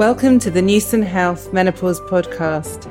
Welcome 0.00 0.38
to 0.38 0.50
the 0.50 0.62
Newson 0.62 1.02
Health 1.02 1.52
Menopause 1.52 2.00
Podcast. 2.00 2.88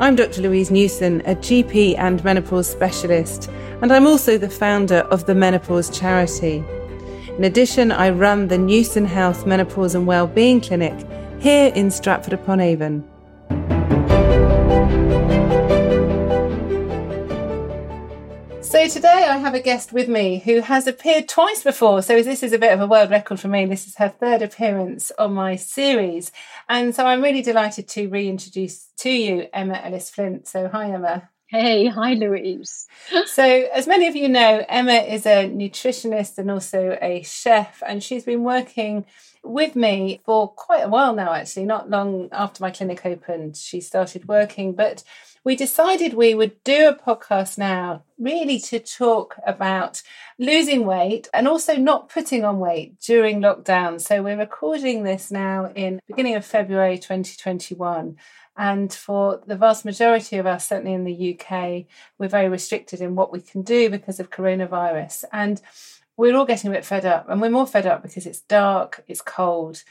I'm 0.00 0.14
Dr. 0.14 0.42
Louise 0.42 0.70
Newson, 0.70 1.20
a 1.22 1.34
GP 1.34 1.98
and 1.98 2.22
menopause 2.22 2.70
specialist, 2.70 3.50
and 3.80 3.92
I'm 3.92 4.06
also 4.06 4.38
the 4.38 4.48
founder 4.48 4.98
of 5.10 5.26
the 5.26 5.34
Menopause 5.34 5.90
Charity. 5.90 6.64
In 7.36 7.42
addition, 7.42 7.90
I 7.90 8.10
run 8.10 8.46
the 8.46 8.58
Newson 8.58 9.04
Health 9.04 9.44
Menopause 9.44 9.96
and 9.96 10.06
Wellbeing 10.06 10.60
Clinic 10.60 10.94
here 11.40 11.72
in 11.74 11.90
Stratford 11.90 12.32
upon 12.32 12.60
Avon. 12.60 13.11
So 18.72 18.88
today 18.88 19.26
I 19.28 19.36
have 19.36 19.52
a 19.52 19.60
guest 19.60 19.92
with 19.92 20.08
me 20.08 20.38
who 20.38 20.60
has 20.60 20.86
appeared 20.86 21.28
twice 21.28 21.62
before. 21.62 22.00
So 22.00 22.22
this 22.22 22.42
is 22.42 22.54
a 22.54 22.58
bit 22.58 22.72
of 22.72 22.80
a 22.80 22.86
world 22.86 23.10
record 23.10 23.38
for 23.38 23.48
me. 23.48 23.66
This 23.66 23.86
is 23.86 23.96
her 23.96 24.08
third 24.08 24.40
appearance 24.40 25.12
on 25.18 25.34
my 25.34 25.56
series. 25.56 26.32
And 26.70 26.94
so 26.94 27.04
I'm 27.04 27.20
really 27.20 27.42
delighted 27.42 27.86
to 27.88 28.08
reintroduce 28.08 28.88
to 29.00 29.10
you 29.10 29.46
Emma 29.52 29.78
Ellice-Flint. 29.84 30.48
So 30.48 30.68
hi 30.68 30.90
Emma. 30.90 31.28
Hey, 31.48 31.88
hi 31.88 32.14
Louise. 32.14 32.86
so 33.26 33.44
as 33.44 33.86
many 33.86 34.06
of 34.06 34.16
you 34.16 34.30
know, 34.30 34.64
Emma 34.66 34.94
is 34.94 35.26
a 35.26 35.50
nutritionist 35.50 36.38
and 36.38 36.50
also 36.50 36.96
a 37.02 37.22
chef 37.24 37.82
and 37.86 38.02
she's 38.02 38.24
been 38.24 38.42
working 38.42 39.04
with 39.44 39.74
me 39.76 40.20
for 40.24 40.48
quite 40.48 40.84
a 40.84 40.88
while 40.88 41.14
now 41.14 41.32
actually, 41.32 41.64
not 41.64 41.90
long 41.90 42.28
after 42.32 42.62
my 42.62 42.70
clinic 42.70 43.04
opened. 43.04 43.56
She 43.56 43.80
started 43.80 44.28
working, 44.28 44.74
but 44.74 45.02
we 45.44 45.56
decided 45.56 46.14
we 46.14 46.34
would 46.34 46.62
do 46.62 46.88
a 46.88 46.94
podcast 46.94 47.58
now 47.58 48.04
really 48.18 48.60
to 48.60 48.78
talk 48.78 49.36
about 49.44 50.02
losing 50.38 50.86
weight 50.86 51.28
and 51.34 51.48
also 51.48 51.74
not 51.76 52.08
putting 52.08 52.44
on 52.44 52.60
weight 52.60 53.00
during 53.00 53.40
lockdown. 53.40 54.00
So 54.00 54.22
we're 54.22 54.38
recording 54.38 55.02
this 55.02 55.32
now 55.32 55.72
in 55.74 56.00
beginning 56.06 56.36
of 56.36 56.44
February 56.44 56.96
2021. 56.96 58.16
And 58.56 58.92
for 58.92 59.40
the 59.46 59.56
vast 59.56 59.84
majority 59.84 60.36
of 60.36 60.46
us, 60.46 60.68
certainly 60.68 60.92
in 60.92 61.04
the 61.04 61.34
UK, 61.34 61.86
we're 62.18 62.28
very 62.28 62.48
restricted 62.48 63.00
in 63.00 63.16
what 63.16 63.32
we 63.32 63.40
can 63.40 63.62
do 63.62 63.90
because 63.90 64.20
of 64.20 64.30
coronavirus. 64.30 65.24
And 65.32 65.60
we're 66.16 66.36
all 66.36 66.44
getting 66.44 66.70
a 66.70 66.74
bit 66.74 66.84
fed 66.84 67.04
up. 67.04 67.28
And 67.28 67.40
we're 67.40 67.50
more 67.50 67.66
fed 67.66 67.86
up 67.86 68.02
because 68.02 68.26
it's 68.26 68.40
dark, 68.40 69.04
it's 69.08 69.22
cold, 69.22 69.82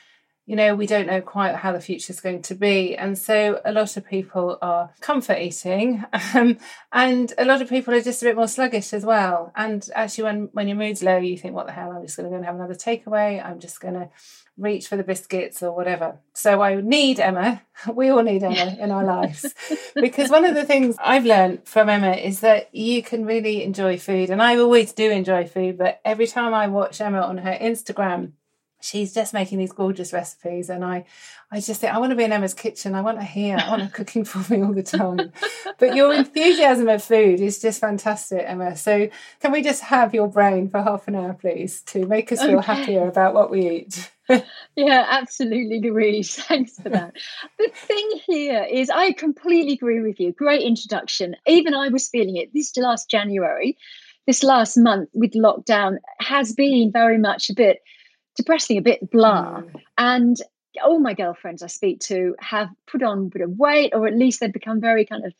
you 0.51 0.55
know, 0.55 0.75
we 0.75 0.87
don't 0.87 1.07
know 1.07 1.21
quite 1.21 1.55
how 1.55 1.71
the 1.71 1.79
future 1.79 2.11
is 2.11 2.19
going 2.19 2.41
to 2.41 2.55
be. 2.55 2.95
And 2.95 3.17
so 3.17 3.61
a 3.63 3.71
lot 3.71 3.95
of 3.95 4.05
people 4.05 4.57
are 4.61 4.91
comfort 4.99 5.37
eating, 5.37 6.03
um, 6.33 6.57
and 6.91 7.31
a 7.37 7.45
lot 7.45 7.61
of 7.61 7.69
people 7.69 7.93
are 7.93 8.01
just 8.01 8.21
a 8.21 8.25
bit 8.25 8.35
more 8.35 8.47
sluggish 8.47 8.91
as 8.91 9.05
well. 9.05 9.53
And 9.55 9.87
actually, 9.95 10.25
when, 10.25 10.49
when 10.51 10.67
your 10.67 10.77
mood's 10.77 11.03
low, 11.03 11.17
you 11.17 11.37
think, 11.37 11.53
what 11.53 11.67
the 11.67 11.71
hell, 11.71 11.91
I'm 11.91 12.01
just 12.01 12.17
going 12.17 12.25
to 12.25 12.31
go 12.31 12.35
and 12.35 12.45
have 12.45 12.55
another 12.55 12.75
takeaway. 12.75 13.43
I'm 13.43 13.59
just 13.59 13.79
going 13.79 13.93
to 13.93 14.09
reach 14.57 14.87
for 14.87 14.95
the 14.95 15.03
biscuits 15.03 15.63
or 15.63 15.75
whatever. 15.75 16.19
So 16.33 16.61
I 16.61 16.79
need 16.81 17.19
Emma. 17.19 17.61
We 17.91 18.09
all 18.09 18.21
need 18.21 18.43
Emma 18.43 18.77
in 18.79 18.91
our 18.91 19.03
lives. 19.03 19.55
because 19.95 20.29
one 20.29 20.45
of 20.45 20.53
the 20.53 20.65
things 20.65 20.95
I've 20.99 21.25
learned 21.25 21.67
from 21.67 21.89
Emma 21.89 22.11
is 22.11 22.41
that 22.41 22.73
you 22.75 23.01
can 23.01 23.25
really 23.25 23.63
enjoy 23.63 23.97
food. 23.97 24.29
And 24.29 24.39
I 24.41 24.57
always 24.57 24.93
do 24.93 25.09
enjoy 25.09 25.47
food, 25.47 25.79
but 25.79 25.99
every 26.05 26.27
time 26.27 26.53
I 26.53 26.67
watch 26.67 27.01
Emma 27.01 27.21
on 27.21 27.39
her 27.39 27.57
Instagram, 27.59 28.33
she's 28.81 29.13
just 29.13 29.33
making 29.33 29.59
these 29.59 29.71
gorgeous 29.71 30.11
recipes 30.11 30.69
and 30.69 30.83
i 30.83 31.05
i 31.51 31.59
just 31.59 31.81
think 31.81 31.93
i 31.93 31.97
want 31.97 32.09
to 32.09 32.15
be 32.15 32.23
in 32.23 32.31
emma's 32.31 32.53
kitchen 32.53 32.95
i 32.95 33.01
want 33.01 33.17
her 33.17 33.23
here 33.23 33.57
i 33.57 33.69
want 33.69 33.81
her 33.81 33.89
cooking 33.89 34.25
for 34.25 34.39
me 34.51 34.61
all 34.61 34.73
the 34.73 34.83
time 34.83 35.31
but 35.79 35.95
your 35.95 36.13
enthusiasm 36.13 36.89
of 36.89 37.03
food 37.03 37.39
is 37.39 37.61
just 37.61 37.79
fantastic 37.79 38.43
emma 38.45 38.75
so 38.75 39.07
can 39.39 39.51
we 39.51 39.61
just 39.61 39.83
have 39.83 40.13
your 40.13 40.27
brain 40.27 40.69
for 40.69 40.81
half 40.81 41.07
an 41.07 41.15
hour 41.15 41.33
please 41.33 41.81
to 41.81 42.05
make 42.05 42.31
us 42.31 42.41
feel 42.41 42.59
okay. 42.59 42.73
happier 42.73 43.07
about 43.07 43.33
what 43.33 43.49
we 43.49 43.69
eat 43.69 44.11
yeah 44.75 45.05
absolutely 45.09 45.79
louise 45.79 46.35
thanks 46.47 46.75
for 46.75 46.89
that 46.89 47.13
the 47.57 47.69
thing 47.73 48.09
here 48.25 48.63
is 48.69 48.89
i 48.89 49.11
completely 49.13 49.73
agree 49.73 50.01
with 50.01 50.19
you 50.19 50.31
great 50.31 50.61
introduction 50.61 51.35
even 51.47 51.73
i 51.73 51.89
was 51.89 52.07
feeling 52.07 52.37
it 52.37 52.53
this 52.53 52.75
last 52.77 53.09
january 53.09 53.77
this 54.27 54.43
last 54.43 54.77
month 54.77 55.09
with 55.13 55.31
lockdown 55.33 55.97
has 56.19 56.53
been 56.53 56.91
very 56.91 57.17
much 57.17 57.49
a 57.49 57.53
bit 57.53 57.79
depressing, 58.35 58.77
a 58.77 58.81
bit 58.81 59.09
blah. 59.11 59.61
Mm. 59.61 59.81
And 59.97 60.37
all 60.83 60.99
my 60.99 61.13
girlfriends 61.13 61.61
I 61.61 61.67
speak 61.67 61.99
to 62.01 62.35
have 62.39 62.69
put 62.87 63.03
on 63.03 63.17
a 63.19 63.29
bit 63.29 63.41
of 63.41 63.57
weight, 63.57 63.93
or 63.93 64.07
at 64.07 64.15
least 64.15 64.39
they've 64.39 64.51
become 64.51 64.79
very 64.79 65.05
kind 65.05 65.25
of 65.25 65.33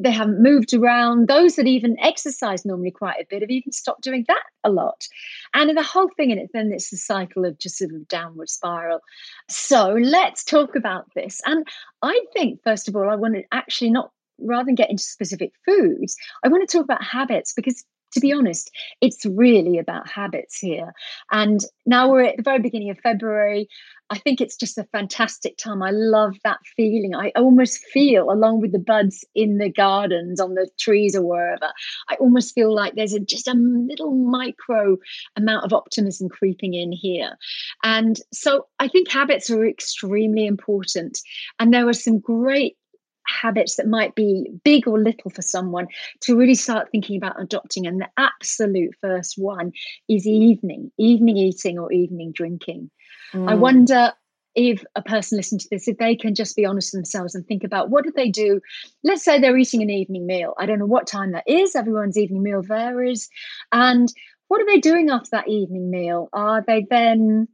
they 0.00 0.10
haven't 0.10 0.42
moved 0.42 0.72
around. 0.72 1.28
Those 1.28 1.56
that 1.56 1.66
even 1.66 1.98
exercise 2.00 2.64
normally 2.64 2.90
quite 2.90 3.20
a 3.20 3.26
bit 3.28 3.42
have 3.42 3.50
even 3.50 3.72
stopped 3.72 4.02
doing 4.02 4.24
that 4.28 4.42
a 4.64 4.70
lot. 4.70 5.06
And 5.54 5.76
the 5.76 5.82
whole 5.82 6.08
thing 6.16 6.30
in 6.30 6.38
it, 6.38 6.50
then 6.52 6.72
it's 6.72 6.92
a 6.92 6.96
cycle 6.96 7.44
of 7.44 7.58
just 7.58 7.78
sort 7.78 7.92
of 7.92 8.08
downward 8.08 8.48
spiral. 8.48 9.00
So 9.48 9.96
let's 10.00 10.44
talk 10.44 10.76
about 10.76 11.06
this. 11.14 11.40
And 11.44 11.66
I 12.02 12.20
think, 12.32 12.60
first 12.62 12.88
of 12.88 12.96
all, 12.96 13.08
I 13.08 13.16
want 13.16 13.34
to 13.34 13.42
actually 13.52 13.90
not 13.90 14.10
rather 14.38 14.64
than 14.64 14.74
get 14.74 14.90
into 14.90 15.04
specific 15.04 15.52
foods, 15.64 16.16
I 16.44 16.48
want 16.48 16.68
to 16.68 16.76
talk 16.76 16.84
about 16.84 17.04
habits 17.04 17.52
because 17.52 17.84
to 18.12 18.20
be 18.20 18.32
honest, 18.32 18.70
it's 19.00 19.24
really 19.26 19.78
about 19.78 20.08
habits 20.08 20.58
here. 20.58 20.92
And 21.30 21.60
now 21.86 22.10
we're 22.10 22.24
at 22.24 22.36
the 22.36 22.42
very 22.42 22.60
beginning 22.60 22.90
of 22.90 22.98
February. 22.98 23.68
I 24.10 24.18
think 24.18 24.42
it's 24.42 24.56
just 24.56 24.76
a 24.76 24.84
fantastic 24.92 25.56
time. 25.56 25.82
I 25.82 25.90
love 25.90 26.36
that 26.44 26.58
feeling. 26.76 27.14
I 27.14 27.32
almost 27.34 27.78
feel, 27.78 28.30
along 28.30 28.60
with 28.60 28.72
the 28.72 28.78
buds 28.78 29.24
in 29.34 29.56
the 29.56 29.70
gardens, 29.70 30.38
on 30.38 30.54
the 30.54 30.68
trees, 30.78 31.16
or 31.16 31.22
wherever, 31.22 31.72
I 32.10 32.16
almost 32.16 32.54
feel 32.54 32.74
like 32.74 32.94
there's 32.94 33.14
a, 33.14 33.20
just 33.20 33.48
a 33.48 33.54
little 33.54 34.14
micro 34.14 34.98
amount 35.36 35.64
of 35.64 35.72
optimism 35.72 36.28
creeping 36.28 36.74
in 36.74 36.92
here. 36.92 37.38
And 37.82 38.20
so 38.34 38.66
I 38.78 38.88
think 38.88 39.10
habits 39.10 39.48
are 39.48 39.66
extremely 39.66 40.46
important. 40.46 41.18
And 41.58 41.72
there 41.72 41.88
are 41.88 41.94
some 41.94 42.18
great 42.18 42.76
habits 43.26 43.76
that 43.76 43.86
might 43.86 44.14
be 44.14 44.50
big 44.64 44.86
or 44.86 44.98
little 44.98 45.30
for 45.30 45.42
someone 45.42 45.86
to 46.20 46.36
really 46.36 46.54
start 46.54 46.88
thinking 46.90 47.16
about 47.16 47.40
adopting. 47.40 47.86
And 47.86 48.00
the 48.00 48.08
absolute 48.16 48.94
first 49.00 49.34
one 49.36 49.72
is 50.08 50.26
evening, 50.26 50.90
evening 50.98 51.36
eating 51.36 51.78
or 51.78 51.92
evening 51.92 52.32
drinking. 52.32 52.90
Mm. 53.32 53.50
I 53.50 53.54
wonder 53.54 54.12
if 54.54 54.84
a 54.96 55.02
person 55.02 55.38
listening 55.38 55.60
to 55.60 55.68
this, 55.70 55.88
if 55.88 55.96
they 55.98 56.14
can 56.14 56.34
just 56.34 56.56
be 56.56 56.66
honest 56.66 56.92
with 56.92 56.98
themselves 56.98 57.34
and 57.34 57.46
think 57.46 57.64
about 57.64 57.90
what 57.90 58.04
do 58.04 58.12
they 58.14 58.28
do? 58.28 58.60
Let's 59.02 59.24
say 59.24 59.40
they're 59.40 59.56
eating 59.56 59.82
an 59.82 59.90
evening 59.90 60.26
meal. 60.26 60.54
I 60.58 60.66
don't 60.66 60.78
know 60.78 60.86
what 60.86 61.06
time 61.06 61.32
that 61.32 61.44
is. 61.46 61.74
Everyone's 61.74 62.18
evening 62.18 62.42
meal 62.42 62.62
varies. 62.62 63.28
And 63.72 64.12
what 64.48 64.60
are 64.60 64.66
they 64.66 64.78
doing 64.78 65.08
after 65.08 65.30
that 65.32 65.48
evening 65.48 65.90
meal? 65.90 66.28
Are 66.34 66.62
they 66.66 66.86
then 66.90 67.48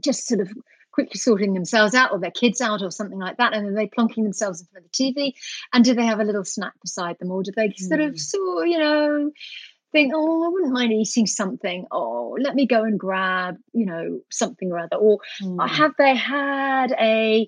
just 0.00 0.26
sort 0.26 0.40
of 0.40 0.52
quickly 0.94 1.18
sorting 1.18 1.54
themselves 1.54 1.94
out 1.94 2.12
or 2.12 2.18
their 2.20 2.30
kids 2.30 2.60
out 2.60 2.82
or 2.82 2.90
something 2.90 3.18
like 3.18 3.36
that 3.36 3.52
and 3.52 3.66
then 3.66 3.74
they 3.74 3.88
plonking 3.88 4.22
themselves 4.22 4.60
in 4.60 4.66
front 4.68 4.86
of 4.86 4.92
the 4.92 5.12
tv 5.12 5.32
and 5.72 5.84
do 5.84 5.92
they 5.94 6.06
have 6.06 6.20
a 6.20 6.24
little 6.24 6.44
snack 6.44 6.72
beside 6.80 7.18
them 7.18 7.30
or 7.30 7.42
do 7.42 7.50
they 7.56 7.72
sort 7.76 8.00
of 8.00 8.12
hmm. 8.12 8.16
so 8.16 8.62
you 8.62 8.78
know 8.78 9.30
think 9.94 10.12
oh 10.14 10.44
i 10.44 10.48
wouldn't 10.48 10.72
mind 10.72 10.92
eating 10.92 11.26
something. 11.26 11.86
Oh 11.90 12.36
let 12.38 12.54
me 12.54 12.66
go 12.66 12.82
and 12.82 12.98
grab 12.98 13.56
you 13.72 13.86
know 13.86 14.20
something 14.30 14.70
or 14.70 14.78
other. 14.80 14.96
Or 14.96 15.20
mm. 15.40 15.68
have 15.68 15.92
they 15.96 16.14
had 16.14 16.92
a 17.00 17.46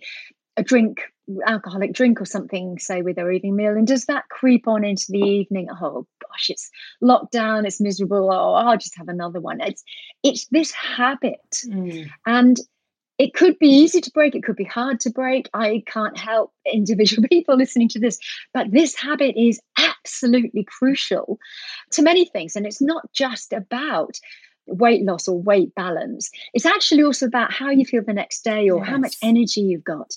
a 0.57 0.63
drink 0.63 1.01
alcoholic 1.45 1.93
drink 1.93 2.21
or 2.21 2.25
something 2.25 2.79
say 2.79 3.03
with 3.03 3.17
their 3.17 3.33
evening 3.33 3.57
meal 3.57 3.73
and 3.73 3.87
does 3.87 4.07
that 4.07 4.29
creep 4.31 4.69
on 4.69 4.85
into 4.85 5.07
the 5.09 5.19
evening? 5.19 5.69
Oh 5.71 6.07
gosh 6.23 6.49
it's 6.49 6.71
lockdown 7.03 7.67
it's 7.67 7.81
miserable. 7.81 8.31
Oh 8.33 8.55
i'll 8.55 8.79
just 8.79 8.97
have 8.97 9.09
another 9.09 9.41
one. 9.41 9.61
It's 9.61 9.83
it's 10.23 10.47
this 10.47 10.71
habit. 10.71 11.51
Mm. 11.67 12.09
and 12.27 12.57
it 13.19 13.35
could 13.35 13.59
be 13.59 13.69
easy 13.69 14.01
to 14.01 14.11
break, 14.11 14.35
it 14.35 14.43
could 14.43 14.57
be 14.57 14.65
hard 14.65 15.01
to 15.01 15.11
break. 15.11 15.49
I 15.55 15.83
can't 15.87 16.17
help 16.17 16.53
individual 16.73 17.27
people 17.29 17.57
listening 17.57 17.89
to 17.91 17.99
this, 17.99 18.19
but 18.53 18.71
this 18.71 18.95
habit 18.95 19.35
is 19.37 19.61
absolutely 19.79 20.65
crucial 20.65 21.39
to 21.93 22.03
many 22.03 22.27
things. 22.27 22.57
And 22.57 22.67
it's 22.67 22.83
not 22.83 23.11
just 23.13 23.53
about 23.53 24.19
weight 24.69 25.05
loss 25.05 25.29
or 25.29 25.41
weight 25.41 25.75
balance, 25.77 26.31
it's 26.53 26.67
actually 26.67 27.05
also 27.05 27.27
about 27.27 27.53
how 27.53 27.71
you 27.71 27.85
feel 27.85 28.03
the 28.03 28.13
next 28.13 28.43
day 28.43 28.69
or 28.69 28.81
yes. 28.81 28.89
how 28.89 28.99
much 28.99 29.17
energy 29.23 29.61
you've 29.61 29.85
got. 29.85 30.11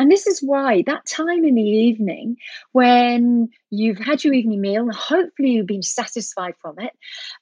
And 0.00 0.10
this 0.10 0.26
is 0.26 0.40
why 0.40 0.82
that 0.86 1.04
time 1.04 1.44
in 1.44 1.56
the 1.56 1.60
evening 1.60 2.38
when 2.72 3.50
you've 3.68 3.98
had 3.98 4.24
your 4.24 4.32
evening 4.32 4.58
meal 4.58 4.90
hopefully 4.90 5.50
you've 5.50 5.66
been 5.66 5.82
satisfied 5.82 6.54
from 6.62 6.78
it 6.78 6.92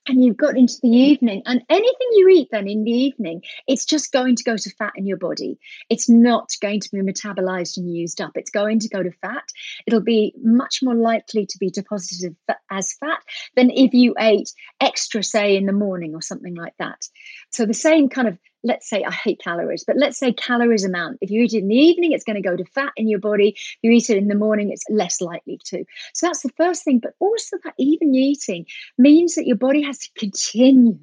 and 0.08 0.24
you've 0.24 0.36
got 0.36 0.56
into 0.56 0.74
the 0.82 0.88
evening 0.88 1.42
and 1.46 1.62
anything 1.70 2.08
you 2.14 2.28
eat 2.30 2.48
then 2.50 2.66
in 2.66 2.82
the 2.82 2.90
evening, 2.90 3.42
it's 3.68 3.84
just 3.84 4.10
going 4.10 4.34
to 4.34 4.42
go 4.42 4.56
to 4.56 4.70
fat 4.70 4.92
in 4.96 5.06
your 5.06 5.18
body. 5.18 5.56
It's 5.88 6.08
not 6.08 6.50
going 6.60 6.80
to 6.80 6.88
be 6.90 6.98
metabolized 7.00 7.76
and 7.76 7.94
used 7.94 8.20
up. 8.20 8.32
It's 8.34 8.50
going 8.50 8.80
to 8.80 8.88
go 8.88 9.04
to 9.04 9.12
fat. 9.22 9.44
It'll 9.86 10.00
be 10.00 10.34
much 10.42 10.80
more 10.82 10.96
likely 10.96 11.46
to 11.46 11.58
be 11.58 11.70
deposited 11.70 12.34
as 12.72 12.92
fat 12.94 13.22
than 13.54 13.70
if 13.70 13.94
you 13.94 14.16
ate 14.18 14.50
extra, 14.80 15.22
say, 15.22 15.56
in 15.56 15.66
the 15.66 15.72
morning 15.72 16.16
or 16.16 16.22
something 16.22 16.56
like 16.56 16.74
that. 16.80 17.06
So 17.50 17.66
the 17.66 17.72
same 17.72 18.08
kind 18.08 18.26
of 18.26 18.36
let's 18.64 18.88
say 18.88 19.04
I 19.04 19.12
hate 19.12 19.40
calories, 19.42 19.84
but 19.86 19.96
let's 19.96 20.18
say 20.18 20.32
calories 20.32 20.84
amount. 20.84 21.18
If 21.20 21.30
you 21.30 21.42
eat 21.42 21.54
it 21.54 21.58
in 21.58 21.68
the 21.68 21.76
evening, 21.76 22.12
it's 22.12 22.24
going 22.24 22.40
to 22.40 22.48
go 22.48 22.56
to 22.56 22.64
fat 22.64 22.92
in 22.96 23.08
your 23.08 23.20
body. 23.20 23.50
If 23.56 23.78
you 23.82 23.90
eat 23.90 24.10
it 24.10 24.18
in 24.18 24.28
the 24.28 24.34
morning, 24.34 24.70
it's 24.70 24.84
less 24.90 25.20
likely 25.20 25.60
to. 25.66 25.84
So 26.14 26.26
that's 26.26 26.42
the 26.42 26.52
first 26.56 26.84
thing. 26.84 26.98
But 27.00 27.14
also 27.20 27.56
that 27.64 27.74
even 27.78 28.14
eating 28.14 28.66
means 28.96 29.34
that 29.34 29.46
your 29.46 29.56
body 29.56 29.82
has 29.82 29.98
to 29.98 30.10
continue 30.16 30.98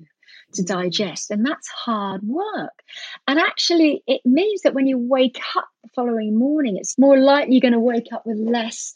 to 0.53 0.63
digest. 0.63 1.31
And 1.31 1.45
that's 1.45 1.67
hard 1.67 2.21
work. 2.23 2.83
And 3.27 3.39
actually, 3.39 4.03
it 4.07 4.21
means 4.25 4.61
that 4.61 4.73
when 4.73 4.87
you 4.87 4.97
wake 4.97 5.39
up 5.55 5.67
the 5.83 5.89
following 5.95 6.37
morning, 6.37 6.77
it's 6.77 6.97
more 6.97 7.17
likely 7.17 7.55
you're 7.55 7.61
going 7.61 7.73
to 7.73 7.79
wake 7.79 8.07
up 8.13 8.25
with 8.25 8.37
less 8.37 8.95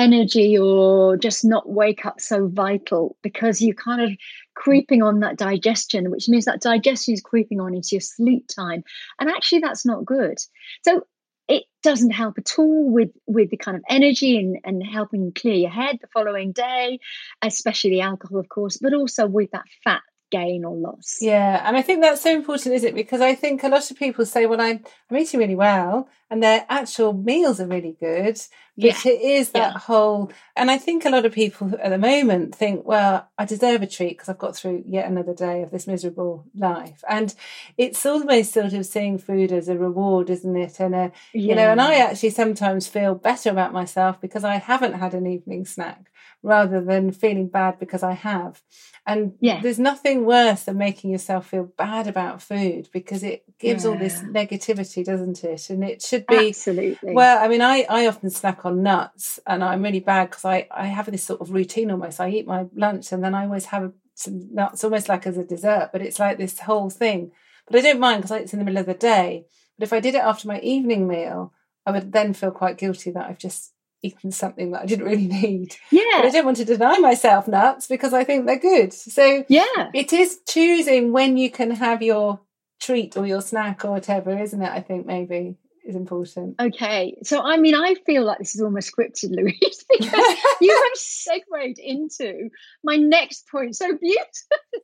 energy 0.00 0.56
or 0.56 1.16
just 1.18 1.44
not 1.44 1.68
wake 1.68 2.06
up 2.06 2.20
so 2.20 2.48
vital 2.48 3.16
because 3.22 3.60
you're 3.60 3.74
kind 3.74 4.00
of 4.00 4.10
creeping 4.54 5.02
on 5.02 5.20
that 5.20 5.36
digestion, 5.36 6.10
which 6.10 6.28
means 6.28 6.46
that 6.46 6.62
digestion 6.62 7.12
is 7.14 7.20
creeping 7.20 7.60
on 7.60 7.74
into 7.74 7.90
your 7.92 8.00
sleep 8.00 8.46
time. 8.48 8.82
And 9.20 9.28
actually, 9.28 9.60
that's 9.60 9.84
not 9.84 10.06
good. 10.06 10.38
So 10.84 11.02
it 11.48 11.64
doesn't 11.82 12.10
help 12.10 12.38
at 12.38 12.54
all 12.58 12.90
with 12.90 13.10
with 13.26 13.50
the 13.50 13.56
kind 13.56 13.76
of 13.76 13.82
energy 13.88 14.38
and, 14.38 14.56
and 14.64 14.82
helping 14.82 15.32
clear 15.32 15.54
your 15.54 15.70
head 15.70 15.98
the 16.00 16.08
following 16.14 16.52
day, 16.52 16.98
especially 17.42 17.90
the 17.90 18.00
alcohol, 18.00 18.38
of 18.38 18.48
course, 18.48 18.78
but 18.78 18.94
also 18.94 19.26
with 19.26 19.50
that 19.50 19.66
fat 19.84 20.02
gain 20.30 20.64
or 20.64 20.76
loss. 20.76 21.18
Yeah, 21.20 21.62
and 21.66 21.76
I 21.76 21.82
think 21.82 22.00
that's 22.00 22.22
so 22.22 22.32
important, 22.32 22.74
is 22.74 22.84
it? 22.84 22.94
Because 22.94 23.20
I 23.20 23.34
think 23.34 23.62
a 23.62 23.68
lot 23.68 23.90
of 23.90 23.98
people 23.98 24.24
say, 24.24 24.46
"Well, 24.46 24.60
I'm 24.60 24.84
I'm 25.10 25.16
eating 25.16 25.40
really 25.40 25.54
well, 25.54 26.08
and 26.30 26.42
their 26.42 26.64
actual 26.68 27.12
meals 27.12 27.60
are 27.60 27.66
really 27.66 27.96
good." 28.00 28.40
But 28.76 29.04
yeah. 29.04 29.12
it 29.12 29.20
is 29.20 29.50
that 29.50 29.74
yeah. 29.74 29.78
whole, 29.78 30.32
and 30.56 30.70
I 30.70 30.78
think 30.78 31.04
a 31.04 31.10
lot 31.10 31.26
of 31.26 31.32
people 31.32 31.72
at 31.82 31.90
the 31.90 31.98
moment 31.98 32.54
think, 32.54 32.86
"Well, 32.86 33.28
I 33.36 33.44
deserve 33.44 33.82
a 33.82 33.86
treat 33.86 34.16
because 34.16 34.28
I've 34.28 34.38
got 34.38 34.56
through 34.56 34.84
yet 34.86 35.06
another 35.06 35.34
day 35.34 35.62
of 35.62 35.70
this 35.70 35.86
miserable 35.86 36.46
life," 36.56 37.02
and 37.08 37.34
it's 37.76 38.06
almost 38.06 38.52
sort 38.54 38.72
of 38.72 38.86
seeing 38.86 39.18
food 39.18 39.52
as 39.52 39.68
a 39.68 39.76
reward, 39.76 40.30
isn't 40.30 40.56
it? 40.56 40.80
And 40.80 40.94
a, 40.94 41.12
yeah. 41.34 41.40
you 41.48 41.54
know, 41.54 41.70
and 41.70 41.80
I 41.80 41.96
actually 41.96 42.30
sometimes 42.30 42.86
feel 42.86 43.14
better 43.14 43.50
about 43.50 43.72
myself 43.72 44.20
because 44.20 44.44
I 44.44 44.56
haven't 44.56 44.94
had 44.94 45.14
an 45.14 45.26
evening 45.26 45.66
snack 45.66 46.09
rather 46.42 46.80
than 46.80 47.12
feeling 47.12 47.48
bad 47.48 47.78
because 47.78 48.02
I 48.02 48.12
have. 48.12 48.62
And 49.06 49.34
yeah. 49.40 49.60
there's 49.60 49.78
nothing 49.78 50.24
worse 50.24 50.64
than 50.64 50.78
making 50.78 51.10
yourself 51.10 51.48
feel 51.48 51.64
bad 51.64 52.06
about 52.06 52.42
food 52.42 52.88
because 52.92 53.22
it 53.22 53.44
gives 53.58 53.84
yeah. 53.84 53.90
all 53.90 53.96
this 53.96 54.20
negativity, 54.20 55.04
doesn't 55.04 55.42
it? 55.44 55.70
And 55.70 55.84
it 55.84 56.02
should 56.02 56.26
be 56.26 56.48
absolutely 56.48 57.14
well. 57.14 57.42
I 57.42 57.48
mean, 57.48 57.62
I 57.62 57.86
I 57.88 58.06
often 58.06 58.30
snack 58.30 58.64
on 58.64 58.82
nuts, 58.82 59.40
and 59.46 59.64
I'm 59.64 59.82
really 59.82 60.00
bad 60.00 60.30
because 60.30 60.44
I 60.44 60.68
I 60.70 60.86
have 60.86 61.10
this 61.10 61.24
sort 61.24 61.40
of 61.40 61.52
routine 61.52 61.90
almost. 61.90 62.20
I 62.20 62.30
eat 62.30 62.46
my 62.46 62.66
lunch 62.74 63.12
and 63.12 63.22
then 63.24 63.34
I 63.34 63.44
always 63.44 63.66
have 63.66 63.92
some 64.14 64.54
nuts, 64.54 64.84
almost 64.84 65.08
like 65.08 65.26
as 65.26 65.36
a 65.36 65.44
dessert. 65.44 65.90
But 65.92 66.02
it's 66.02 66.18
like 66.18 66.38
this 66.38 66.60
whole 66.60 66.90
thing. 66.90 67.32
But 67.66 67.78
I 67.78 67.82
don't 67.82 68.00
mind 68.00 68.22
because 68.22 68.40
it's 68.40 68.52
in 68.52 68.58
the 68.58 68.64
middle 68.64 68.80
of 68.80 68.86
the 68.86 68.94
day. 68.94 69.46
But 69.78 69.84
if 69.84 69.92
I 69.92 70.00
did 70.00 70.14
it 70.14 70.22
after 70.22 70.46
my 70.46 70.60
evening 70.60 71.08
meal, 71.08 71.52
I 71.86 71.92
would 71.92 72.12
then 72.12 72.34
feel 72.34 72.50
quite 72.50 72.78
guilty 72.78 73.10
that 73.12 73.26
I've 73.28 73.38
just 73.38 73.72
eaten 74.02 74.30
something 74.32 74.72
that 74.72 74.82
I 74.82 74.86
didn't 74.86 75.06
really 75.06 75.26
need. 75.42 75.76
Yeah. 75.90 76.02
But 76.16 76.26
I 76.26 76.30
don't 76.30 76.44
want 76.44 76.56
to 76.58 76.64
deny 76.64 76.98
myself 76.98 77.48
nuts 77.48 77.86
because 77.86 78.12
I 78.12 78.24
think 78.24 78.46
they're 78.46 78.58
good. 78.58 78.92
So 78.92 79.44
yeah, 79.48 79.90
it 79.94 80.12
is 80.12 80.40
choosing 80.48 81.12
when 81.12 81.36
you 81.36 81.50
can 81.50 81.72
have 81.72 82.02
your 82.02 82.40
treat 82.80 83.16
or 83.16 83.26
your 83.26 83.42
snack 83.42 83.84
or 83.84 83.90
whatever, 83.90 84.36
isn't 84.38 84.62
it? 84.62 84.70
I 84.70 84.80
think 84.80 85.06
maybe 85.06 85.56
is 85.84 85.96
important. 85.96 86.56
Okay. 86.60 87.16
So, 87.22 87.40
I 87.42 87.56
mean, 87.56 87.74
I 87.74 87.94
feel 88.06 88.24
like 88.24 88.38
this 88.38 88.54
is 88.54 88.60
almost 88.60 88.92
scripted, 88.92 89.30
Louise, 89.30 89.84
because 89.98 90.36
you 90.60 90.74
have 90.74 90.94
segued 90.94 91.78
into 91.78 92.50
my 92.84 92.96
next 92.96 93.48
point 93.48 93.76
so 93.76 93.86
beautifully. 93.96 94.26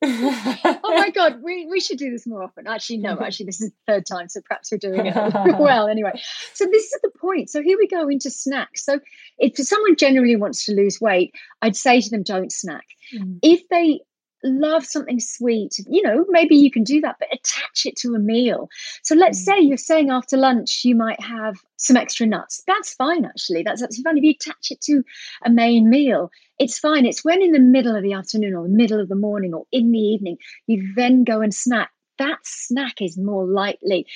oh 0.02 0.80
my 0.84 1.10
God, 1.10 1.42
we, 1.42 1.66
we 1.66 1.80
should 1.80 1.98
do 1.98 2.10
this 2.10 2.26
more 2.26 2.42
often. 2.42 2.66
Actually, 2.66 2.98
no, 2.98 3.18
actually, 3.20 3.46
this 3.46 3.60
is 3.60 3.70
the 3.70 3.92
third 3.92 4.06
time, 4.06 4.28
so 4.28 4.40
perhaps 4.46 4.70
we're 4.70 4.78
doing 4.78 5.06
it 5.06 5.14
well 5.58 5.88
anyway. 5.88 6.12
So, 6.54 6.66
this 6.66 6.84
is 6.84 7.00
the 7.02 7.10
point. 7.18 7.50
So, 7.50 7.62
here 7.62 7.78
we 7.78 7.86
go 7.86 8.08
into 8.08 8.30
snacks. 8.30 8.84
So, 8.84 9.00
if 9.38 9.56
someone 9.56 9.96
generally 9.96 10.36
wants 10.36 10.66
to 10.66 10.72
lose 10.72 11.00
weight, 11.00 11.34
I'd 11.62 11.76
say 11.76 12.00
to 12.00 12.10
them, 12.10 12.22
don't 12.22 12.52
snack. 12.52 12.86
Mm. 13.14 13.38
If 13.42 13.68
they 13.68 14.00
love 14.44 14.84
something 14.84 15.20
sweet, 15.20 15.74
you 15.88 16.02
know, 16.02 16.24
maybe 16.28 16.56
you 16.56 16.70
can 16.70 16.84
do 16.84 17.00
that, 17.00 17.16
but 17.18 17.32
attach 17.32 17.86
it 17.86 17.96
to 17.96 18.14
a 18.14 18.18
meal. 18.18 18.68
So 19.02 19.14
let's 19.14 19.40
mm. 19.40 19.44
say 19.44 19.60
you're 19.60 19.76
saying 19.76 20.10
after 20.10 20.36
lunch 20.36 20.82
you 20.84 20.94
might 20.94 21.20
have 21.20 21.56
some 21.76 21.96
extra 21.96 22.26
nuts. 22.26 22.62
That's 22.66 22.94
fine, 22.94 23.24
actually. 23.24 23.62
That's 23.62 23.82
absolutely 23.82 24.04
fine. 24.04 24.18
If 24.18 24.24
you 24.24 24.34
attach 24.38 24.70
it 24.70 24.80
to 24.82 25.02
a 25.44 25.50
main 25.50 25.88
meal, 25.90 26.30
it's 26.58 26.78
fine. 26.78 27.06
It's 27.06 27.24
when 27.24 27.42
in 27.42 27.52
the 27.52 27.58
middle 27.58 27.96
of 27.96 28.02
the 28.02 28.14
afternoon 28.14 28.54
or 28.54 28.64
the 28.64 28.74
middle 28.74 29.00
of 29.00 29.08
the 29.08 29.14
morning 29.14 29.54
or 29.54 29.64
in 29.72 29.90
the 29.92 29.98
evening, 29.98 30.38
you 30.66 30.92
then 30.94 31.24
go 31.24 31.40
and 31.40 31.54
snack. 31.54 31.90
That 32.18 32.38
snack 32.44 33.02
is 33.02 33.18
more 33.18 33.46
likely 33.46 34.06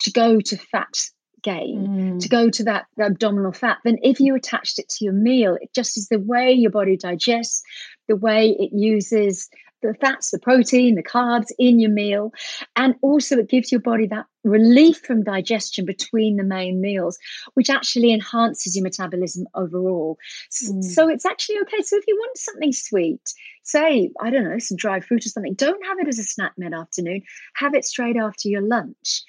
to 0.00 0.12
go 0.12 0.40
to 0.40 0.56
fat 0.56 0.96
gain 1.42 1.86
mm. 1.88 2.20
to 2.20 2.28
go 2.28 2.50
to 2.50 2.64
that 2.64 2.86
abdominal 2.98 3.52
fat 3.52 3.78
than 3.84 3.98
if 4.02 4.20
you 4.20 4.34
attached 4.34 4.78
it 4.78 4.88
to 4.88 5.04
your 5.04 5.14
meal. 5.14 5.56
It 5.60 5.72
just 5.74 5.96
is 5.96 6.08
the 6.08 6.18
way 6.18 6.52
your 6.52 6.70
body 6.70 6.96
digests, 6.96 7.62
the 8.08 8.16
way 8.16 8.56
it 8.58 8.70
uses 8.72 9.48
the 9.82 9.94
fats, 9.94 10.30
the 10.30 10.38
protein, 10.38 10.94
the 10.94 11.02
carbs 11.02 11.48
in 11.58 11.80
your 11.80 11.90
meal. 11.90 12.32
And 12.76 12.94
also, 13.02 13.38
it 13.38 13.48
gives 13.48 13.70
your 13.72 13.80
body 13.80 14.06
that 14.08 14.26
relief 14.44 14.98
from 14.98 15.22
digestion 15.22 15.84
between 15.84 16.36
the 16.36 16.44
main 16.44 16.80
meals, 16.80 17.18
which 17.54 17.70
actually 17.70 18.12
enhances 18.12 18.74
your 18.74 18.82
metabolism 18.82 19.46
overall. 19.54 20.18
Mm. 20.52 20.84
So, 20.84 21.08
it's 21.08 21.26
actually 21.26 21.58
okay. 21.62 21.82
So, 21.82 21.96
if 21.96 22.04
you 22.06 22.16
want 22.16 22.36
something 22.38 22.72
sweet, 22.72 23.22
say, 23.62 24.10
I 24.20 24.30
don't 24.30 24.44
know, 24.44 24.58
some 24.58 24.76
dried 24.76 25.04
fruit 25.04 25.26
or 25.26 25.28
something, 25.28 25.54
don't 25.54 25.84
have 25.86 25.98
it 25.98 26.08
as 26.08 26.18
a 26.18 26.24
snack 26.24 26.52
mid 26.56 26.74
afternoon, 26.74 27.22
have 27.54 27.74
it 27.74 27.84
straight 27.84 28.16
after 28.16 28.48
your 28.48 28.62
lunch 28.62 29.22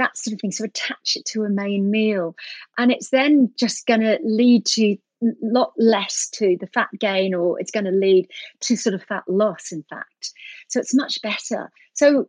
that 0.00 0.16
sort 0.16 0.34
of 0.34 0.40
thing. 0.40 0.50
So 0.50 0.64
attach 0.64 1.14
it 1.16 1.24
to 1.26 1.44
a 1.44 1.50
main 1.50 1.90
meal. 1.90 2.34
And 2.78 2.90
it's 2.90 3.10
then 3.10 3.52
just 3.58 3.86
going 3.86 4.00
to 4.00 4.18
lead 4.24 4.66
to 4.66 4.96
a 5.22 5.26
lot 5.42 5.72
less 5.76 6.28
to 6.30 6.56
the 6.58 6.66
fat 6.66 6.88
gain 6.98 7.34
or 7.34 7.60
it's 7.60 7.70
going 7.70 7.84
to 7.84 7.90
lead 7.90 8.26
to 8.60 8.76
sort 8.76 8.94
of 8.94 9.02
fat 9.02 9.22
loss 9.28 9.70
in 9.70 9.84
fact 9.90 10.32
so 10.68 10.80
it's 10.80 10.94
much 10.94 11.20
better 11.20 11.70
so 11.92 12.26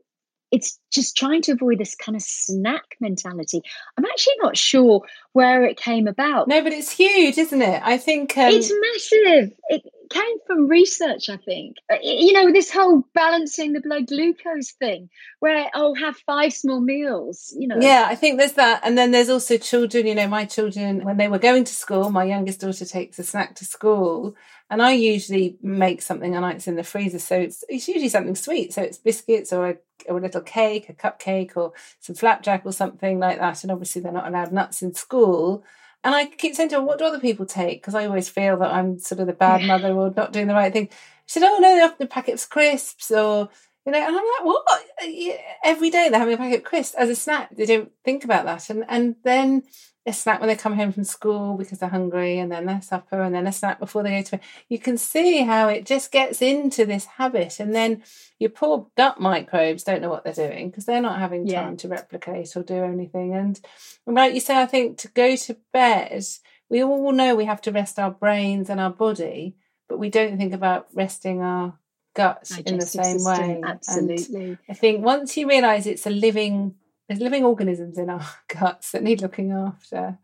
it's 0.51 0.80
just 0.92 1.15
trying 1.15 1.42
to 1.44 1.53
avoid 1.53 1.80
this 1.80 1.95
kind 1.95 2.15
of 2.15 2.21
snack 2.21 2.98
mentality. 3.00 3.62
I'm 3.98 4.06
actually 4.06 4.36
not 4.42 4.57
sure 4.57 5.01
where 5.31 5.63
it 5.63 5.77
came 5.77 6.07
about. 6.07 6.48
No, 6.50 6.62
but 6.62 6.74
it's 6.74 6.92
huge, 6.92 7.38
isn't 7.38 7.62
it? 7.62 7.81
I 7.83 7.98
think 7.98 8.38
um... 8.38 8.51
it's 8.51 8.71
massive. 8.71 9.53
It 9.69 9.83
came 10.09 10.38
from 10.45 10.68
research, 10.68 11.30
I 11.30 11.38
think. 11.38 11.77
Uh, 11.89 11.95
you 12.03 12.33
know, 12.33 12.51
this 12.51 12.69
whole 12.69 13.03
balancing 13.13 13.71
the 13.71 13.80
blood 13.80 14.07
glucose 14.07 14.71
thing, 14.71 15.09
where 15.39 15.69
I'll 15.74 15.95
have 15.95 16.18
five 16.18 16.54
small 16.54 16.81
meals. 16.81 17.54
You 17.57 17.69
know. 17.69 17.77
Yeah, 17.80 18.06
I 18.09 18.15
think 18.15 18.38
there's 18.38 18.54
that, 18.54 18.81
and 18.83 18.97
then 18.97 19.12
there's 19.12 19.30
also 19.30 19.57
children. 19.57 20.06
You 20.06 20.15
know, 20.15 20.27
my 20.27 20.45
children 20.45 21.06
when 21.06 21.18
they 21.18 21.30
were 21.30 21.39
going 21.39 21.63
to 21.63 21.74
school, 21.74 22.09
my 22.12 22.25
youngest 22.25 22.59
daughter 22.59 22.86
takes 22.86 23.18
a 23.19 23.24
snack 23.24 23.56
to 23.56 23.65
school, 23.65 24.36
and 24.71 24.81
I 24.81 24.94
usually 24.94 25.57
make 25.62 26.01
something 26.01 26.33
and 26.33 26.45
it's 26.45 26.65
in 26.65 26.78
the 26.78 26.83
freezer. 26.83 27.19
So 27.19 27.35
it's, 27.35 27.66
it's 27.68 27.90
usually 27.90 28.07
something 28.07 28.35
sweet. 28.35 28.71
So 28.71 28.81
it's 28.81 28.97
biscuits 28.97 29.51
or 29.51 29.68
a, 29.68 29.75
or 30.07 30.18
a 30.18 30.21
little 30.21 30.40
cake, 30.40 30.87
a 30.87 30.94
cupcake 30.94 31.57
or 31.57 31.73
some 31.99 32.16
flapjack 32.16 32.66
or 32.66 32.71
something 32.71 33.19
like 33.19 33.37
that. 33.37 33.63
And 33.63 33.71
obviously 33.71 34.01
they're 34.01 34.13
not 34.13 34.30
allowed 34.30 34.54
nuts 34.54 34.81
in 34.81 34.95
school. 34.95 35.66
And 36.06 36.16
I 36.16 36.25
keep 36.25 36.56
saying 36.56 36.69
to 36.69 36.75
her, 36.75 36.81
what 36.81 36.99
do 36.99 37.06
other 37.06 37.19
people 37.19 37.45
take? 37.45 37.81
Because 37.81 37.95
I 37.95 38.06
always 38.06 38.30
feel 38.30 38.56
that 38.59 38.73
I'm 38.73 38.97
sort 38.97 39.19
of 39.19 39.28
the 39.28 39.33
bad 39.33 39.68
mother 39.68 39.92
or 39.92 40.13
not 40.16 40.31
doing 40.31 40.47
the 40.47 40.54
right 40.54 40.71
thing. 40.71 40.87
She 41.25 41.40
said, 41.40 41.44
oh 41.44 41.57
no, 41.59 41.75
they 41.75 41.81
often 41.81 41.97
the 41.99 42.07
packets 42.07 42.45
of 42.45 42.49
crisps 42.49 43.11
or 43.11 43.49
you 43.85 43.92
know, 43.92 43.97
and 43.97 44.16
I'm 44.16 44.16
like, 44.16 44.45
what? 44.45 44.64
Uh, 45.04 45.38
every 45.64 45.90
day 45.90 46.09
they're 46.09 46.19
having 46.19 46.35
a 46.35 46.38
packet 46.38 46.59
of 46.59 46.64
crisps 46.64 46.95
as 46.95 47.09
a 47.09 47.16
snack. 47.16 47.56
They 47.56 47.66
don't 47.66 47.92
think 48.06 48.23
about 48.23 48.45
that. 48.45 48.69
And 48.69 48.85
and 48.88 49.16
then 49.23 49.64
a 50.06 50.14
snack 50.14 50.40
when 50.40 50.50
they 50.50 50.56
come 50.56 50.76
home 50.76 50.92
from 50.92 51.04
school 51.04 51.56
because 51.57 51.80
they're 51.80 51.90
hungry, 51.90 52.40
and 52.40 52.52
then 52.52 52.66
their 52.66 52.81
supper, 52.81 53.21
and 53.21 53.33
then 53.33 53.47
a 53.47 53.52
snack 53.52 53.80
before 53.80 54.04
they 54.04 54.18
go 54.18 54.21
to 54.23 54.31
bed. 54.31 54.42
You 54.68 54.80
can 54.80 54.97
see 54.97 55.44
how 55.44 55.68
it 55.68 55.85
just 55.85 56.11
gets 56.11 56.42
into 56.42 56.85
this 56.85 57.06
habit, 57.06 57.59
and 57.59 57.73
then 57.73 58.04
your 58.40 58.50
poor 58.50 58.88
gut 58.97 59.19
microbes 59.19 59.83
don't 59.83 60.02
know 60.02 60.09
what 60.09 60.23
they're 60.23 60.33
doing 60.33 60.69
because 60.69 60.85
they're 60.85 61.02
not 61.02 61.19
having 61.19 61.45
time 61.45 61.71
yeah. 61.71 61.78
to 61.78 61.88
replicate 61.88 62.56
or 62.56 62.64
do 62.64 62.83
anything. 62.83 63.35
And, 63.35 63.59
and 64.07 64.16
like 64.16 64.33
you 64.33 64.40
say, 64.40 64.59
I 64.59 64.66
think 64.66 64.97
to 65.00 65.07
go 65.09 65.35
to 65.35 65.57
bed, 65.71 66.23
we 66.69 66.83
all 66.83 67.11
know 67.11 67.35
we 67.35 67.45
have 67.45 67.61
to 67.61 67.71
rest 67.71 68.00
our 68.00 68.11
brains 68.11 68.69
and 68.69 68.80
our 68.80 68.90
body, 68.90 69.56
but 69.88 70.00
we 70.00 70.09
don't 70.09 70.38
think 70.38 70.54
about 70.54 70.88
resting 70.94 71.42
our 71.42 71.78
gut 72.13 72.49
in 72.65 72.77
the 72.77 72.85
same 72.85 73.19
system, 73.19 73.61
way. 73.61 73.61
Absolutely. 73.65 74.45
And 74.45 74.57
I 74.69 74.73
think 74.73 75.03
once 75.03 75.37
you 75.37 75.47
realise 75.47 75.85
it's 75.85 76.06
a 76.06 76.09
living, 76.09 76.75
there's 77.07 77.19
living 77.19 77.44
organisms 77.44 77.97
in 77.97 78.09
our 78.09 78.25
guts 78.47 78.91
that 78.91 79.03
need 79.03 79.21
looking 79.21 79.51
after. 79.51 80.18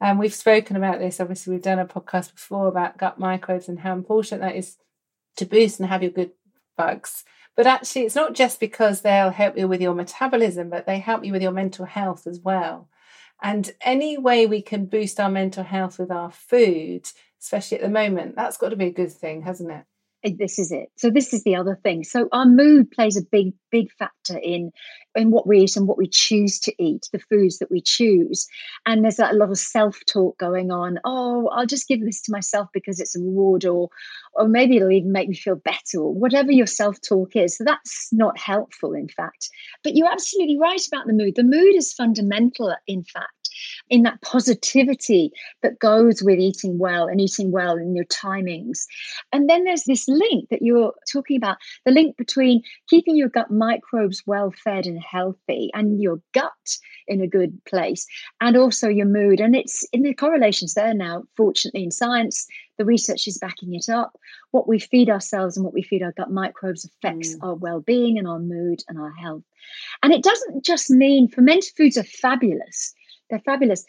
And 0.00 0.18
we've 0.18 0.34
spoken 0.34 0.76
about 0.76 0.98
this. 0.98 1.20
Obviously, 1.20 1.52
we've 1.52 1.62
done 1.62 1.78
a 1.78 1.86
podcast 1.86 2.34
before 2.34 2.68
about 2.68 2.98
gut 2.98 3.18
microbes 3.18 3.68
and 3.68 3.80
how 3.80 3.94
important 3.94 4.42
that 4.42 4.56
is 4.56 4.76
to 5.36 5.46
boost 5.46 5.80
and 5.80 5.88
have 5.88 6.02
your 6.02 6.12
good 6.12 6.32
bugs. 6.76 7.24
But 7.56 7.66
actually, 7.66 8.02
it's 8.02 8.14
not 8.14 8.34
just 8.34 8.60
because 8.60 9.00
they'll 9.00 9.30
help 9.30 9.56
you 9.56 9.66
with 9.66 9.80
your 9.80 9.94
metabolism, 9.94 10.68
but 10.68 10.84
they 10.84 10.98
help 10.98 11.24
you 11.24 11.32
with 11.32 11.40
your 11.40 11.52
mental 11.52 11.86
health 11.86 12.26
as 12.26 12.38
well. 12.40 12.88
And 13.42 13.72
any 13.80 14.18
way 14.18 14.46
we 14.46 14.60
can 14.60 14.86
boost 14.86 15.18
our 15.18 15.30
mental 15.30 15.64
health 15.64 15.98
with 15.98 16.10
our 16.10 16.30
food, 16.30 17.08
especially 17.40 17.78
at 17.78 17.82
the 17.82 17.88
moment, 17.88 18.36
that's 18.36 18.58
got 18.58 18.70
to 18.70 18.76
be 18.76 18.86
a 18.86 18.92
good 18.92 19.12
thing, 19.12 19.42
hasn't 19.42 19.70
it? 19.70 19.84
Uh, 20.24 20.30
this 20.38 20.58
is 20.58 20.72
it. 20.72 20.88
So 20.96 21.10
this 21.10 21.32
is 21.32 21.44
the 21.44 21.56
other 21.56 21.78
thing. 21.82 22.04
So 22.04 22.28
our 22.32 22.46
mood 22.46 22.90
plays 22.90 23.16
a 23.16 23.22
big 23.22 23.52
big 23.70 23.90
factor 23.92 24.38
in 24.38 24.70
in 25.14 25.30
what 25.30 25.46
we 25.46 25.60
eat 25.60 25.76
and 25.76 25.86
what 25.86 25.98
we 25.98 26.06
choose 26.08 26.58
to 26.60 26.74
eat 26.82 27.08
the 27.12 27.18
foods 27.18 27.58
that 27.58 27.70
we 27.70 27.80
choose. 27.80 28.46
And 28.86 29.02
there's 29.02 29.18
a 29.18 29.32
lot 29.32 29.50
of 29.50 29.58
self-talk 29.58 30.38
going 30.38 30.70
on. 30.70 30.98
Oh 31.04 31.48
i'll 31.52 31.66
just 31.66 31.88
give 31.88 32.00
this 32.00 32.22
to 32.22 32.32
myself 32.32 32.68
because 32.72 33.00
it's 33.00 33.16
a 33.16 33.20
reward 33.20 33.64
or 33.64 33.88
or 34.34 34.48
maybe 34.48 34.76
it'll 34.76 34.90
even 34.90 35.12
make 35.12 35.28
me 35.28 35.34
feel 35.34 35.56
better 35.56 35.98
or 35.98 36.14
whatever 36.14 36.52
your 36.52 36.66
self-talk 36.66 37.36
is. 37.36 37.56
So 37.56 37.64
that's 37.64 38.08
not 38.12 38.38
helpful 38.38 38.94
in 38.94 39.08
fact. 39.08 39.50
But 39.82 39.94
you're 39.94 40.10
absolutely 40.10 40.58
right 40.58 40.84
about 40.86 41.06
the 41.06 41.12
mood. 41.12 41.34
The 41.36 41.42
mood 41.42 41.74
is 41.74 41.92
fundamental 41.92 42.74
in 42.86 43.04
fact 43.04 43.35
in 43.88 44.02
that 44.02 44.20
positivity 44.22 45.30
that 45.62 45.78
goes 45.78 46.22
with 46.22 46.38
eating 46.38 46.78
well 46.78 47.06
and 47.06 47.20
eating 47.20 47.52
well 47.52 47.76
in 47.76 47.94
your 47.94 48.04
timings. 48.06 48.84
And 49.32 49.48
then 49.48 49.64
there's 49.64 49.84
this 49.84 50.08
link 50.08 50.48
that 50.50 50.62
you're 50.62 50.92
talking 51.10 51.36
about 51.36 51.58
the 51.84 51.92
link 51.92 52.16
between 52.16 52.62
keeping 52.88 53.16
your 53.16 53.28
gut 53.28 53.50
microbes 53.50 54.22
well 54.26 54.52
fed 54.64 54.86
and 54.86 55.00
healthy 55.00 55.70
and 55.74 56.02
your 56.02 56.20
gut 56.32 56.52
in 57.06 57.20
a 57.20 57.28
good 57.28 57.64
place 57.64 58.06
and 58.40 58.56
also 58.56 58.88
your 58.88 59.06
mood. 59.06 59.40
And 59.40 59.54
it's 59.54 59.86
in 59.92 60.02
the 60.02 60.14
correlations 60.14 60.74
there 60.74 60.94
now, 60.94 61.24
fortunately, 61.36 61.84
in 61.84 61.90
science. 61.90 62.46
The 62.78 62.84
research 62.84 63.26
is 63.26 63.38
backing 63.38 63.74
it 63.74 63.88
up. 63.88 64.18
What 64.50 64.68
we 64.68 64.78
feed 64.78 65.08
ourselves 65.08 65.56
and 65.56 65.64
what 65.64 65.72
we 65.72 65.82
feed 65.82 66.02
our 66.02 66.12
gut 66.12 66.30
microbes 66.30 66.84
affects 66.84 67.34
mm. 67.34 67.38
our 67.42 67.54
well 67.54 67.80
being 67.80 68.18
and 68.18 68.28
our 68.28 68.38
mood 68.38 68.82
and 68.88 68.98
our 68.98 69.12
health. 69.12 69.44
And 70.02 70.12
it 70.12 70.22
doesn't 70.22 70.64
just 70.64 70.90
mean 70.90 71.28
fermented 71.28 71.72
foods 71.76 71.96
are 71.96 72.04
fabulous 72.04 72.94
they're 73.30 73.40
fabulous. 73.40 73.84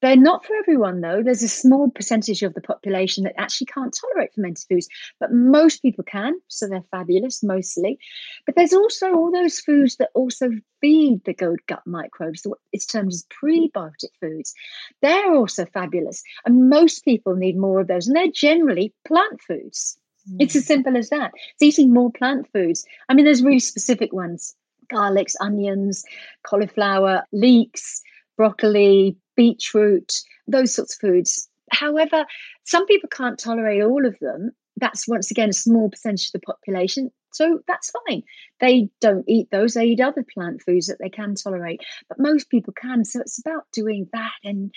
They're 0.00 0.16
not 0.16 0.44
for 0.44 0.54
everyone, 0.54 1.00
though. 1.00 1.22
There's 1.24 1.42
a 1.42 1.48
small 1.48 1.90
percentage 1.90 2.42
of 2.42 2.54
the 2.54 2.60
population 2.60 3.24
that 3.24 3.38
actually 3.38 3.66
can't 3.66 3.96
tolerate 4.00 4.32
fermented 4.32 4.64
foods, 4.68 4.88
but 5.18 5.32
most 5.32 5.82
people 5.82 6.04
can. 6.04 6.34
So 6.46 6.68
they're 6.68 6.84
fabulous, 6.92 7.42
mostly. 7.42 7.98
But 8.46 8.54
there's 8.54 8.72
also 8.72 9.12
all 9.12 9.32
those 9.32 9.58
foods 9.58 9.96
that 9.96 10.10
also 10.14 10.50
feed 10.80 11.24
the 11.24 11.34
good 11.34 11.58
gut 11.66 11.82
microbes. 11.84 12.42
What 12.44 12.58
it's 12.72 12.86
termed 12.86 13.12
as 13.12 13.26
prebiotic 13.42 14.14
foods. 14.20 14.54
They're 15.02 15.34
also 15.34 15.64
fabulous. 15.66 16.22
And 16.46 16.70
most 16.70 17.04
people 17.04 17.34
need 17.34 17.58
more 17.58 17.80
of 17.80 17.88
those. 17.88 18.06
And 18.06 18.16
they're 18.16 18.28
generally 18.30 18.94
plant 19.04 19.40
foods. 19.40 19.98
Mm. 20.30 20.36
It's 20.38 20.54
as 20.54 20.66
simple 20.66 20.96
as 20.96 21.10
that. 21.10 21.32
It's 21.54 21.78
eating 21.78 21.92
more 21.92 22.12
plant 22.12 22.46
foods. 22.52 22.86
I 23.08 23.14
mean, 23.14 23.24
there's 23.24 23.42
really 23.42 23.60
specific 23.60 24.12
ones 24.12 24.54
garlics, 24.90 25.34
onions, 25.40 26.02
cauliflower, 26.44 27.22
leeks 27.30 28.02
broccoli, 28.38 29.18
beetroot, 29.36 30.14
those 30.46 30.74
sorts 30.74 30.94
of 30.94 31.00
foods. 31.00 31.50
However, 31.70 32.24
some 32.64 32.86
people 32.86 33.10
can't 33.10 33.38
tolerate 33.38 33.82
all 33.82 34.06
of 34.06 34.16
them. 34.20 34.52
That's 34.78 35.06
once 35.06 35.30
again 35.30 35.50
a 35.50 35.52
small 35.52 35.90
percentage 35.90 36.28
of 36.28 36.40
the 36.40 36.46
population. 36.46 37.10
So 37.32 37.60
that's 37.68 37.92
fine. 38.06 38.22
They 38.60 38.88
don't 39.00 39.24
eat 39.28 39.50
those, 39.50 39.74
they 39.74 39.86
eat 39.86 40.00
other 40.00 40.24
plant 40.34 40.62
foods 40.62 40.86
that 40.86 40.98
they 40.98 41.10
can 41.10 41.34
tolerate. 41.34 41.82
But 42.08 42.18
most 42.18 42.48
people 42.48 42.72
can. 42.72 43.04
So 43.04 43.20
it's 43.20 43.38
about 43.38 43.64
doing 43.72 44.08
that 44.12 44.32
and 44.44 44.72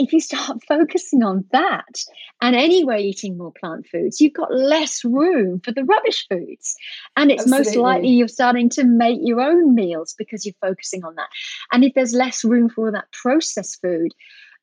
if 0.00 0.12
you 0.14 0.20
start 0.20 0.58
focusing 0.68 1.22
on 1.22 1.44
that 1.52 2.02
and 2.40 2.56
anyway 2.56 3.02
eating 3.02 3.36
more 3.36 3.52
plant 3.52 3.86
foods, 3.86 4.20
you've 4.20 4.32
got 4.32 4.52
less 4.52 5.04
room 5.04 5.60
for 5.60 5.72
the 5.72 5.84
rubbish 5.84 6.26
foods. 6.28 6.74
And 7.16 7.30
it's 7.30 7.42
Absolutely. 7.42 7.66
most 7.66 7.76
likely 7.76 8.08
you're 8.08 8.28
starting 8.28 8.70
to 8.70 8.84
make 8.84 9.20
your 9.22 9.40
own 9.40 9.74
meals 9.74 10.14
because 10.16 10.46
you're 10.46 10.54
focusing 10.60 11.04
on 11.04 11.14
that. 11.16 11.28
And 11.70 11.84
if 11.84 11.92
there's 11.94 12.14
less 12.14 12.42
room 12.44 12.70
for 12.70 12.90
that 12.90 13.12
processed 13.12 13.80
food, 13.82 14.12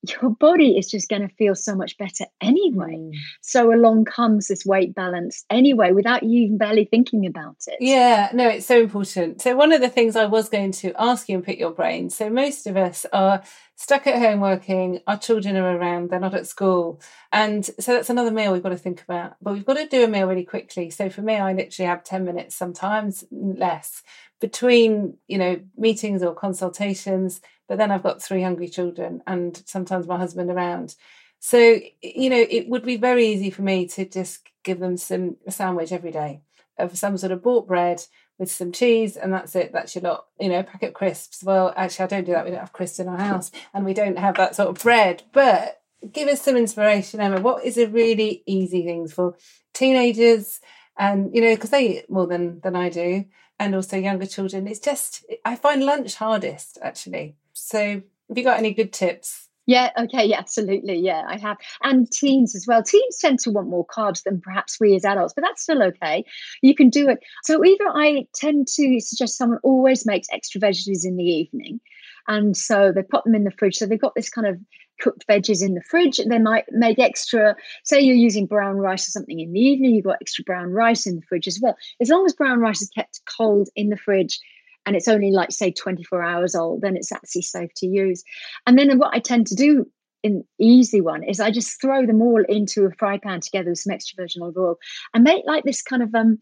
your 0.09 0.31
body 0.31 0.77
is 0.77 0.89
just 0.89 1.09
going 1.09 1.27
to 1.27 1.33
feel 1.35 1.55
so 1.55 1.75
much 1.75 1.97
better 1.97 2.25
anyway. 2.41 2.95
Mm. 2.95 3.13
So 3.41 3.73
along 3.73 4.05
comes 4.05 4.47
this 4.47 4.65
weight 4.65 4.93
balance 4.95 5.45
anyway, 5.49 5.91
without 5.91 6.23
you 6.23 6.45
even 6.45 6.57
barely 6.57 6.85
thinking 6.85 7.25
about 7.25 7.57
it. 7.67 7.77
Yeah, 7.79 8.29
no, 8.33 8.47
it's 8.47 8.65
so 8.65 8.81
important. 8.81 9.41
So 9.41 9.55
one 9.55 9.71
of 9.71 9.81
the 9.81 9.89
things 9.89 10.15
I 10.15 10.25
was 10.25 10.49
going 10.49 10.71
to 10.73 10.93
ask 10.97 11.29
you 11.29 11.35
and 11.35 11.45
pick 11.45 11.59
your 11.59 11.71
brain. 11.71 12.09
So 12.09 12.29
most 12.29 12.67
of 12.67 12.77
us 12.77 13.05
are 13.11 13.43
stuck 13.77 14.07
at 14.07 14.19
home 14.19 14.39
working, 14.39 14.99
our 15.05 15.17
children 15.17 15.55
are 15.55 15.77
around, 15.77 16.09
they're 16.09 16.19
not 16.19 16.33
at 16.33 16.47
school. 16.47 16.99
And 17.31 17.63
so 17.65 17.93
that's 17.93 18.09
another 18.09 18.31
meal 18.31 18.51
we've 18.51 18.63
got 18.63 18.69
to 18.69 18.77
think 18.77 19.03
about. 19.03 19.35
But 19.41 19.53
we've 19.53 19.65
got 19.65 19.75
to 19.75 19.87
do 19.87 20.03
a 20.03 20.07
meal 20.07 20.27
really 20.27 20.45
quickly. 20.45 20.89
So 20.89 21.09
for 21.09 21.21
me, 21.21 21.35
I 21.35 21.53
literally 21.53 21.87
have 21.87 22.03
10 22.03 22.25
minutes, 22.25 22.55
sometimes 22.55 23.23
less, 23.31 24.01
between, 24.39 25.17
you 25.27 25.37
know, 25.37 25.59
meetings 25.77 26.23
or 26.23 26.33
consultations 26.33 27.41
but 27.67 27.77
then 27.77 27.91
I've 27.91 28.03
got 28.03 28.21
three 28.21 28.41
hungry 28.41 28.69
children 28.69 29.21
and 29.27 29.61
sometimes 29.65 30.07
my 30.07 30.17
husband 30.17 30.49
around. 30.49 30.95
So, 31.39 31.79
you 32.01 32.29
know, 32.29 32.45
it 32.49 32.67
would 32.69 32.83
be 32.83 32.97
very 32.97 33.27
easy 33.27 33.49
for 33.49 33.61
me 33.61 33.87
to 33.89 34.05
just 34.05 34.47
give 34.63 34.79
them 34.79 34.97
some 34.97 35.37
a 35.45 35.51
sandwich 35.51 35.91
every 35.91 36.11
day 36.11 36.41
of 36.77 36.97
some 36.97 37.17
sort 37.17 37.31
of 37.31 37.43
bought 37.43 37.67
bread 37.67 38.03
with 38.39 38.51
some 38.51 38.71
cheese 38.71 39.17
and 39.17 39.33
that's 39.33 39.55
it. 39.55 39.71
That's 39.73 39.95
your 39.95 40.03
lot, 40.03 40.25
you 40.39 40.49
know, 40.49 40.63
packet 40.63 40.89
of 40.89 40.93
crisps. 40.93 41.43
Well, 41.43 41.73
actually, 41.75 42.05
I 42.05 42.07
don't 42.07 42.25
do 42.25 42.31
that. 42.33 42.45
We 42.45 42.51
don't 42.51 42.59
have 42.59 42.73
crisps 42.73 42.99
in 42.99 43.07
our 43.07 43.17
house 43.17 43.51
and 43.73 43.85
we 43.85 43.93
don't 43.93 44.17
have 44.17 44.35
that 44.37 44.55
sort 44.55 44.69
of 44.69 44.81
bread. 44.81 45.23
But 45.33 45.81
give 46.11 46.27
us 46.27 46.41
some 46.41 46.55
inspiration, 46.55 47.19
Emma. 47.19 47.41
What 47.41 47.65
is 47.65 47.77
a 47.77 47.87
really 47.87 48.43
easy 48.45 48.83
things 48.83 49.13
for 49.13 49.35
teenagers 49.73 50.59
and, 50.97 51.33
you 51.35 51.41
know, 51.41 51.53
because 51.53 51.71
they 51.71 51.99
eat 51.99 52.09
more 52.09 52.27
than, 52.27 52.59
than 52.61 52.75
I 52.75 52.89
do 52.89 53.25
and 53.59 53.75
also 53.75 53.97
younger 53.97 54.25
children. 54.25 54.67
It's 54.67 54.79
just, 54.79 55.25
I 55.45 55.55
find 55.55 55.83
lunch 55.83 56.15
hardest 56.15 56.77
actually. 56.81 57.35
So, 57.53 58.01
have 58.29 58.37
you 58.37 58.43
got 58.43 58.59
any 58.59 58.73
good 58.73 58.93
tips? 58.93 59.47
Yeah, 59.67 59.91
okay, 59.97 60.25
yeah, 60.25 60.39
absolutely. 60.39 60.97
Yeah, 60.99 61.23
I 61.27 61.37
have. 61.37 61.57
And 61.83 62.09
teens 62.09 62.55
as 62.55 62.65
well. 62.65 62.81
Teens 62.81 63.17
tend 63.19 63.39
to 63.39 63.51
want 63.51 63.67
more 63.67 63.85
carbs 63.85 64.23
than 64.23 64.39
perhaps 64.39 64.79
we 64.79 64.95
as 64.95 65.03
adults, 65.03 65.33
but 65.33 65.43
that's 65.43 65.61
still 65.61 65.83
okay. 65.83 66.23
You 66.61 66.73
can 66.73 66.89
do 66.89 67.09
it. 67.09 67.19
So 67.43 67.63
either 67.63 67.83
I 67.93 68.27
tend 68.33 68.67
to 68.75 68.99
suggest 69.01 69.37
someone 69.37 69.59
always 69.63 70.05
makes 70.05 70.29
extra 70.31 70.61
veggies 70.61 71.03
in 71.03 71.17
the 71.17 71.25
evening. 71.25 71.81
And 72.29 72.55
so 72.55 72.93
they 72.93 73.03
pop 73.03 73.25
them 73.25 73.35
in 73.35 73.43
the 73.43 73.51
fridge. 73.51 73.75
So 73.75 73.85
they've 73.85 73.99
got 73.99 74.15
this 74.15 74.29
kind 74.29 74.47
of 74.47 74.57
cooked 74.99 75.25
veggies 75.27 75.65
in 75.65 75.73
the 75.73 75.81
fridge. 75.81 76.17
They 76.17 76.39
might 76.39 76.65
make 76.71 76.99
extra, 76.99 77.55
say 77.83 77.99
you're 77.99 78.15
using 78.15 78.45
brown 78.45 78.77
rice 78.77 79.07
or 79.07 79.11
something 79.11 79.39
in 79.39 79.53
the 79.53 79.59
evening, 79.59 79.95
you've 79.95 80.05
got 80.05 80.17
extra 80.21 80.43
brown 80.43 80.71
rice 80.71 81.05
in 81.05 81.15
the 81.15 81.21
fridge 81.21 81.47
as 81.47 81.59
well. 81.61 81.75
As 82.01 82.09
long 82.09 82.25
as 82.25 82.33
brown 82.33 82.59
rice 82.59 82.81
is 82.81 82.89
kept 82.89 83.21
cold 83.25 83.69
in 83.75 83.89
the 83.89 83.97
fridge, 83.97 84.39
and 84.87 84.95
it's 84.95 85.09
only 85.09 85.31
like 85.31 85.51
say 85.51 85.69
24 85.69 86.23
hours 86.23 86.55
old 86.55 86.81
then 86.81 86.95
it's 86.95 87.11
actually 87.11 87.41
safe 87.41 87.69
to 87.75 87.85
use 87.85 88.23
and 88.65 88.79
then 88.79 88.97
what 88.97 89.13
i 89.13 89.19
tend 89.19 89.45
to 89.45 89.53
do 89.53 89.85
in 90.23 90.43
easy 90.59 91.01
one 91.01 91.23
is 91.23 91.39
i 91.39 91.51
just 91.51 91.79
throw 91.79 92.05
them 92.05 92.21
all 92.21 92.43
into 92.47 92.85
a 92.85 92.91
fry 92.91 93.17
pan 93.17 93.41
together 93.41 93.69
with 93.69 93.79
some 93.79 93.93
extra 93.93 94.15
virgin 94.15 94.41
olive 94.41 94.57
oil 94.57 94.77
and 95.13 95.23
make 95.23 95.43
like 95.45 95.63
this 95.65 95.81
kind 95.81 96.01
of 96.01 96.15
um 96.15 96.39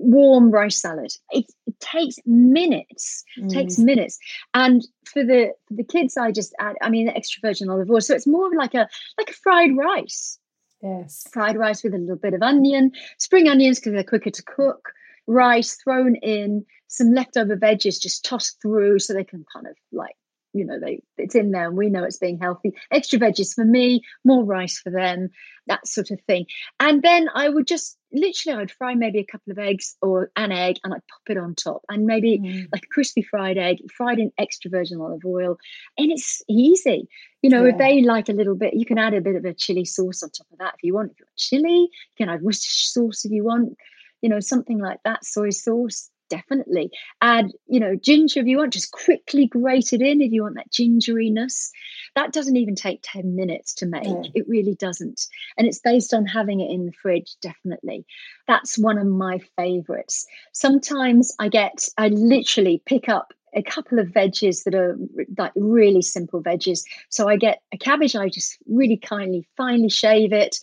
warm 0.00 0.50
rice 0.50 0.80
salad 0.80 1.12
it, 1.30 1.44
it 1.66 1.80
takes 1.80 2.16
minutes 2.24 3.24
mm. 3.38 3.50
takes 3.50 3.78
minutes 3.78 4.18
and 4.54 4.86
for 5.04 5.24
the 5.24 5.52
for 5.66 5.74
the 5.74 5.84
kids 5.84 6.16
i 6.16 6.30
just 6.30 6.54
add 6.60 6.76
i 6.82 6.88
mean 6.88 7.08
extra 7.08 7.40
virgin 7.42 7.68
olive 7.68 7.90
oil 7.90 8.00
so 8.00 8.14
it's 8.14 8.26
more 8.26 8.50
like 8.56 8.74
a 8.74 8.88
like 9.18 9.30
a 9.30 9.34
fried 9.34 9.76
rice 9.76 10.38
yes 10.82 11.26
fried 11.32 11.56
rice 11.56 11.82
with 11.82 11.94
a 11.94 11.98
little 11.98 12.16
bit 12.16 12.34
of 12.34 12.42
onion 12.42 12.92
spring 13.18 13.48
onions 13.48 13.78
because 13.78 13.92
they're 13.92 14.04
quicker 14.04 14.30
to 14.30 14.42
cook 14.44 14.92
rice 15.28 15.76
thrown 15.84 16.16
in, 16.16 16.64
some 16.88 17.12
leftover 17.12 17.56
veggies 17.56 18.00
just 18.00 18.24
tossed 18.24 18.60
through 18.60 18.98
so 18.98 19.12
they 19.12 19.22
can 19.22 19.44
kind 19.52 19.66
of 19.66 19.76
like, 19.92 20.16
you 20.54 20.64
know, 20.64 20.80
they 20.80 21.02
it's 21.18 21.34
in 21.34 21.50
there 21.52 21.68
and 21.68 21.76
we 21.76 21.90
know 21.90 22.02
it's 22.02 22.18
being 22.18 22.38
healthy. 22.40 22.72
Extra 22.90 23.18
veggies 23.18 23.54
for 23.54 23.64
me, 23.64 24.00
more 24.24 24.42
rice 24.42 24.78
for 24.78 24.90
them, 24.90 25.28
that 25.66 25.86
sort 25.86 26.10
of 26.10 26.20
thing. 26.22 26.46
And 26.80 27.02
then 27.02 27.28
I 27.34 27.50
would 27.50 27.66
just 27.66 27.97
literally 28.12 28.62
I'd 28.62 28.70
fry 28.70 28.94
maybe 28.94 29.18
a 29.18 29.24
couple 29.24 29.50
of 29.50 29.58
eggs 29.58 29.96
or 30.00 30.30
an 30.36 30.52
egg 30.52 30.76
and 30.84 30.94
I'd 30.94 31.06
pop 31.08 31.22
it 31.28 31.38
on 31.38 31.54
top 31.54 31.82
and 31.88 32.06
maybe 32.06 32.38
mm. 32.38 32.66
like 32.72 32.84
a 32.84 32.88
crispy 32.88 33.22
fried 33.22 33.58
egg 33.58 33.78
fried 33.96 34.18
in 34.18 34.32
extra 34.38 34.70
virgin 34.70 35.00
olive 35.00 35.24
oil 35.26 35.58
and 35.96 36.10
it's 36.10 36.42
easy 36.48 37.08
you 37.42 37.50
know 37.50 37.64
yeah. 37.64 37.72
if 37.72 37.78
they 37.78 38.02
like 38.02 38.28
a 38.28 38.32
little 38.32 38.54
bit 38.54 38.74
you 38.74 38.86
can 38.86 38.98
add 38.98 39.14
a 39.14 39.20
bit 39.20 39.36
of 39.36 39.44
a 39.44 39.52
chili 39.52 39.84
sauce 39.84 40.22
on 40.22 40.30
top 40.30 40.46
of 40.52 40.58
that 40.58 40.74
if 40.74 40.82
you 40.82 40.94
want 40.94 41.12
if 41.12 41.20
you 41.20 41.26
want 41.26 41.36
chili 41.36 41.80
you 41.80 42.16
can 42.16 42.28
add 42.28 42.42
Worcestershire 42.42 43.02
sauce 43.02 43.24
if 43.24 43.32
you 43.32 43.44
want 43.44 43.76
you 44.20 44.28
know, 44.28 44.40
something 44.40 44.78
like 44.78 44.98
that, 45.04 45.24
soy 45.24 45.50
sauce, 45.50 46.10
definitely. 46.28 46.90
Add, 47.20 47.52
you 47.66 47.80
know, 47.80 47.96
ginger 47.96 48.40
if 48.40 48.46
you 48.46 48.58
want, 48.58 48.72
just 48.72 48.92
quickly 48.92 49.46
grate 49.46 49.92
it 49.92 50.00
in 50.00 50.20
if 50.20 50.32
you 50.32 50.42
want 50.42 50.56
that 50.56 50.70
gingeriness. 50.70 51.70
That 52.14 52.32
doesn't 52.32 52.56
even 52.56 52.74
take 52.74 53.00
10 53.02 53.34
minutes 53.34 53.74
to 53.74 53.86
make. 53.86 54.04
Mm. 54.04 54.30
It 54.34 54.48
really 54.48 54.74
doesn't. 54.74 55.26
And 55.56 55.66
it's 55.66 55.80
based 55.80 56.14
on 56.14 56.26
having 56.26 56.60
it 56.60 56.70
in 56.70 56.86
the 56.86 56.92
fridge, 56.92 57.36
definitely. 57.40 58.04
That's 58.46 58.78
one 58.78 58.98
of 58.98 59.06
my 59.06 59.40
favorites. 59.56 60.26
Sometimes 60.52 61.34
I 61.38 61.48
get, 61.48 61.88
I 61.96 62.08
literally 62.08 62.82
pick 62.84 63.08
up 63.08 63.32
a 63.54 63.62
couple 63.62 63.98
of 63.98 64.08
veggies 64.08 64.64
that 64.64 64.74
are 64.74 64.96
like 65.36 65.52
really 65.56 66.02
simple 66.02 66.42
veggies. 66.42 66.80
So 67.08 67.28
I 67.28 67.36
get 67.36 67.62
a 67.72 67.78
cabbage, 67.78 68.16
I 68.16 68.28
just 68.28 68.58
really 68.66 68.96
kindly 68.96 69.46
finely 69.56 69.88
shave 69.88 70.32
it. 70.32 70.56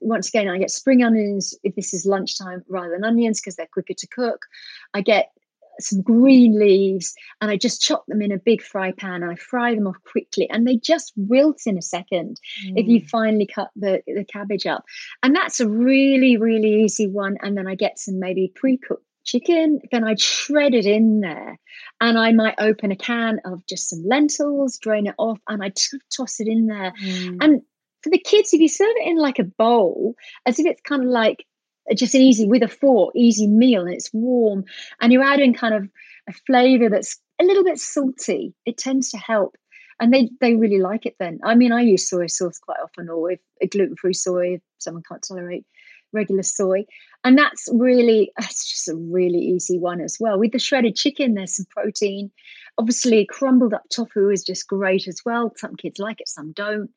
Once 0.00 0.28
again, 0.28 0.48
I 0.48 0.58
get 0.58 0.70
spring 0.70 1.02
onions 1.02 1.54
if 1.62 1.74
this 1.74 1.94
is 1.94 2.06
lunchtime 2.06 2.62
rather 2.68 2.90
than 2.90 3.04
onions 3.04 3.40
because 3.40 3.56
they're 3.56 3.66
quicker 3.66 3.94
to 3.94 4.06
cook. 4.08 4.46
I 4.94 5.00
get 5.00 5.32
some 5.80 6.02
green 6.02 6.58
leaves 6.58 7.14
and 7.40 7.50
I 7.50 7.56
just 7.56 7.80
chop 7.80 8.04
them 8.06 8.22
in 8.22 8.32
a 8.32 8.38
big 8.38 8.62
fry 8.62 8.92
pan 8.92 9.22
and 9.22 9.32
I 9.32 9.36
fry 9.36 9.74
them 9.74 9.86
off 9.86 9.96
quickly 10.04 10.48
and 10.50 10.66
they 10.66 10.76
just 10.76 11.12
wilt 11.16 11.62
in 11.66 11.78
a 11.78 11.82
second 11.82 12.40
mm. 12.66 12.72
if 12.76 12.86
you 12.86 13.00
mm. 13.00 13.08
finally 13.08 13.46
cut 13.46 13.70
the, 13.76 14.02
the 14.06 14.24
cabbage 14.24 14.66
up. 14.66 14.84
And 15.22 15.34
that's 15.34 15.60
a 15.60 15.68
really, 15.68 16.36
really 16.36 16.84
easy 16.84 17.08
one. 17.08 17.36
And 17.42 17.56
then 17.56 17.66
I 17.66 17.74
get 17.74 17.98
some 17.98 18.18
maybe 18.18 18.52
pre-cooked 18.54 19.04
chicken, 19.24 19.80
then 19.90 20.04
I'd 20.04 20.20
shred 20.20 20.74
it 20.74 20.86
in 20.86 21.20
there. 21.20 21.58
And 22.00 22.18
I 22.18 22.32
might 22.32 22.54
open 22.58 22.90
a 22.90 22.96
can 22.96 23.40
of 23.44 23.64
just 23.66 23.88
some 23.88 24.02
lentils, 24.04 24.78
drain 24.78 25.06
it 25.06 25.14
off, 25.18 25.38
and 25.48 25.62
I'd 25.62 25.76
toss 26.14 26.40
it 26.40 26.48
in 26.48 26.66
there. 26.66 26.92
Mm. 27.02 27.38
And 27.40 27.62
for 28.02 28.10
the 28.10 28.18
kids, 28.18 28.52
if 28.52 28.60
you 28.60 28.68
serve 28.68 28.94
it 28.96 29.08
in 29.08 29.16
like 29.16 29.38
a 29.38 29.44
bowl, 29.44 30.14
as 30.46 30.58
if 30.58 30.66
it's 30.66 30.82
kind 30.82 31.02
of 31.02 31.08
like 31.08 31.46
just 31.94 32.14
an 32.14 32.20
easy 32.20 32.46
with 32.46 32.62
a 32.62 32.68
fork, 32.68 33.12
easy 33.14 33.46
meal, 33.46 33.82
and 33.82 33.94
it's 33.94 34.12
warm, 34.12 34.64
and 35.00 35.12
you're 35.12 35.22
adding 35.22 35.54
kind 35.54 35.74
of 35.74 35.88
a 36.28 36.32
flavor 36.46 36.88
that's 36.88 37.18
a 37.40 37.44
little 37.44 37.64
bit 37.64 37.78
salty, 37.78 38.54
it 38.66 38.76
tends 38.76 39.10
to 39.10 39.18
help. 39.18 39.56
And 40.00 40.12
they, 40.12 40.30
they 40.40 40.56
really 40.56 40.80
like 40.80 41.06
it 41.06 41.14
then. 41.20 41.38
I 41.44 41.54
mean, 41.54 41.70
I 41.70 41.82
use 41.82 42.08
soy 42.08 42.26
sauce 42.26 42.58
quite 42.58 42.80
often, 42.82 43.08
or 43.08 43.32
if 43.32 43.40
a 43.60 43.68
gluten 43.68 43.94
free 43.94 44.14
soy, 44.14 44.54
if 44.54 44.60
someone 44.78 45.04
can't 45.08 45.24
tolerate 45.26 45.64
regular 46.12 46.42
soy. 46.42 46.84
And 47.24 47.38
that's 47.38 47.68
really, 47.72 48.32
it's 48.38 48.68
just 48.68 48.88
a 48.88 48.96
really 48.96 49.38
easy 49.38 49.78
one 49.78 50.00
as 50.00 50.16
well. 50.18 50.38
With 50.38 50.52
the 50.52 50.58
shredded 50.58 50.96
chicken, 50.96 51.34
there's 51.34 51.56
some 51.56 51.66
protein. 51.70 52.30
Obviously, 52.78 53.26
crumbled 53.26 53.74
up 53.74 53.82
tofu 53.94 54.30
is 54.30 54.42
just 54.42 54.66
great 54.66 55.06
as 55.06 55.20
well. 55.24 55.52
Some 55.56 55.76
kids 55.76 55.98
like 55.98 56.20
it, 56.20 56.28
some 56.28 56.52
don't. 56.52 56.90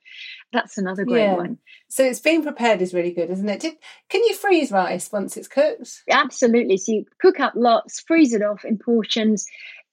That's 0.54 0.78
another 0.78 1.04
great 1.04 1.24
yeah. 1.24 1.36
one. 1.36 1.58
So 1.90 2.04
it's 2.04 2.22
being 2.22 2.44
prepared 2.44 2.82
is 2.82 2.94
really 2.94 3.12
good, 3.12 3.30
isn't 3.30 3.50
it? 3.50 3.60
Did, 3.60 3.76
can 4.10 4.24
you 4.24 4.34
freeze 4.34 4.72
rice 4.72 5.12
once 5.12 5.36
it's 5.36 5.50
cooked? 5.50 6.04
Absolutely. 6.10 6.78
So 6.78 6.94
you 6.94 7.06
cook 7.22 7.40
up 7.40 7.54
lots, 7.56 8.00
freeze 8.00 8.34
it 8.34 8.42
off 8.42 8.64
in 8.64 8.78
portions, 8.78 9.46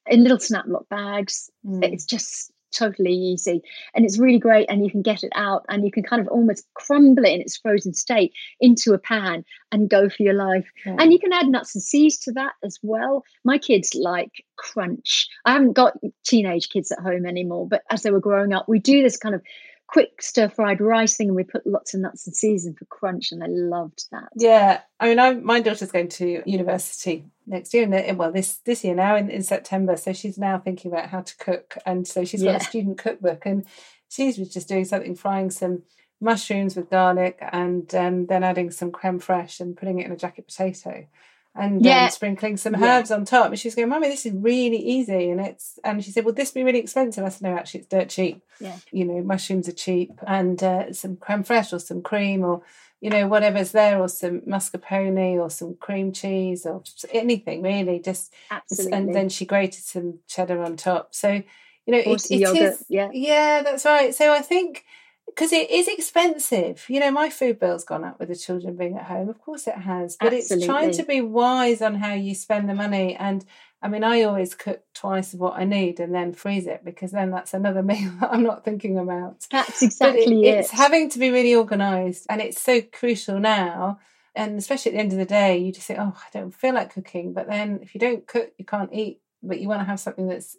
in 0.06 0.22
little 0.22 0.38
snaplock 0.38 0.88
bags. 0.88 1.50
Mm. 1.66 1.84
It's 1.92 2.06
just 2.06 2.52
totally 2.72 3.12
easy. 3.12 3.62
And 3.94 4.04
it's 4.04 4.18
really 4.18 4.38
great 4.38 4.66
and 4.68 4.84
you 4.84 4.90
can 4.90 5.02
get 5.02 5.22
it 5.22 5.32
out 5.34 5.64
and 5.68 5.84
you 5.84 5.90
can 5.90 6.02
kind 6.02 6.20
of 6.20 6.28
almost 6.28 6.66
crumble 6.74 7.24
it 7.24 7.32
in 7.32 7.40
its 7.40 7.56
frozen 7.56 7.94
state 7.94 8.32
into 8.60 8.92
a 8.92 8.98
pan 8.98 9.44
and 9.70 9.88
go 9.88 10.08
for 10.08 10.22
your 10.22 10.34
life. 10.34 10.66
Yeah. 10.84 10.96
and 10.98 11.12
you 11.12 11.18
can 11.18 11.32
add 11.32 11.48
nuts 11.48 11.74
and 11.74 11.82
seeds 11.82 12.18
to 12.20 12.32
that 12.32 12.52
as 12.64 12.78
well. 12.82 13.24
My 13.44 13.58
kids 13.58 13.94
like 13.94 14.44
crunch. 14.56 15.28
I 15.44 15.52
haven't 15.52 15.72
got 15.72 15.98
teenage 16.24 16.68
kids 16.68 16.90
at 16.92 17.00
home 17.00 17.26
anymore 17.26 17.68
but 17.68 17.82
as 17.90 18.02
they 18.02 18.10
were 18.10 18.20
growing 18.20 18.52
up 18.52 18.68
we 18.68 18.78
do 18.78 19.02
this 19.02 19.16
kind 19.16 19.34
of 19.34 19.42
quick 19.92 20.22
stir 20.22 20.48
fried 20.48 20.80
rice 20.80 21.18
thing 21.18 21.28
and 21.28 21.36
we 21.36 21.44
put 21.44 21.66
lots 21.66 21.92
of 21.92 22.00
nuts 22.00 22.26
and 22.26 22.34
seeds 22.34 22.66
for 22.78 22.84
crunch 22.86 23.30
and 23.30 23.44
I 23.44 23.46
loved 23.48 24.06
that. 24.10 24.30
Yeah. 24.34 24.80
I 24.98 25.08
mean 25.08 25.18
I 25.18 25.34
my 25.34 25.60
daughter's 25.60 25.92
going 25.92 26.08
to 26.08 26.42
university 26.46 27.26
next 27.46 27.74
year 27.74 27.84
and 27.92 28.18
well 28.18 28.32
this 28.32 28.56
this 28.64 28.84
year 28.84 28.94
now 28.94 29.16
in, 29.16 29.28
in 29.30 29.42
September. 29.42 29.96
So 29.98 30.14
she's 30.14 30.38
now 30.38 30.58
thinking 30.58 30.90
about 30.90 31.10
how 31.10 31.20
to 31.20 31.36
cook 31.36 31.76
and 31.84 32.08
so 32.08 32.24
she's 32.24 32.42
got 32.42 32.62
a 32.62 32.64
student 32.64 32.96
cookbook 32.96 33.44
and 33.44 33.66
she 34.08 34.26
was 34.26 34.48
just 34.48 34.68
doing 34.68 34.86
something 34.86 35.14
frying 35.14 35.50
some 35.50 35.82
mushrooms 36.22 36.74
with 36.74 36.88
garlic 36.88 37.38
and 37.52 37.94
um, 37.94 38.26
then 38.26 38.42
adding 38.44 38.70
some 38.70 38.92
creme 38.92 39.20
fraiche 39.20 39.60
and 39.60 39.76
putting 39.76 39.98
it 39.98 40.06
in 40.06 40.12
a 40.12 40.16
jacket 40.16 40.46
potato 40.46 41.06
and 41.54 41.84
yeah. 41.84 42.04
um, 42.04 42.10
sprinkling 42.10 42.56
some 42.56 42.74
herbs 42.82 43.10
yeah. 43.10 43.16
on 43.16 43.24
top. 43.24 43.48
And 43.48 43.58
she's 43.58 43.74
going, 43.74 43.88
Mummy, 43.88 44.08
this 44.08 44.24
is 44.24 44.32
really 44.32 44.78
easy. 44.78 45.30
And 45.30 45.40
it's 45.40 45.78
and 45.84 46.02
she 46.04 46.10
said, 46.10 46.24
Will 46.24 46.32
this 46.32 46.50
be 46.50 46.64
really 46.64 46.78
expensive? 46.78 47.24
I 47.24 47.28
said, 47.28 47.42
No, 47.42 47.56
actually 47.56 47.80
it's 47.80 47.88
dirt 47.88 48.08
cheap. 48.08 48.42
Yeah. 48.60 48.76
You 48.90 49.04
know, 49.04 49.22
mushrooms 49.22 49.68
are 49.68 49.72
cheap 49.72 50.12
and 50.26 50.62
uh, 50.62 50.92
some 50.92 51.16
creme 51.16 51.44
fraiche 51.44 51.72
or 51.72 51.78
some 51.78 52.02
cream 52.02 52.44
or 52.44 52.62
you 53.02 53.10
know, 53.10 53.26
whatever's 53.26 53.72
there, 53.72 54.00
or 54.00 54.06
some 54.06 54.42
mascarpone 54.42 55.34
or 55.34 55.50
some 55.50 55.74
cream 55.74 56.12
cheese 56.12 56.64
or 56.64 56.84
anything 57.10 57.60
really. 57.60 57.98
Just 57.98 58.32
Absolutely. 58.48 58.96
and 58.96 59.12
then 59.12 59.28
she 59.28 59.44
grated 59.44 59.82
some 59.82 60.20
cheddar 60.28 60.62
on 60.62 60.76
top. 60.76 61.12
So, 61.12 61.32
you 61.32 61.42
know, 61.88 61.98
it, 61.98 62.30
it 62.30 62.56
is 62.56 62.84
yeah. 62.88 63.10
Yeah, 63.12 63.62
that's 63.62 63.84
right. 63.84 64.14
So 64.14 64.32
I 64.32 64.40
think 64.40 64.84
because 65.26 65.52
it 65.52 65.70
is 65.70 65.88
expensive. 65.88 66.84
You 66.88 67.00
know, 67.00 67.10
my 67.10 67.30
food 67.30 67.58
bill's 67.58 67.84
gone 67.84 68.04
up 68.04 68.18
with 68.18 68.28
the 68.28 68.36
children 68.36 68.76
being 68.76 68.96
at 68.96 69.04
home. 69.04 69.28
Of 69.28 69.40
course 69.40 69.66
it 69.66 69.76
has. 69.76 70.16
But 70.20 70.32
Absolutely. 70.32 70.56
it's 70.56 70.66
trying 70.66 70.90
to 70.92 71.02
be 71.04 71.20
wise 71.20 71.80
on 71.80 71.96
how 71.96 72.14
you 72.14 72.34
spend 72.34 72.68
the 72.68 72.74
money. 72.74 73.16
And 73.16 73.44
I 73.80 73.88
mean, 73.88 74.04
I 74.04 74.22
always 74.22 74.54
cook 74.54 74.82
twice 74.94 75.32
of 75.32 75.40
what 75.40 75.58
I 75.58 75.64
need 75.64 76.00
and 76.00 76.14
then 76.14 76.32
freeze 76.32 76.66
it 76.66 76.84
because 76.84 77.12
then 77.12 77.30
that's 77.30 77.54
another 77.54 77.82
meal 77.82 78.12
that 78.20 78.32
I'm 78.32 78.42
not 78.42 78.64
thinking 78.64 78.98
about. 78.98 79.46
That's 79.50 79.82
exactly 79.82 80.46
it, 80.46 80.54
it. 80.54 80.58
It's 80.58 80.70
having 80.70 81.08
to 81.10 81.18
be 81.18 81.30
really 81.30 81.54
organised. 81.54 82.26
And 82.28 82.40
it's 82.40 82.60
so 82.60 82.82
crucial 82.82 83.38
now. 83.38 84.00
And 84.34 84.58
especially 84.58 84.92
at 84.92 84.94
the 84.94 85.00
end 85.00 85.12
of 85.12 85.18
the 85.18 85.24
day, 85.24 85.58
you 85.58 85.72
just 85.72 85.86
say, 85.86 85.96
oh, 85.98 86.16
I 86.16 86.38
don't 86.38 86.54
feel 86.54 86.74
like 86.74 86.94
cooking. 86.94 87.32
But 87.32 87.48
then 87.48 87.80
if 87.82 87.94
you 87.94 88.00
don't 88.00 88.26
cook, 88.26 88.52
you 88.58 88.64
can't 88.64 88.92
eat. 88.92 89.20
But 89.42 89.60
you 89.60 89.68
want 89.68 89.80
to 89.80 89.86
have 89.86 90.00
something 90.00 90.28
that's 90.28 90.56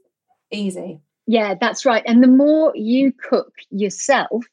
easy. 0.51 0.99
Yeah, 1.25 1.55
that's 1.59 1.85
right. 1.85 2.03
And 2.05 2.21
the 2.21 2.27
more 2.27 2.73
you 2.75 3.13
cook 3.13 3.53
yourself 3.69 4.43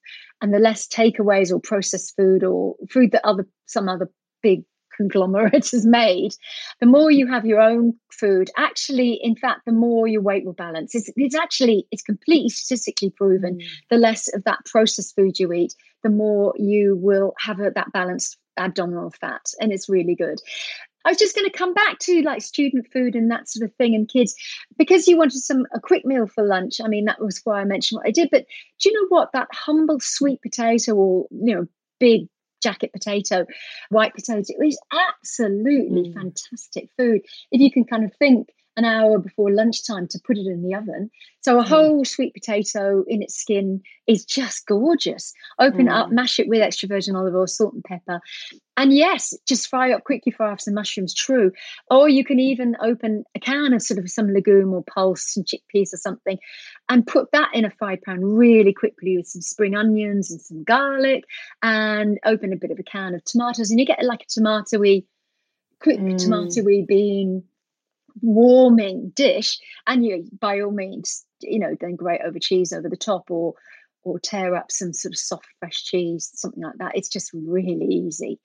and 0.40 0.54
the 0.54 0.58
less 0.58 0.86
takeaways 0.86 1.52
or 1.52 1.60
processed 1.60 2.14
food 2.16 2.44
or 2.44 2.76
food 2.88 3.12
that 3.12 3.26
other 3.26 3.46
some 3.66 3.88
other 3.88 4.10
big 4.42 4.62
conglomerate 4.96 5.70
has 5.72 5.86
made, 5.86 6.32
the 6.80 6.86
more 6.86 7.10
you 7.10 7.26
have 7.26 7.46
your 7.46 7.60
own 7.60 7.94
food, 8.12 8.50
actually, 8.56 9.18
in 9.22 9.34
fact, 9.34 9.62
the 9.66 9.72
more 9.72 10.06
your 10.06 10.22
weight 10.22 10.44
will 10.44 10.52
balance. 10.52 10.94
It's, 10.94 11.10
it's 11.16 11.34
actually, 11.34 11.86
it's 11.90 12.02
completely 12.02 12.50
statistically 12.50 13.10
proven. 13.10 13.58
Mm. 13.58 13.64
The 13.88 13.96
less 13.96 14.32
of 14.34 14.44
that 14.44 14.58
processed 14.66 15.16
food 15.16 15.38
you 15.38 15.52
eat, 15.52 15.74
the 16.02 16.10
more 16.10 16.54
you 16.56 16.96
will 17.00 17.34
have 17.38 17.60
a, 17.60 17.70
that 17.74 17.92
balanced 17.92 18.36
abdominal 18.56 19.10
fat. 19.10 19.46
And 19.60 19.72
it's 19.72 19.88
really 19.88 20.14
good. 20.14 20.38
I 21.04 21.10
was 21.10 21.18
just 21.18 21.34
going 21.34 21.48
to 21.48 21.56
come 21.56 21.74
back 21.74 21.98
to 22.00 22.22
like 22.22 22.42
student 22.42 22.86
food 22.92 23.14
and 23.14 23.30
that 23.30 23.48
sort 23.48 23.68
of 23.68 23.74
thing 23.76 23.94
and 23.94 24.08
kids 24.08 24.34
because 24.76 25.08
you 25.08 25.16
wanted 25.16 25.40
some 25.40 25.66
a 25.72 25.80
quick 25.80 26.04
meal 26.04 26.26
for 26.26 26.44
lunch. 26.44 26.80
I 26.82 26.88
mean, 26.88 27.06
that 27.06 27.20
was 27.20 27.40
why 27.44 27.60
I 27.60 27.64
mentioned 27.64 27.98
what 27.98 28.08
I 28.08 28.12
did. 28.12 28.28
But 28.30 28.46
do 28.80 28.90
you 28.90 28.94
know 28.94 29.08
what? 29.08 29.32
That 29.32 29.48
humble 29.52 30.00
sweet 30.00 30.42
potato 30.42 30.94
or, 30.94 31.26
you 31.30 31.54
know, 31.54 31.66
big 31.98 32.28
jacket 32.62 32.92
potato, 32.92 33.46
white 33.88 34.14
potato 34.14 34.52
is 34.62 34.78
absolutely 34.92 36.10
mm. 36.10 36.14
fantastic 36.14 36.90
food. 36.98 37.22
If 37.50 37.60
you 37.60 37.70
can 37.70 37.84
kind 37.84 38.04
of 38.04 38.14
think 38.16 38.48
an 38.76 38.84
hour 38.84 39.18
before 39.18 39.50
lunchtime 39.50 40.06
to 40.08 40.20
put 40.24 40.38
it 40.38 40.46
in 40.46 40.62
the 40.62 40.74
oven. 40.74 41.10
So 41.42 41.58
a 41.58 41.64
mm. 41.64 41.68
whole 41.68 42.04
sweet 42.04 42.34
potato 42.34 43.04
in 43.06 43.22
its 43.22 43.34
skin 43.34 43.82
is 44.06 44.24
just 44.24 44.66
gorgeous. 44.66 45.32
Open 45.58 45.86
mm. 45.86 45.90
it 45.90 45.92
up, 45.92 46.10
mash 46.10 46.38
it 46.38 46.48
with 46.48 46.62
extra 46.62 46.88
virgin 46.88 47.16
olive 47.16 47.34
oil, 47.34 47.46
salt 47.46 47.74
and 47.74 47.84
pepper. 47.84 48.20
And 48.76 48.94
yes, 48.94 49.34
just 49.46 49.68
fry 49.68 49.92
up 49.92 50.04
quickly, 50.04 50.32
fry 50.32 50.52
off 50.52 50.60
some 50.60 50.74
mushrooms, 50.74 51.14
true. 51.14 51.52
Or 51.90 52.08
you 52.08 52.24
can 52.24 52.38
even 52.38 52.76
open 52.80 53.24
a 53.34 53.40
can 53.40 53.74
of 53.74 53.82
sort 53.82 53.98
of 53.98 54.10
some 54.10 54.32
legume 54.32 54.72
or 54.72 54.84
pulse, 54.84 55.36
and 55.36 55.44
chickpeas 55.44 55.92
or 55.92 55.98
something, 55.98 56.38
and 56.88 57.06
put 57.06 57.32
that 57.32 57.50
in 57.52 57.64
a 57.64 57.70
fried 57.70 58.02
pan 58.02 58.24
really 58.24 58.72
quickly 58.72 59.16
with 59.16 59.26
some 59.26 59.42
spring 59.42 59.74
onions 59.74 60.30
and 60.30 60.40
some 60.40 60.64
garlic, 60.64 61.24
and 61.62 62.18
open 62.24 62.52
a 62.52 62.56
bit 62.56 62.70
of 62.70 62.78
a 62.78 62.84
can 62.84 63.14
of 63.14 63.24
tomatoes. 63.24 63.70
And 63.70 63.80
you 63.80 63.84
get 63.84 64.02
like 64.04 64.22
a 64.22 64.40
tomatoey, 64.40 65.04
quick 65.80 65.98
mm. 65.98 66.14
tomatoey 66.14 66.86
bean 66.86 67.42
warming 68.22 69.12
dish 69.14 69.58
and 69.86 70.04
you 70.04 70.24
by 70.38 70.60
all 70.60 70.70
means 70.70 71.24
you 71.40 71.58
know 71.58 71.74
then 71.80 71.96
grate 71.96 72.20
over 72.24 72.38
cheese 72.38 72.72
over 72.72 72.88
the 72.88 72.96
top 72.96 73.30
or 73.30 73.54
or 74.02 74.18
tear 74.18 74.54
up 74.54 74.70
some 74.70 74.92
sort 74.92 75.12
of 75.12 75.18
soft 75.18 75.46
fresh 75.58 75.84
cheese 75.84 76.30
something 76.34 76.62
like 76.62 76.78
that. 76.78 76.92
It's 76.94 77.08
just 77.08 77.30
really 77.34 77.86
easy 77.86 78.40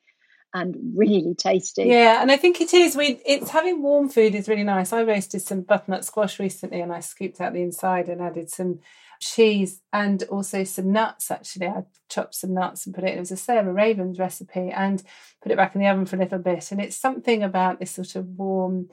and 0.54 0.75
really 0.95 1.36
tasty. 1.36 1.84
Yeah 1.84 2.21
and 2.21 2.32
i 2.32 2.38
think 2.38 2.62
it 2.62 2.73
is. 2.73 2.95
We 2.95 3.21
it's 3.25 3.51
having 3.51 3.82
warm 3.82 4.10
food 4.10 4.36
is 4.36 4.47
really 4.47 4.63
nice. 4.63 4.93
I 4.93 5.04
roasted 5.04 5.41
some 5.41 5.62
butternut 5.62 6.06
squash 6.06 6.39
recently 6.39 6.82
and 6.82 6.91
i 6.91 6.99
scooped 6.99 7.41
out 7.41 7.54
the 7.54 7.62
inside 7.62 8.10
and 8.10 8.21
added 8.21 8.49
some 8.49 8.80
cheese 9.21 9.82
and 9.93 10.23
also 10.23 10.63
some 10.63 10.91
nuts 10.91 11.32
actually. 11.32 11.67
I 11.67 11.84
chopped 12.10 12.36
some 12.36 12.54
nuts 12.54 12.86
and 12.86 12.93
put 12.93 13.04
it 13.04 13.15
it 13.15 13.19
was 13.19 13.32
a 13.32 13.38
Sarah 13.38 13.71
Raven's 13.71 14.19
recipe 14.19 14.71
and 14.71 15.01
put 15.41 15.51
it 15.51 15.58
back 15.58 15.75
in 15.75 15.82
the 15.82 15.88
oven 15.88 16.06
for 16.06 16.15
a 16.15 16.19
little 16.19 16.39
bit. 16.39 16.71
And 16.71 16.82
it's 16.82 16.97
something 16.97 17.43
about 17.43 17.80
this 17.80 17.91
sort 17.91 18.15
of 18.15 18.28
warm 18.28 18.89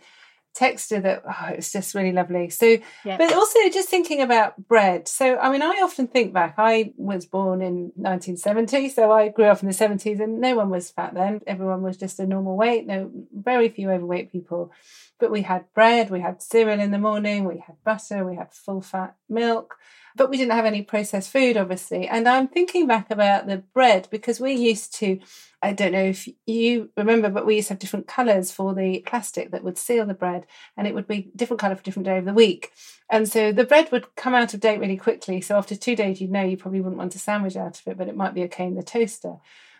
texture 0.55 1.01
that 1.01 1.23
oh, 1.27 1.49
it's 1.51 1.73
just 1.73 1.95
really 1.95 2.12
lovely. 2.12 2.51
So, 2.51 2.79
yeah. 3.05 3.17
but 3.17 3.33
also 3.33 3.59
just 3.73 3.88
thinking 3.88 4.21
about 4.21 4.69
bread. 4.69 5.09
So, 5.09 5.38
I 5.38 5.51
mean, 5.51 5.62
I 5.62 5.81
often 5.83 6.07
think 6.07 6.33
back. 6.33 6.55
I 6.59 6.93
was 6.97 7.27
born 7.27 7.62
in 7.62 7.93
1970, 7.97 8.91
so 8.91 9.11
I 9.11 9.29
grew 9.29 9.47
up 9.47 9.62
in 9.62 9.69
the 9.69 9.75
70s, 9.75 10.21
and 10.21 10.41
no 10.41 10.55
one 10.57 10.71
was 10.71 10.91
fat 10.91 11.15
then. 11.15 11.41
Everyone 11.47 11.83
was 11.83 11.97
just 11.97 12.21
a 12.21 12.27
normal 12.27 12.57
weight. 12.57 12.87
No, 12.87 13.11
very 13.33 13.69
few 13.69 13.91
overweight 13.91 14.33
people. 14.33 14.73
But 15.19 15.31
we 15.31 15.43
had 15.43 15.65
bread, 15.75 16.11
we 16.11 16.21
had 16.21 16.43
cereal 16.43 16.81
in 16.81 16.91
the 16.91 16.99
morning, 16.99 17.45
we 17.45 17.62
had 17.67 17.77
butter, 17.85 18.25
we 18.25 18.37
had 18.37 18.53
full 18.53 18.81
fat 18.81 19.17
milk 19.29 19.77
but 20.16 20.31
we 20.31 20.37
didn't 20.37 20.53
have 20.53 20.64
any 20.64 20.83
processed 20.83 21.31
food, 21.31 21.57
obviously. 21.57 22.09
And 22.09 22.29
I'm 22.29 22.48
thinking 22.48 22.87
back 22.87 23.11
about 23.11 23.46
the 23.46 23.59
bread 23.59 24.09
because 24.11 24.40
we 24.40 24.53
used 24.53 24.94
to, 24.96 25.20
I 25.62 25.72
don't 25.72 25.92
know 25.92 26.05
if 26.05 26.29
you 26.46 26.90
remember, 26.96 27.29
but 27.29 27.46
we 27.46 27.57
used 27.57 27.68
to 27.68 27.75
have 27.75 27.81
different 27.81 28.07
colours 28.07 28.51
for 28.51 28.75
the 28.75 29.01
plastic 29.07 29.51
that 29.51 29.64
would 29.64 29.79
seal 29.79 30.07
the 30.07 30.14
bread, 30.14 30.46
and 30.77 30.87
it 30.87 30.94
would 30.94 31.07
be 31.07 31.31
different 31.37 31.61
colour 31.61 31.77
for 31.77 31.83
different 31.83 32.07
day 32.07 32.18
of 32.18 32.25
the 32.25 32.35
week. 32.35 32.72
And 33.11 33.29
so 33.29 33.53
the 33.53 33.64
bread 33.64 33.92
would 33.92 34.14
come 34.16 34.35
out 34.35 34.55
of 34.55 34.61
date 34.61 34.81
really 34.81 34.96
quickly. 34.96 35.40
So 35.40 35.57
after 35.57 35.77
two 35.77 35.96
days, 35.96 36.20
you'd 36.20 36.31
know 36.31 36.42
you 36.42 36.57
probably 36.57 36.81
wouldn't 36.81 36.98
want 36.98 37.14
a 37.14 37.18
sandwich 37.18 37.57
out 37.57 37.79
of 37.79 37.87
it, 37.87 37.98
but 37.98 38.09
it 38.09 38.16
might 38.16 38.35
be 38.35 38.44
okay 38.44 38.66
in 38.66 38.75
the 38.75 38.83
toaster. 38.83 39.37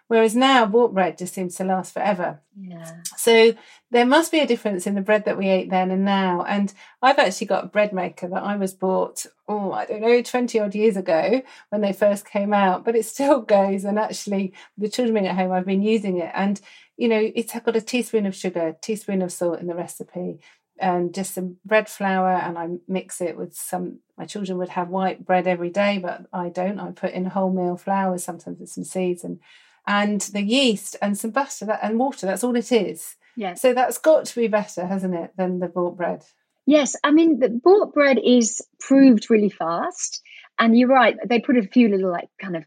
Whereas 0.09 0.37
now 0.37 0.67
bought 0.67 0.93
bread 0.93 1.17
just 1.17 1.33
seems 1.33 1.55
to 1.55 1.65
last 1.65 1.95
forever. 1.95 2.41
Yeah. 2.55 3.01
So 3.17 3.55
there 3.91 4.05
must 4.05 4.31
be 4.31 4.41
a 4.41 4.47
difference 4.47 4.87
in 4.87 4.95
the 4.95 5.01
bread 5.01 5.25
that 5.25 5.38
we 5.38 5.49
ate 5.49 5.71
then 5.71 5.91
and 5.91 6.05
now. 6.05 6.45
And 6.47 6.73
I've 7.01 7.19
actually 7.19 7.47
got 7.47 7.65
a 7.65 7.69
bread 7.69 7.95
maker 7.95 8.29
that 8.29 8.43
I 8.43 8.57
was 8.57 8.75
bought, 8.75 9.25
oh, 9.49 9.73
I 9.73 9.87
don't 9.87 10.03
know, 10.03 10.21
20 10.21 10.61
odd 10.61 10.75
years 10.75 10.97
ago 10.97 11.41
when 11.71 11.81
they 11.81 11.95
first 11.95 12.27
came 12.27 12.53
out, 12.53 12.85
but 12.85 12.95
it 12.95 13.07
still 13.07 13.41
goes. 13.43 13.85
And 13.85 13.99
actually, 13.99 14.53
the 14.77 14.88
children 14.88 15.15
being 15.15 15.29
at 15.29 15.37
home, 15.37 15.53
I've 15.53 15.67
been 15.67 15.83
using 15.83 16.19
it. 16.19 16.31
And, 16.35 16.61
you 16.97 17.09
know, 17.09 17.31
it's 17.35 17.59
got 17.59 17.77
a 17.77 17.81
teaspoon 17.81 18.27
of 18.27 18.37
sugar, 18.37 18.77
teaspoon 18.83 19.23
of 19.23 19.33
salt 19.33 19.61
in 19.61 19.67
the 19.67 19.75
recipe 19.75 20.41
and 20.79 21.15
just 21.15 21.35
some 21.35 21.57
bread 21.65 21.88
flour 21.88 22.31
and 22.31 22.59
I 22.59 22.69
mix 22.88 23.21
it 23.21 23.37
with 23.37 23.55
some 23.55 24.01
my 24.17 24.25
children 24.25 24.59
would 24.59 24.71
have 24.71 24.88
white 24.88 25.25
bread 25.25 25.47
every 25.47 25.71
day 25.71 25.99
but 25.99 26.27
I 26.33 26.49
don't 26.49 26.81
I 26.81 26.91
put 26.91 27.12
in 27.12 27.31
wholemeal 27.31 27.79
flour 27.79 28.19
sometimes 28.19 28.59
with 28.59 28.71
some 28.71 28.85
seeds 28.85 29.23
and 29.23 29.38
and 29.87 30.21
the 30.33 30.42
yeast 30.42 30.97
and 31.03 31.18
some 31.18 31.31
butter 31.31 31.64
that, 31.64 31.81
and 31.83 31.99
water 31.99 32.27
that's 32.27 32.45
all 32.45 32.57
it 32.57 32.73
is 32.73 33.16
yeah 33.37 33.55
so 33.55 33.75
that's 33.75 33.99
got 33.99 34.25
to 34.25 34.35
be 34.35 34.49
better 34.49 34.87
hasn't 34.87 35.14
it 35.14 35.33
than 35.37 35.59
the 35.59 35.68
bought 35.68 35.97
bread 35.97 36.25
yes 36.66 36.97
I 37.05 37.11
mean 37.11 37.40
the 37.40 37.49
bought 37.49 37.92
bread 37.95 38.18
is 38.23 38.61
proved 38.81 39.31
really 39.31 39.51
fast 39.51 40.23
and 40.59 40.79
you're 40.79 40.88
right 40.88 41.16
they 41.27 41.40
put 41.40 41.57
a 41.57 41.62
few 41.62 41.88
little 41.88 42.11
like 42.11 42.29
kind 42.40 42.57
of 42.57 42.64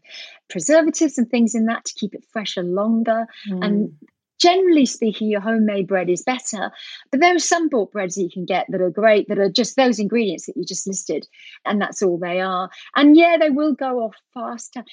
preservatives 0.48 1.18
and 1.18 1.28
things 1.30 1.54
in 1.54 1.66
that 1.66 1.84
to 1.84 1.94
keep 1.94 2.14
it 2.14 2.24
fresher 2.32 2.62
longer 2.62 3.26
mm. 3.48 3.64
and 3.64 3.92
generally 4.38 4.86
speaking, 4.86 5.28
your 5.28 5.40
homemade 5.40 5.86
bread 5.86 6.10
is 6.10 6.22
better. 6.22 6.70
But 7.10 7.20
there 7.20 7.34
are 7.34 7.40
some 7.40 7.68
bought 7.68 7.92
breads 7.92 8.16
that 8.16 8.22
you 8.22 8.30
can 8.30 8.44
get 8.44 8.66
that 8.68 8.80
are 8.80 8.90
great, 8.90 9.28
that 9.28 9.38
are 9.38 9.50
just 9.50 9.76
those 9.76 9.98
ingredients 9.98 10.46
that 10.46 10.56
you 10.56 10.64
just 10.64 10.86
listed, 10.86 11.26
and 11.64 11.80
that's 11.80 12.02
all 12.02 12.18
they 12.18 12.40
are. 12.40 12.70
And 12.94 13.16
yeah, 13.16 13.36
they 13.38 13.50
will 13.50 13.74
go 13.74 14.00
off 14.00 14.16
faster. 14.34 14.84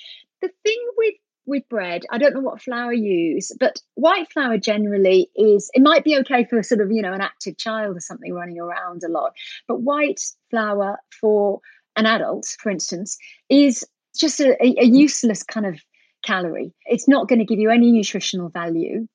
The 0.42 0.50
thing 0.64 0.88
with 0.98 1.16
with 1.46 1.68
bread, 1.70 2.04
I 2.10 2.18
don't 2.18 2.34
know 2.34 2.42
what 2.42 2.62
flour 2.62 2.94
you 2.94 3.34
use, 3.36 3.52
but 3.60 3.78
white 3.96 4.32
flour 4.32 4.58
generally 4.58 5.30
is 5.36 5.70
it 5.74 5.82
might 5.82 6.04
be 6.04 6.18
okay 6.20 6.46
for 6.46 6.62
sort 6.64 6.82
of, 6.82 6.92
you 6.92 7.02
know, 7.02 7.14
an 7.14 7.22
active 7.22 7.58
child 7.58 7.98
or 7.98 8.00
something 8.00 8.34
running 8.34 8.60
around 8.60 9.04
a 9.04 9.10
lot. 9.10 9.34
But 9.68 9.82
white 9.82 10.22
flour 10.50 10.98
for 11.20 11.60
an 11.96 12.06
adult, 12.06 12.56
for 12.60 12.70
instance, 12.70 13.18
is 13.50 13.86
just 14.18 14.40
a, 14.40 14.56
a 14.62 14.86
useless 14.86 15.44
kind 15.44 15.66
of 15.66 15.80
calorie. 16.24 16.74
It's 16.86 17.08
not 17.08 17.28
going 17.28 17.40
to 17.40 17.46
give 17.46 17.60
you 17.60 17.70
any 17.70 17.92
nutritional 17.92 18.50
value 18.50 19.08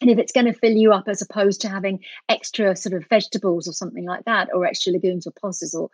and 0.00 0.10
if 0.10 0.18
it's 0.18 0.32
going 0.32 0.46
to 0.46 0.52
fill 0.52 0.72
you 0.72 0.92
up 0.92 1.08
as 1.08 1.22
opposed 1.22 1.60
to 1.62 1.68
having 1.68 2.00
extra 2.28 2.76
sort 2.76 2.94
of 2.94 3.08
vegetables 3.08 3.68
or 3.68 3.72
something 3.72 4.06
like 4.06 4.24
that 4.24 4.48
or 4.54 4.64
extra 4.64 4.92
legumes 4.92 5.26
or 5.26 5.32
pulses 5.40 5.74
or 5.74 5.90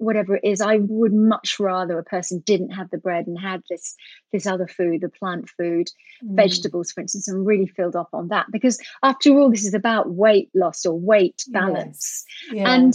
whatever 0.00 0.36
it 0.36 0.44
is 0.44 0.60
i 0.60 0.78
would 0.78 1.12
much 1.12 1.58
rather 1.60 1.98
a 1.98 2.04
person 2.04 2.42
didn't 2.44 2.70
have 2.70 2.90
the 2.90 2.98
bread 2.98 3.26
and 3.26 3.38
had 3.38 3.62
this 3.68 3.94
this 4.32 4.46
other 4.46 4.66
food 4.66 5.00
the 5.00 5.08
plant 5.08 5.48
food 5.48 5.88
mm. 6.24 6.36
vegetables 6.36 6.90
for 6.90 7.00
instance 7.00 7.28
and 7.28 7.46
really 7.46 7.66
filled 7.66 7.96
up 7.96 8.08
on 8.12 8.28
that 8.28 8.46
because 8.50 8.78
after 9.02 9.38
all 9.38 9.50
this 9.50 9.64
is 9.64 9.74
about 9.74 10.10
weight 10.10 10.50
loss 10.54 10.84
or 10.84 10.98
weight 10.98 11.44
balance 11.48 12.24
yes. 12.50 12.56
yeah. 12.56 12.74
and 12.74 12.94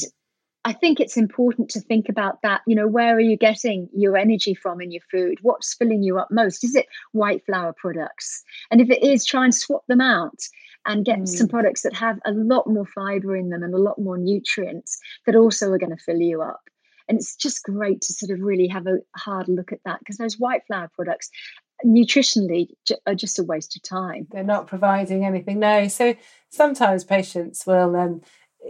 I 0.67 0.73
think 0.73 0.99
it's 0.99 1.15
important 1.15 1.69
to 1.69 1.79
think 1.79 2.09
about 2.09 2.41
that. 2.41 2.61
You 2.65 2.75
know, 2.75 2.87
where 2.87 3.15
are 3.15 3.19
you 3.19 3.37
getting 3.37 3.87
your 3.93 4.17
energy 4.17 4.55
from 4.55 4.81
in 4.81 4.91
your 4.91 5.03
food? 5.11 5.37
What's 5.43 5.75
filling 5.75 6.01
you 6.01 6.17
up 6.17 6.29
most? 6.31 6.63
Is 6.63 6.75
it 6.75 6.87
white 7.11 7.45
flour 7.45 7.71
products? 7.77 8.43
And 8.71 8.81
if 8.81 8.89
it 8.89 9.03
is, 9.03 9.23
try 9.23 9.43
and 9.43 9.53
swap 9.53 9.83
them 9.87 10.01
out 10.01 10.39
and 10.87 11.05
get 11.05 11.19
mm. 11.19 11.27
some 11.27 11.47
products 11.47 11.83
that 11.83 11.93
have 11.93 12.19
a 12.25 12.31
lot 12.31 12.67
more 12.67 12.85
fiber 12.85 13.35
in 13.35 13.49
them 13.49 13.61
and 13.61 13.75
a 13.75 13.79
lot 13.79 13.99
more 13.99 14.17
nutrients 14.17 14.97
that 15.27 15.35
also 15.35 15.71
are 15.71 15.77
going 15.77 15.95
to 15.95 16.03
fill 16.03 16.19
you 16.19 16.41
up. 16.41 16.61
And 17.07 17.17
it's 17.17 17.35
just 17.35 17.63
great 17.63 18.01
to 18.01 18.13
sort 18.13 18.31
of 18.31 18.43
really 18.43 18.67
have 18.67 18.87
a 18.87 18.97
hard 19.15 19.47
look 19.47 19.71
at 19.71 19.79
that 19.85 19.99
because 19.99 20.17
those 20.17 20.39
white 20.39 20.61
flour 20.67 20.89
products 20.93 21.29
nutritionally 21.85 22.69
are 23.05 23.15
just 23.15 23.39
a 23.39 23.43
waste 23.43 23.75
of 23.75 23.83
time. 23.83 24.27
They're 24.31 24.43
not 24.43 24.67
providing 24.67 25.25
anything. 25.25 25.59
No. 25.59 25.87
So 25.87 26.15
sometimes 26.49 27.03
patients 27.03 27.65
will 27.65 27.95
um, 27.95 28.21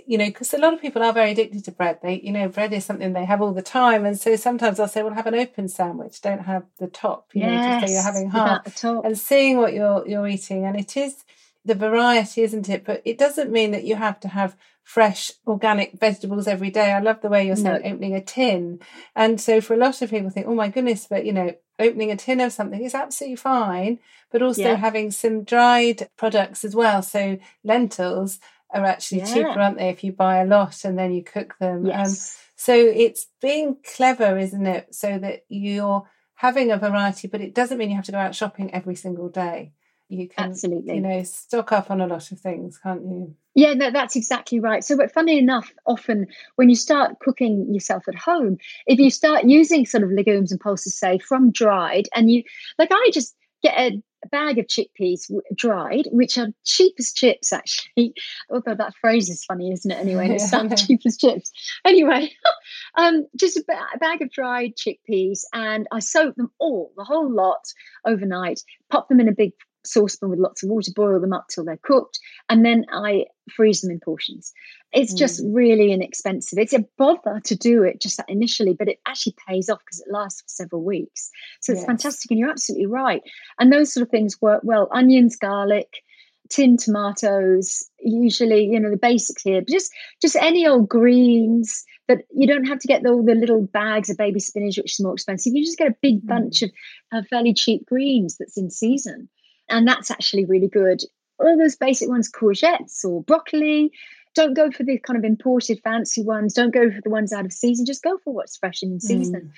you 0.05 0.17
know, 0.17 0.25
because 0.25 0.53
a 0.53 0.57
lot 0.57 0.73
of 0.73 0.81
people 0.81 1.03
are 1.03 1.13
very 1.13 1.31
addicted 1.31 1.63
to 1.65 1.71
bread. 1.71 1.99
They, 2.01 2.19
you 2.19 2.31
know, 2.31 2.49
bread 2.49 2.73
is 2.73 2.85
something 2.85 3.13
they 3.13 3.25
have 3.25 3.41
all 3.41 3.53
the 3.53 3.61
time, 3.61 4.05
and 4.05 4.19
so 4.19 4.35
sometimes 4.35 4.79
I'll 4.79 4.87
say, 4.87 5.03
"Well, 5.03 5.13
have 5.13 5.27
an 5.27 5.35
open 5.35 5.69
sandwich. 5.69 6.21
Don't 6.21 6.41
have 6.41 6.63
the 6.79 6.87
top. 6.87 7.29
You 7.33 7.41
yes, 7.41 7.51
know, 7.51 7.79
just 7.79 7.87
so 7.87 7.93
you're 7.93 8.03
having 8.03 8.29
half." 8.29 8.83
And 8.83 9.17
seeing 9.17 9.57
what 9.57 9.73
you're 9.73 10.05
you're 10.07 10.27
eating, 10.27 10.65
and 10.65 10.77
it 10.77 10.97
is 10.97 11.23
the 11.65 11.75
variety, 11.75 12.43
isn't 12.43 12.69
it? 12.69 12.85
But 12.85 13.01
it 13.03 13.17
doesn't 13.17 13.51
mean 13.51 13.71
that 13.71 13.83
you 13.83 13.95
have 13.95 14.19
to 14.21 14.27
have 14.29 14.55
fresh 14.83 15.31
organic 15.47 15.99
vegetables 15.99 16.47
every 16.47 16.69
day. 16.69 16.91
I 16.91 16.99
love 16.99 17.21
the 17.21 17.29
way 17.29 17.47
you're 17.47 17.55
saying 17.55 17.81
no. 17.81 17.89
opening 17.89 18.13
a 18.13 18.21
tin, 18.21 18.79
and 19.15 19.41
so 19.41 19.59
for 19.59 19.73
a 19.73 19.77
lot 19.77 20.01
of 20.01 20.09
people, 20.09 20.29
think, 20.29 20.47
"Oh 20.47 20.55
my 20.55 20.69
goodness," 20.69 21.07
but 21.09 21.25
you 21.25 21.33
know, 21.33 21.53
opening 21.79 22.11
a 22.11 22.15
tin 22.15 22.39
of 22.39 22.53
something 22.53 22.83
is 22.83 22.95
absolutely 22.95 23.37
fine. 23.37 23.99
But 24.31 24.41
also 24.41 24.61
yeah. 24.61 24.75
having 24.75 25.11
some 25.11 25.43
dried 25.43 26.09
products 26.17 26.65
as 26.65 26.75
well, 26.75 27.01
so 27.01 27.37
lentils 27.63 28.39
are 28.71 28.85
actually 28.85 29.19
yeah. 29.19 29.33
cheaper, 29.33 29.59
aren't 29.59 29.77
they, 29.77 29.89
if 29.89 30.03
you 30.03 30.11
buy 30.11 30.37
a 30.37 30.45
lot 30.45 30.83
and 30.83 30.99
then 30.99 31.13
you 31.13 31.23
cook 31.23 31.55
them? 31.59 31.79
Um, 31.79 31.85
yes. 31.85 32.37
Um, 32.37 32.41
so 32.57 32.73
it's 32.75 33.27
being 33.41 33.77
clever, 33.95 34.37
isn't 34.37 34.65
it? 34.65 34.93
So 34.93 35.17
that 35.19 35.45
you're 35.49 36.07
having 36.35 36.71
a 36.71 36.77
variety, 36.77 37.27
but 37.27 37.41
it 37.41 37.55
doesn't 37.55 37.77
mean 37.77 37.89
you 37.89 37.95
have 37.95 38.05
to 38.05 38.11
go 38.11 38.17
out 38.17 38.35
shopping 38.35 38.73
every 38.73 38.95
single 38.95 39.29
day. 39.29 39.71
You 40.07 40.29
can, 40.29 40.51
absolutely, 40.51 40.95
you 40.95 41.01
know, 41.01 41.23
stock 41.23 41.71
up 41.71 41.89
on 41.89 41.99
a 41.99 42.07
lot 42.07 42.31
of 42.31 42.39
things, 42.39 42.77
can't 42.77 43.01
you? 43.01 43.35
Yeah, 43.55 43.73
no, 43.73 43.89
that's 43.89 44.15
exactly 44.15 44.59
right. 44.59 44.83
So, 44.83 44.97
but 44.97 45.11
funny 45.11 45.39
enough, 45.39 45.71
often 45.87 46.27
when 46.57 46.69
you 46.69 46.75
start 46.75 47.19
cooking 47.19 47.73
yourself 47.73 48.03
at 48.07 48.15
home, 48.15 48.57
if 48.85 48.99
you 48.99 49.09
start 49.09 49.45
using 49.45 49.85
sort 49.85 50.03
of 50.03 50.11
legumes 50.11 50.51
and 50.51 50.61
pulses, 50.61 50.97
say 50.97 51.17
from 51.17 51.51
dried, 51.51 52.07
and 52.13 52.29
you 52.29 52.43
like, 52.77 52.89
I 52.91 53.09
just 53.13 53.35
get 53.63 53.77
a 53.77 54.01
bag 54.31 54.57
of 54.59 54.67
chickpeas 54.67 55.31
dried, 55.55 56.07
which 56.11 56.37
are 56.37 56.47
cheap 56.63 56.95
as 56.99 57.13
chips, 57.13 57.51
actually. 57.53 58.13
Although 58.49 58.75
that 58.75 58.95
phrase 59.01 59.29
is 59.29 59.43
funny, 59.43 59.71
isn't 59.71 59.89
it? 59.89 59.99
Anyway, 59.99 60.29
it 60.29 60.41
sounds 60.41 60.83
cheap 60.87 61.01
as 61.05 61.17
chips. 61.17 61.51
Anyway, 61.85 62.31
um, 62.97 63.25
just 63.35 63.57
a, 63.57 63.63
ba- 63.67 63.87
a 63.93 63.97
bag 63.97 64.21
of 64.21 64.31
dried 64.31 64.73
chickpeas, 64.75 65.41
and 65.53 65.87
I 65.91 65.99
soak 65.99 66.35
them 66.35 66.51
all, 66.59 66.91
the 66.97 67.03
whole 67.03 67.31
lot, 67.31 67.63
overnight. 68.05 68.61
Pop 68.89 69.09
them 69.09 69.19
in 69.19 69.29
a 69.29 69.33
big 69.33 69.51
saucepan 69.85 70.29
with 70.29 70.39
lots 70.39 70.63
of 70.63 70.69
water, 70.69 70.91
boil 70.95 71.19
them 71.19 71.33
up 71.33 71.47
till 71.49 71.65
they're 71.65 71.79
cooked, 71.83 72.19
and 72.49 72.65
then 72.65 72.85
I 72.91 73.25
freeze 73.55 73.81
them 73.81 73.91
in 73.91 73.99
portions. 73.99 74.51
It's 74.91 75.13
mm. 75.13 75.17
just 75.17 75.41
really 75.45 75.91
inexpensive. 75.91 76.57
It's 76.59 76.73
a 76.73 76.85
bother 76.97 77.41
to 77.43 77.55
do 77.55 77.83
it 77.83 78.01
just 78.01 78.19
initially, 78.27 78.73
but 78.73 78.87
it 78.87 78.99
actually 79.05 79.35
pays 79.47 79.69
off 79.69 79.79
because 79.79 79.99
it 79.99 80.11
lasts 80.11 80.41
for 80.41 80.47
several 80.47 80.83
weeks. 80.83 81.29
So 81.61 81.73
it's 81.73 81.81
yes. 81.81 81.87
fantastic, 81.87 82.31
and 82.31 82.39
you're 82.39 82.49
absolutely 82.49 82.87
right. 82.87 83.21
And 83.59 83.71
those 83.71 83.93
sort 83.93 84.03
of 84.03 84.09
things 84.09 84.41
work 84.41 84.61
well. 84.63 84.89
Onions, 84.91 85.35
garlic, 85.35 86.03
tin 86.49 86.77
tomatoes 86.77 87.89
usually 87.99 88.65
you 88.65 88.79
know 88.79 88.89
the 88.89 88.97
basics 88.97 89.41
here 89.41 89.61
but 89.61 89.69
just 89.69 89.91
just 90.21 90.35
any 90.35 90.67
old 90.67 90.87
greens 90.87 91.83
that 92.07 92.19
you 92.35 92.47
don't 92.47 92.65
have 92.65 92.77
to 92.77 92.87
get 92.87 93.05
all 93.05 93.23
the 93.23 93.33
little 93.33 93.61
bags 93.61 94.09
of 94.09 94.17
baby 94.17 94.39
spinach 94.39 94.77
which 94.77 94.93
is 94.93 95.03
more 95.03 95.13
expensive 95.13 95.53
you 95.55 95.65
just 95.65 95.77
get 95.77 95.89
a 95.89 95.95
big 96.01 96.25
bunch 96.25 96.59
mm. 96.59 96.69
of, 97.11 97.19
of 97.19 97.27
fairly 97.27 97.53
cheap 97.53 97.85
greens 97.87 98.37
that's 98.37 98.57
in 98.57 98.69
season 98.69 99.27
and 99.69 99.87
that's 99.87 100.11
actually 100.11 100.45
really 100.45 100.67
good. 100.67 101.01
All 101.39 101.57
those 101.57 101.75
basic 101.75 102.07
ones, 102.09 102.31
courgettes 102.31 103.03
or 103.03 103.23
broccoli. 103.23 103.91
Don't 104.35 104.53
go 104.53 104.69
for 104.69 104.83
the 104.83 104.99
kind 104.99 105.17
of 105.17 105.23
imported 105.23 105.79
fancy 105.81 106.21
ones. 106.21 106.53
Don't 106.53 106.73
go 106.73 106.91
for 106.91 107.01
the 107.01 107.09
ones 107.09 107.31
out 107.31 107.45
of 107.45 107.53
season. 107.53 107.85
Just 107.85 108.03
go 108.03 108.17
for 108.23 108.33
what's 108.33 108.57
fresh 108.57 108.81
and 108.81 108.93
in 108.93 108.99
season, 108.99 109.41
mm. 109.41 109.51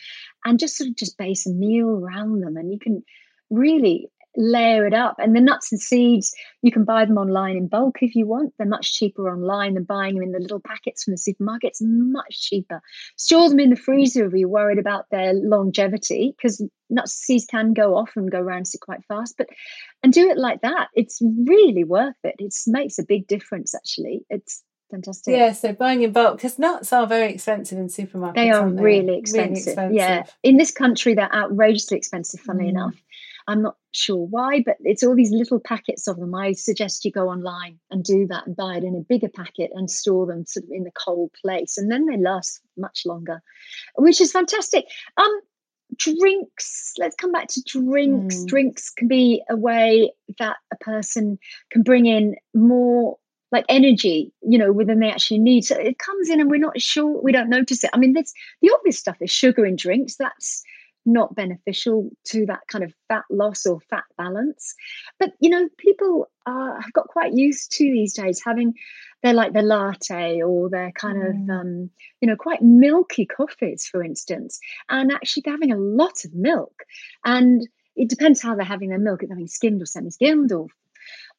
and 0.46 0.60
just 0.60 0.78
sort 0.78 0.90
of 0.90 0.96
just 0.96 1.18
base 1.18 1.48
a 1.48 1.52
meal 1.52 1.90
around 1.90 2.42
them. 2.42 2.58
And 2.58 2.72
you 2.72 2.80
can 2.80 3.04
really 3.50 4.10
layer 4.38 4.86
it 4.86 4.94
up. 4.94 5.16
And 5.20 5.36
the 5.36 5.42
nuts 5.42 5.72
and 5.72 5.82
seeds, 5.82 6.34
you 6.62 6.72
can 6.72 6.86
buy 6.86 7.04
them 7.06 7.18
online 7.18 7.58
in 7.58 7.68
bulk 7.68 7.98
if 8.02 8.16
you 8.16 8.28
want. 8.28 8.54
They're 8.58 8.68
much 8.68 8.94
cheaper 8.94 9.30
online 9.30 9.74
than 9.74 9.84
buying 9.84 10.16
them 10.16 10.24
in 10.24 10.32
the 10.32 10.40
little 10.40 10.62
packets 10.62 11.04
from 11.04 11.16
the 11.16 11.18
supermarkets, 11.18 11.82
much 11.82 12.42
cheaper. 12.42 12.82
Store 13.18 13.50
them 13.50 13.60
in 13.60 13.72
the 13.72 13.76
freezer 13.76 14.26
if 14.26 14.34
you're 14.34 14.48
worried 14.48 14.80
about 14.80 15.06
their 15.12 15.34
longevity, 15.34 16.34
because 16.38 16.62
nuts 16.90 17.14
and 17.14 17.26
seeds 17.26 17.46
can 17.46 17.74
go 17.74 17.96
off 17.96 18.12
and 18.16 18.32
go 18.32 18.40
rancid 18.40 18.80
quite 18.80 19.04
fast. 19.08 19.36
But 19.38 19.50
and 20.04 20.14
do 20.14 20.30
it 20.30 20.38
like 20.38 20.62
that. 20.62 20.90
It's 20.94 21.22
really 21.22 21.84
worth 21.84 22.16
it. 22.24 22.36
It 22.40 22.54
makes 22.68 23.00
a 23.00 23.04
big 23.04 23.28
difference 23.28 23.74
actually. 23.74 24.22
It's 24.30 24.64
fantastic. 24.92 25.36
Yeah, 25.36 25.52
so 25.52 25.74
buying 25.74 26.04
in 26.04 26.12
bulk 26.12 26.38
because 26.38 26.60
nuts 26.60 26.94
are 26.94 27.08
very 27.08 27.34
expensive 27.34 27.78
in 27.78 27.88
supermarkets. 27.88 28.36
They 28.36 28.52
are 28.52 28.70
they? 28.70 28.82
Really, 28.82 29.18
expensive. 29.18 29.78
really, 29.78 29.94
expensive. 29.94 29.94
Yeah, 29.94 30.24
in 30.44 30.58
this 30.58 30.72
country 30.72 31.14
they're 31.14 31.34
outrageously 31.34 31.98
expensive. 31.98 32.40
Funny 32.40 32.66
mm. 32.66 32.70
enough, 32.70 32.96
I'm 33.48 33.62
not 33.62 33.78
sure 33.92 34.28
why, 34.28 34.62
but 34.66 34.76
it's 34.82 35.04
all 35.04 35.16
these 35.16 35.32
little 35.32 35.60
packets 35.60 36.08
of 36.08 36.18
them. 36.18 36.36
I 36.36 36.52
suggest 36.52 37.06
you 37.06 37.12
go 37.12 37.30
online 37.30 37.80
and 37.90 38.04
do 38.04 38.28
that 38.28 38.46
and 38.46 38.56
buy 38.56 38.76
it 38.76 38.84
in 38.84 38.96
a 38.96 39.06
bigger 39.08 39.30
packet 39.30 39.72
and 39.74 39.90
store 39.90 40.26
them 40.26 40.46
sort 40.46 40.66
of 40.66 40.72
in 40.72 40.84
the 40.84 40.92
cold 40.92 41.32
place, 41.42 41.78
and 41.78 41.92
then 41.92 42.06
they 42.06 42.18
last 42.18 42.62
much 42.78 43.04
longer, 43.06 43.42
which 43.96 44.20
is 44.20 44.32
fantastic. 44.32 44.86
Um, 45.18 45.40
drinks. 45.96 46.94
Let's 46.98 47.16
come 47.16 47.32
back 47.32 47.48
to 47.50 47.64
drinks. 47.66 48.36
Mm. 48.38 48.48
Drinks 48.48 48.90
can 48.90 49.08
be 49.08 49.42
a 49.50 49.56
way 49.56 50.12
that 50.40 50.58
a 50.72 50.78
person 50.78 51.40
can 51.72 51.84
bring 51.84 52.06
in 52.06 52.36
more 52.54 53.18
like 53.52 53.66
energy, 53.70 54.34
you 54.42 54.58
know, 54.58 54.74
within 54.74 55.00
they 55.00 55.10
actually 55.10 55.40
need. 55.40 55.64
So 55.64 55.76
it 55.76 56.00
comes 56.00 56.30
in 56.30 56.42
and 56.42 56.52
we're 56.52 56.60
not 56.60 56.82
sure, 56.82 57.22
we 57.22 57.32
don't 57.32 57.50
notice 57.50 57.84
it. 57.84 57.90
I 57.94 57.98
mean, 57.98 58.14
this 58.14 58.34
the 58.62 58.72
obvious 58.74 59.00
stuff 59.00 59.18
is 59.22 59.32
sugar 59.32 59.66
in 59.66 59.78
drinks. 59.78 60.18
That's 60.18 60.64
not 61.08 61.34
beneficial 61.34 62.10
to 62.26 62.46
that 62.46 62.62
kind 62.68 62.84
of 62.84 62.94
fat 63.08 63.24
loss 63.32 63.66
or 63.66 63.80
fat 63.90 64.04
balance. 64.18 64.76
But 65.20 65.32
you 65.40 65.50
know, 65.50 65.70
people 65.78 66.30
are, 66.46 66.80
have 66.80 66.94
got 66.94 67.08
quite 67.08 67.34
used 67.34 67.72
to 67.74 67.84
these 67.84 68.14
days 68.14 68.42
having 68.46 68.74
they're 69.24 69.34
like 69.34 69.54
the 69.54 69.64
latte 69.64 70.42
or 70.44 70.70
they're 70.70 70.92
kind 70.92 71.18
mm. 71.18 71.30
of 71.30 71.50
um, 71.50 71.90
you 72.22 72.28
know 72.28 72.36
quite 72.36 72.62
milky 72.62 73.26
coffees, 73.26 73.88
for 73.88 74.04
instance, 74.04 74.60
and 74.90 75.12
actually 75.12 75.42
they're 75.46 75.54
having 75.54 75.72
a 75.72 75.78
lot 75.78 76.26
of 76.26 76.36
milk. 76.36 76.84
And 77.26 77.68
it 77.96 78.10
depends 78.10 78.42
how 78.42 78.56
they're 78.56 78.66
having 78.66 78.90
their 78.90 79.00
milk. 79.00 79.24
If 79.24 79.30
they're 79.30 79.36
having 79.36 79.48
skimmed 79.48 79.82
or 79.82 79.86
semi-skimmed 79.86 80.52
or 80.52 80.68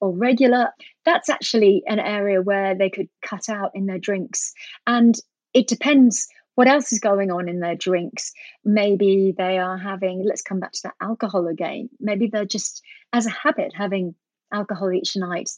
or 0.00 0.12
regular, 0.12 0.70
that's 1.04 1.28
actually 1.28 1.82
an 1.86 1.98
area 1.98 2.40
where 2.40 2.74
they 2.74 2.90
could 2.90 3.08
cut 3.22 3.48
out 3.48 3.72
in 3.74 3.86
their 3.86 3.98
drinks. 3.98 4.54
And 4.86 5.18
it 5.54 5.66
depends 5.66 6.28
what 6.58 6.66
else 6.66 6.92
is 6.92 6.98
going 6.98 7.30
on 7.30 7.48
in 7.48 7.60
their 7.60 7.76
drinks. 7.76 8.32
Maybe 8.64 9.32
they 9.38 9.58
are 9.58 9.78
having, 9.78 10.24
let's 10.26 10.42
come 10.42 10.58
back 10.58 10.72
to 10.72 10.80
that 10.82 10.94
alcohol 11.00 11.46
again. 11.46 11.88
Maybe 12.00 12.26
they're 12.26 12.44
just, 12.44 12.82
as 13.12 13.26
a 13.26 13.30
habit, 13.30 13.72
having 13.76 14.16
alcohol 14.52 14.92
each 14.92 15.14
night 15.14 15.50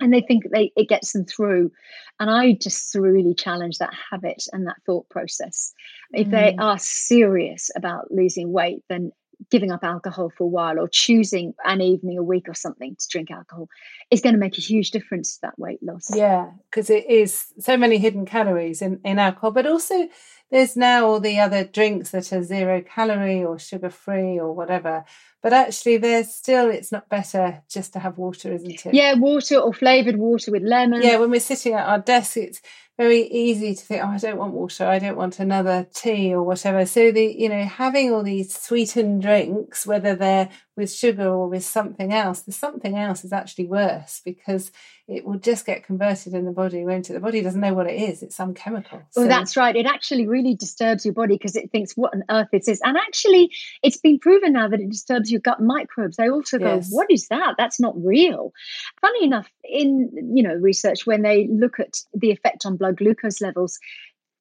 and 0.00 0.12
they 0.12 0.22
think 0.22 0.42
they 0.50 0.72
it 0.74 0.88
gets 0.88 1.12
them 1.12 1.24
through 1.24 1.70
and 2.18 2.30
i 2.30 2.52
just 2.52 2.94
really 2.94 3.34
challenge 3.34 3.78
that 3.78 3.94
habit 4.10 4.42
and 4.52 4.66
that 4.66 4.76
thought 4.86 5.08
process 5.08 5.72
if 6.12 6.26
mm. 6.26 6.30
they 6.30 6.56
are 6.58 6.78
serious 6.78 7.70
about 7.76 8.10
losing 8.10 8.50
weight 8.50 8.82
then 8.88 9.12
giving 9.50 9.70
up 9.70 9.84
alcohol 9.84 10.30
for 10.36 10.44
a 10.44 10.48
while 10.48 10.78
or 10.78 10.88
choosing 10.88 11.54
an 11.64 11.80
evening 11.80 12.18
a 12.18 12.22
week 12.22 12.48
or 12.48 12.54
something 12.54 12.96
to 12.96 13.08
drink 13.08 13.30
alcohol 13.30 13.68
is 14.10 14.20
going 14.20 14.34
to 14.34 14.38
make 14.38 14.58
a 14.58 14.60
huge 14.60 14.90
difference 14.90 15.34
to 15.34 15.42
that 15.42 15.58
weight 15.58 15.82
loss. 15.82 16.14
Yeah, 16.14 16.50
because 16.70 16.90
it 16.90 17.08
is 17.08 17.46
so 17.58 17.76
many 17.76 17.98
hidden 17.98 18.26
calories 18.26 18.82
in, 18.82 19.00
in 19.04 19.18
alcohol, 19.18 19.52
but 19.52 19.66
also 19.66 20.08
there's 20.50 20.76
now 20.76 21.06
all 21.06 21.20
the 21.20 21.40
other 21.40 21.64
drinks 21.64 22.10
that 22.10 22.32
are 22.32 22.42
zero 22.42 22.82
calorie 22.82 23.42
or 23.44 23.58
sugar 23.58 23.90
free 23.90 24.38
or 24.38 24.52
whatever. 24.52 25.04
But 25.42 25.52
actually, 25.52 25.98
there's 25.98 26.32
still, 26.32 26.70
it's 26.70 26.90
not 26.90 27.08
better 27.08 27.62
just 27.68 27.92
to 27.92 27.98
have 27.98 28.16
water, 28.16 28.52
isn't 28.52 28.86
it? 28.86 28.94
Yeah, 28.94 29.14
water 29.14 29.58
or 29.58 29.74
flavoured 29.74 30.16
water 30.16 30.50
with 30.50 30.62
lemon. 30.62 31.02
Yeah, 31.02 31.18
when 31.18 31.30
we're 31.30 31.40
sitting 31.40 31.74
at 31.74 31.86
our 31.86 31.98
desk, 31.98 32.36
it's 32.38 32.62
very 32.96 33.22
easy 33.22 33.74
to 33.74 33.84
think, 33.84 34.02
oh, 34.04 34.08
I 34.08 34.18
don't 34.18 34.36
want 34.36 34.52
water, 34.52 34.86
I 34.86 35.00
don't 35.00 35.16
want 35.16 35.40
another 35.40 35.86
tea 35.92 36.32
or 36.32 36.42
whatever. 36.44 36.86
So 36.86 37.10
the 37.10 37.24
you 37.24 37.48
know 37.48 37.64
having 37.64 38.12
all 38.12 38.22
these 38.22 38.56
sweetened 38.56 39.22
drinks, 39.22 39.86
whether 39.86 40.14
they're 40.14 40.48
with 40.76 40.92
sugar 40.92 41.28
or 41.28 41.48
with 41.48 41.64
something 41.64 42.12
else, 42.12 42.42
the 42.42 42.52
something 42.52 42.96
else 42.96 43.24
is 43.24 43.32
actually 43.32 43.66
worse 43.66 44.20
because 44.24 44.72
it 45.06 45.24
will 45.24 45.38
just 45.38 45.66
get 45.66 45.84
converted 45.84 46.34
in 46.34 46.44
the 46.44 46.50
body, 46.50 46.84
won't 46.84 47.10
it? 47.10 47.12
The 47.12 47.20
body 47.20 47.42
doesn't 47.42 47.60
know 47.60 47.74
what 47.74 47.88
it 47.88 48.00
is; 48.00 48.22
it's 48.22 48.36
some 48.36 48.54
chemical. 48.54 49.02
So. 49.10 49.22
Well, 49.22 49.30
that's 49.30 49.56
right. 49.56 49.74
It 49.74 49.86
actually 49.86 50.26
really 50.28 50.54
disturbs 50.54 51.04
your 51.04 51.14
body 51.14 51.34
because 51.34 51.56
it 51.56 51.72
thinks, 51.72 51.96
"What 51.96 52.14
on 52.14 52.22
earth 52.30 52.48
it 52.52 52.68
is?" 52.68 52.80
And 52.84 52.96
actually, 52.96 53.50
it's 53.82 53.98
been 53.98 54.20
proven 54.20 54.52
now 54.52 54.68
that 54.68 54.80
it 54.80 54.88
disturbs 54.88 55.32
your 55.32 55.40
gut 55.40 55.60
microbes. 55.60 56.16
They 56.16 56.30
also 56.30 56.58
go, 56.58 56.76
yes. 56.76 56.88
"What 56.90 57.08
is 57.10 57.26
that? 57.28 57.56
That's 57.58 57.80
not 57.80 57.94
real." 57.96 58.52
Funny 59.00 59.24
enough, 59.24 59.48
in 59.64 60.10
you 60.34 60.42
know 60.42 60.54
research 60.54 61.06
when 61.06 61.22
they 61.22 61.48
look 61.48 61.80
at 61.80 61.98
the 62.14 62.30
effect 62.30 62.64
on 62.64 62.76
blood 62.84 62.96
glucose 62.98 63.40
levels, 63.40 63.78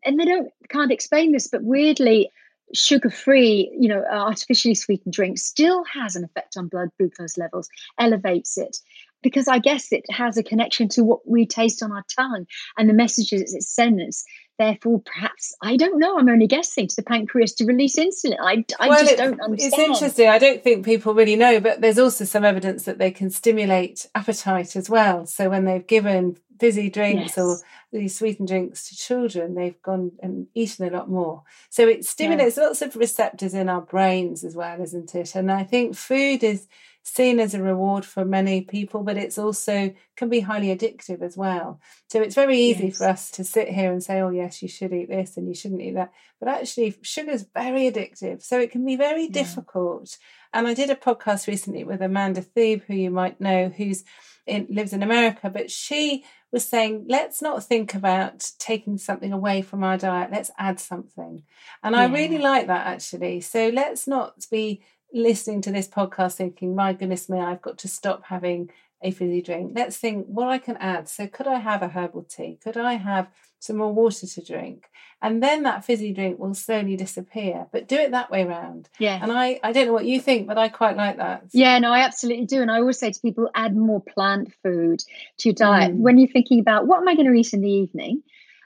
and 0.06 0.20
they 0.20 0.26
don't 0.26 0.50
can't 0.70 0.92
explain 0.92 1.32
this, 1.32 1.48
but 1.48 1.64
weirdly 1.64 2.30
sugar 2.74 3.10
free, 3.10 3.76
you 3.80 3.88
know, 3.88 4.04
uh, 4.12 4.16
artificially 4.16 4.76
sweetened 4.76 5.14
drink 5.14 5.38
still 5.38 5.84
has 5.86 6.16
an 6.16 6.24
effect 6.24 6.58
on 6.58 6.68
blood 6.68 6.90
glucose 6.98 7.38
levels, 7.38 7.70
elevates 8.00 8.58
it. 8.58 8.78
Because 9.22 9.48
I 9.48 9.60
guess 9.60 9.94
it 9.94 10.04
has 10.10 10.38
a 10.38 10.44
connection 10.44 10.90
to 10.90 11.04
what 11.04 11.20
we 11.26 11.46
taste 11.46 11.82
on 11.82 11.94
our 11.94 12.04
tongue 12.14 12.46
and 12.78 12.90
the 12.90 12.94
messages 12.94 13.54
it 13.54 13.64
sends. 13.64 14.26
Therefore, 14.64 15.02
perhaps, 15.02 15.54
I 15.62 15.76
don't 15.76 16.00
know, 16.00 16.18
I'm 16.18 16.30
only 16.30 16.48
guessing 16.48 16.88
to 16.88 16.96
the 16.96 17.04
pancreas 17.04 17.54
to 17.56 17.66
release 17.66 17.98
insulin. 17.98 18.38
I, 18.40 18.64
I 18.80 18.88
well, 18.88 19.04
just 19.04 19.18
don't 19.18 19.42
understand. 19.42 19.74
It's 19.74 19.78
interesting. 19.78 20.30
I 20.30 20.40
don't 20.40 20.64
think 20.64 20.86
people 20.86 21.14
really 21.14 21.36
know, 21.36 21.60
but 21.60 21.82
there's 21.82 22.00
also 22.00 22.24
some 22.24 22.46
evidence 22.46 22.86
that 22.86 22.98
they 22.98 23.12
can 23.12 23.30
stimulate 23.30 24.08
appetite 24.16 24.78
as 24.78 24.90
well. 24.90 25.26
So 25.26 25.50
when 25.50 25.66
they've 25.66 25.86
given 25.86 26.38
fizzy 26.62 26.90
drinks 26.90 27.36
yes. 27.36 27.38
or 27.38 27.58
these 27.92 28.18
sweetened 28.18 28.48
drinks 28.48 28.88
to 28.88 28.96
children, 28.96 29.56
they've 29.56 29.82
gone 29.82 30.14
and 30.22 30.48
eaten 30.54 30.88
a 30.88 30.98
lot 30.98 31.10
more. 31.10 31.44
So 31.70 31.86
it 31.86 32.06
stimulates 32.06 32.56
yeah. 32.56 32.64
lots 32.64 32.82
of 32.82 32.96
receptors 32.96 33.54
in 33.54 33.68
our 33.68 33.82
brains 33.82 34.46
as 34.46 34.56
well, 34.56 34.82
isn't 34.82 35.14
it? 35.14 35.36
And 35.36 35.52
I 35.52 35.66
think 35.66 35.98
food 35.98 36.42
is 36.42 36.68
seen 37.04 37.40
as 37.40 37.54
a 37.54 37.62
reward 37.62 38.06
for 38.06 38.24
many 38.24 38.62
people, 38.62 39.04
but 39.04 39.18
it's 39.18 39.38
also 39.38 39.94
can 40.16 40.30
be 40.30 40.40
highly 40.40 40.76
addictive 40.76 41.22
as 41.22 41.36
well. 41.36 41.80
So 42.10 42.22
it's 42.22 42.36
very 42.36 42.58
easy 42.58 42.88
yes. 42.88 42.98
for 42.98 43.08
us 43.08 43.32
to 43.32 43.44
sit 43.44 43.68
here 43.68 43.92
and 43.92 44.02
say, 44.02 44.22
oh, 44.22 44.30
yes, 44.30 44.62
you 44.62 44.70
should 44.70 44.94
eat 44.94 45.10
this 45.10 45.36
and 45.36 45.48
you 45.48 45.54
shouldn't 45.54 45.82
eat 45.82 45.96
that. 45.96 46.14
But 46.40 46.50
actually, 46.50 46.96
sugar 47.02 47.32
is 47.32 47.46
very 47.54 47.92
addictive. 47.92 48.42
So 48.42 48.60
it 48.60 48.72
can 48.72 48.86
be 48.86 48.96
very 48.96 49.24
yeah. 49.24 49.32
difficult. 49.32 50.18
And 50.54 50.68
I 50.68 50.74
did 50.74 50.90
a 50.90 50.96
podcast 50.96 51.48
recently 51.48 51.84
with 51.84 52.02
Amanda 52.02 52.42
Thebe, 52.42 52.84
who 52.88 52.94
you 52.94 53.12
might 53.12 53.42
know, 53.42 53.70
who's 53.70 54.04
in, 54.46 54.68
lives 54.70 54.94
in 54.94 55.04
America, 55.04 55.50
but 55.50 55.72
she 55.72 56.24
was 56.52 56.68
saying, 56.68 57.06
let's 57.10 57.42
not 57.42 57.64
think 57.64 57.96
about 57.96 58.50
taking 58.60 58.98
something 58.98 59.34
away 59.34 59.62
from 59.62 59.84
our 59.84 59.98
diet. 59.98 60.32
Let's 60.32 60.52
add 60.58 60.80
something. 60.80 61.44
And 61.82 61.96
yeah. 61.96 62.02
I 62.02 62.06
really 62.06 62.38
like 62.38 62.68
that 62.68 62.88
actually. 62.88 63.42
So 63.42 63.70
let's 63.70 64.08
not 64.08 64.46
be 64.52 64.84
listening 65.14 65.62
to 65.62 65.72
this 65.72 65.88
podcast 65.88 66.36
thinking, 66.36 66.76
my 66.76 66.94
goodness 66.94 67.30
me, 67.30 67.40
I've 67.40 67.62
got 67.62 67.78
to 67.80 67.88
stop 67.88 68.26
having 68.26 68.70
a 69.02 69.12
fizzy 69.12 69.42
drink. 69.42 69.74
Let's 69.76 69.98
think 69.98 70.26
what 70.28 70.48
I 70.48 70.58
can 70.58 70.78
add. 70.78 71.10
So, 71.10 71.28
could 71.28 71.48
I 71.48 71.60
have 71.60 71.84
a 71.84 71.90
herbal 71.90 72.24
tea? 72.24 72.58
Could 72.64 72.78
I 72.78 72.94
have 72.94 73.28
some 73.60 73.78
more 73.78 73.94
water 73.94 74.26
to 74.26 74.44
drink? 74.44 74.86
And 75.22 75.42
then 75.42 75.64
that 75.64 75.86
fizzy 75.86 76.14
drink 76.14 76.40
will 76.40 76.54
slowly 76.54 76.96
disappear. 76.96 77.68
But 77.72 77.88
do 77.88 77.96
it 77.96 78.12
that 78.12 78.32
way 78.32 78.46
round. 78.46 78.90
Yeah. 79.00 79.20
And 79.22 79.32
I, 79.32 79.60
I 79.64 79.72
don't 79.72 79.88
know 79.88 79.94
what 79.94 80.06
you 80.06 80.20
think, 80.20 80.48
but 80.48 80.58
I 80.58 80.70
quite 80.70 80.98
like 80.98 81.18
that. 81.18 81.46
Yeah, 81.54 81.80
no, 81.80 81.92
I 81.92 82.00
absolutely 82.00 82.46
do. 82.46 82.62
And 82.62 82.72
I 82.72 82.80
always 82.80 83.00
say 83.00 83.12
to 83.12 83.20
people, 83.22 83.50
add 83.56 83.76
more 83.76 84.02
plant 84.02 84.54
food 84.64 85.00
to 85.40 85.50
your 85.50 85.56
diet. 85.56 85.94
Mm. 85.94 86.00
When 86.00 86.18
you're 86.18 86.28
thinking 86.28 86.60
about 86.60 86.88
what 86.88 87.00
am 87.00 87.08
I 87.08 87.16
going 87.16 87.28
to 87.28 87.34
eat 87.34 87.54
in 87.54 87.62
the 87.62 87.72
evening? 87.72 88.24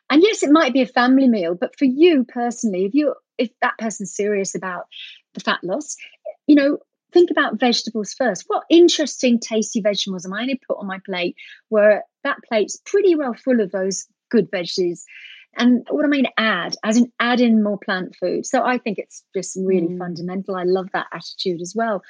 And 0.10 0.24
yes, 0.24 0.42
it 0.42 0.52
might 0.52 0.74
be 0.74 0.82
a 0.82 0.88
family 0.88 1.28
meal, 1.28 1.54
but 1.54 1.78
for 1.78 1.86
you 1.86 2.24
personally, 2.24 2.86
if 2.86 2.94
you 2.94 3.14
if 3.38 3.50
that 3.62 3.78
person's 3.78 4.16
serious 4.16 4.56
about 4.56 4.88
the 5.34 5.42
fat 5.42 5.60
loss, 5.64 5.96
you 6.48 6.56
know, 6.56 6.78
think 7.14 7.32
about 7.32 7.60
vegetables 7.60 8.14
first. 8.14 8.46
What 8.48 8.64
interesting, 8.70 9.40
tasty 9.40 9.82
vegetables 9.82 10.26
am 10.26 10.34
I 10.34 10.46
going 10.46 10.58
to 10.58 10.66
put 10.68 10.80
on 10.80 10.88
my 10.88 11.00
plate 11.06 11.36
where 11.70 12.04
that 12.24 12.38
plate's 12.48 12.78
pretty 12.86 13.16
well 13.16 13.34
full 13.34 13.62
of 13.62 13.72
those 13.72 14.08
good 14.30 14.50
veggies? 14.52 15.02
And 15.60 15.88
what 15.90 16.06
am 16.06 16.14
I 16.14 16.18
going 16.18 16.26
to 16.26 16.40
add? 16.42 16.76
As 16.84 16.98
in, 16.98 17.12
add 17.20 17.42
in 17.42 17.64
more 17.64 17.80
plant 17.80 18.16
food. 18.16 18.46
So 18.46 18.64
I 18.64 18.78
think 18.78 19.00
it's 19.00 19.24
just 19.36 19.58
really 19.60 19.88
mm. 19.88 19.98
fundamental. 19.98 20.56
I 20.56 20.64
love 20.64 20.88
that 20.94 21.08
attitude 21.12 21.62
as 21.62 21.74
well. 21.76 22.04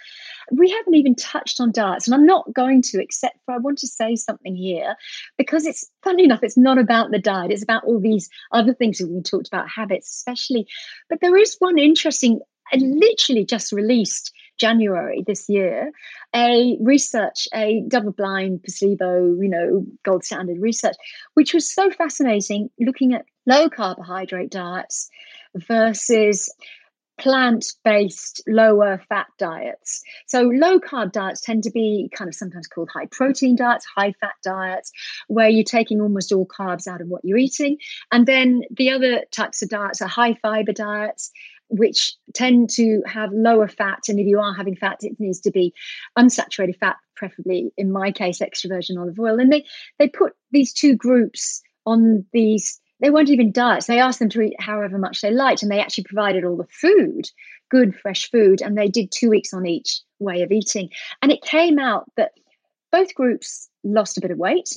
We 0.51 0.69
haven't 0.69 0.95
even 0.95 1.15
touched 1.15 1.61
on 1.61 1.71
diets, 1.71 2.07
and 2.07 2.15
I'm 2.15 2.25
not 2.25 2.53
going 2.53 2.81
to, 2.83 3.01
except 3.01 3.37
for 3.45 3.53
I 3.53 3.57
want 3.59 3.77
to 3.79 3.87
say 3.87 4.17
something 4.17 4.55
here 4.55 4.95
because 5.37 5.65
it's 5.65 5.89
funny 6.03 6.25
enough, 6.25 6.43
it's 6.43 6.57
not 6.57 6.77
about 6.77 7.11
the 7.11 7.19
diet, 7.19 7.51
it's 7.51 7.63
about 7.63 7.85
all 7.85 8.01
these 8.01 8.29
other 8.51 8.73
things 8.73 8.97
that 8.97 9.07
we 9.07 9.21
talked 9.21 9.47
about, 9.47 9.69
habits 9.69 10.09
especially. 10.09 10.67
But 11.09 11.21
there 11.21 11.37
is 11.37 11.55
one 11.59 11.79
interesting, 11.79 12.41
literally 12.75 13.45
just 13.45 13.71
released 13.71 14.33
January 14.57 15.23
this 15.25 15.47
year, 15.47 15.91
a 16.35 16.77
research, 16.81 17.47
a 17.53 17.83
double 17.87 18.11
blind, 18.11 18.63
placebo, 18.63 19.35
you 19.39 19.49
know, 19.49 19.85
gold 20.03 20.23
standard 20.23 20.59
research, 20.59 20.95
which 21.35 21.53
was 21.53 21.71
so 21.71 21.89
fascinating 21.91 22.69
looking 22.79 23.13
at 23.13 23.25
low 23.45 23.69
carbohydrate 23.69 24.51
diets 24.51 25.09
versus 25.55 26.49
plant 27.17 27.73
based, 27.83 28.41
lower 28.47 29.01
fat 29.09 29.27
diets. 29.37 30.03
So, 30.27 30.43
low 30.43 30.79
carb 30.79 31.11
diets 31.11 31.41
tend 31.41 31.63
to 31.63 31.71
be 31.71 32.09
kind 32.13 32.27
of 32.27 32.35
sometimes 32.35 32.67
called 32.67 32.89
high 32.93 33.07
protein 33.07 33.55
diets, 33.55 33.85
high 33.85 34.13
fat 34.19 34.35
diets, 34.43 34.91
where 35.27 35.49
you're 35.49 35.63
taking 35.63 35.99
almost 35.99 36.31
all 36.31 36.45
carbs 36.45 36.87
out 36.87 37.01
of 37.01 37.07
what 37.07 37.21
you're 37.23 37.37
eating. 37.37 37.77
And 38.11 38.25
then 38.25 38.61
the 38.71 38.91
other 38.91 39.23
types 39.31 39.61
of 39.61 39.69
diets 39.69 40.01
are 40.01 40.07
high 40.07 40.35
fiber 40.35 40.73
diets, 40.73 41.31
which 41.69 42.13
tend 42.33 42.69
to 42.71 43.01
have 43.05 43.31
lower 43.33 43.67
fat. 43.67 44.03
And 44.07 44.19
if 44.19 44.27
you 44.27 44.39
are 44.39 44.53
having 44.53 44.75
fat, 44.75 44.97
it 45.01 45.19
needs 45.19 45.41
to 45.41 45.51
be 45.51 45.73
unsaturated 46.17 46.77
fat, 46.77 46.95
preferably 47.15 47.71
in 47.77 47.91
my 47.91 48.11
case, 48.11 48.41
extra 48.41 48.69
virgin 48.69 48.97
olive 48.97 49.19
oil. 49.19 49.39
And 49.39 49.51
they, 49.51 49.65
they 49.99 50.07
put 50.07 50.33
these 50.51 50.73
two 50.73 50.95
groups 50.95 51.61
on 51.85 52.25
these, 52.33 52.79
they 52.99 53.09
weren't 53.09 53.29
even 53.29 53.51
diets. 53.51 53.87
They 53.87 53.99
asked 53.99 54.19
them 54.19 54.29
to 54.29 54.41
eat 54.41 54.59
however 54.59 54.97
much 54.97 55.21
they 55.21 55.31
liked, 55.31 55.63
and 55.63 55.71
they 55.71 55.79
actually 55.79 56.05
provided 56.05 56.43
all 56.43 56.57
the 56.57 56.67
food, 56.69 57.29
good, 57.69 57.95
fresh 57.95 58.29
food. 58.31 58.61
And 58.61 58.77
they 58.77 58.87
did 58.87 59.11
two 59.11 59.29
weeks 59.29 59.53
on 59.53 59.65
each 59.65 60.01
way 60.19 60.41
of 60.41 60.51
eating. 60.51 60.89
And 61.21 61.31
it 61.31 61.41
came 61.41 61.79
out 61.79 62.09
that 62.15 62.31
both 62.91 63.13
groups 63.13 63.69
lost 63.83 64.17
a 64.17 64.21
bit 64.21 64.31
of 64.31 64.37
weight, 64.37 64.69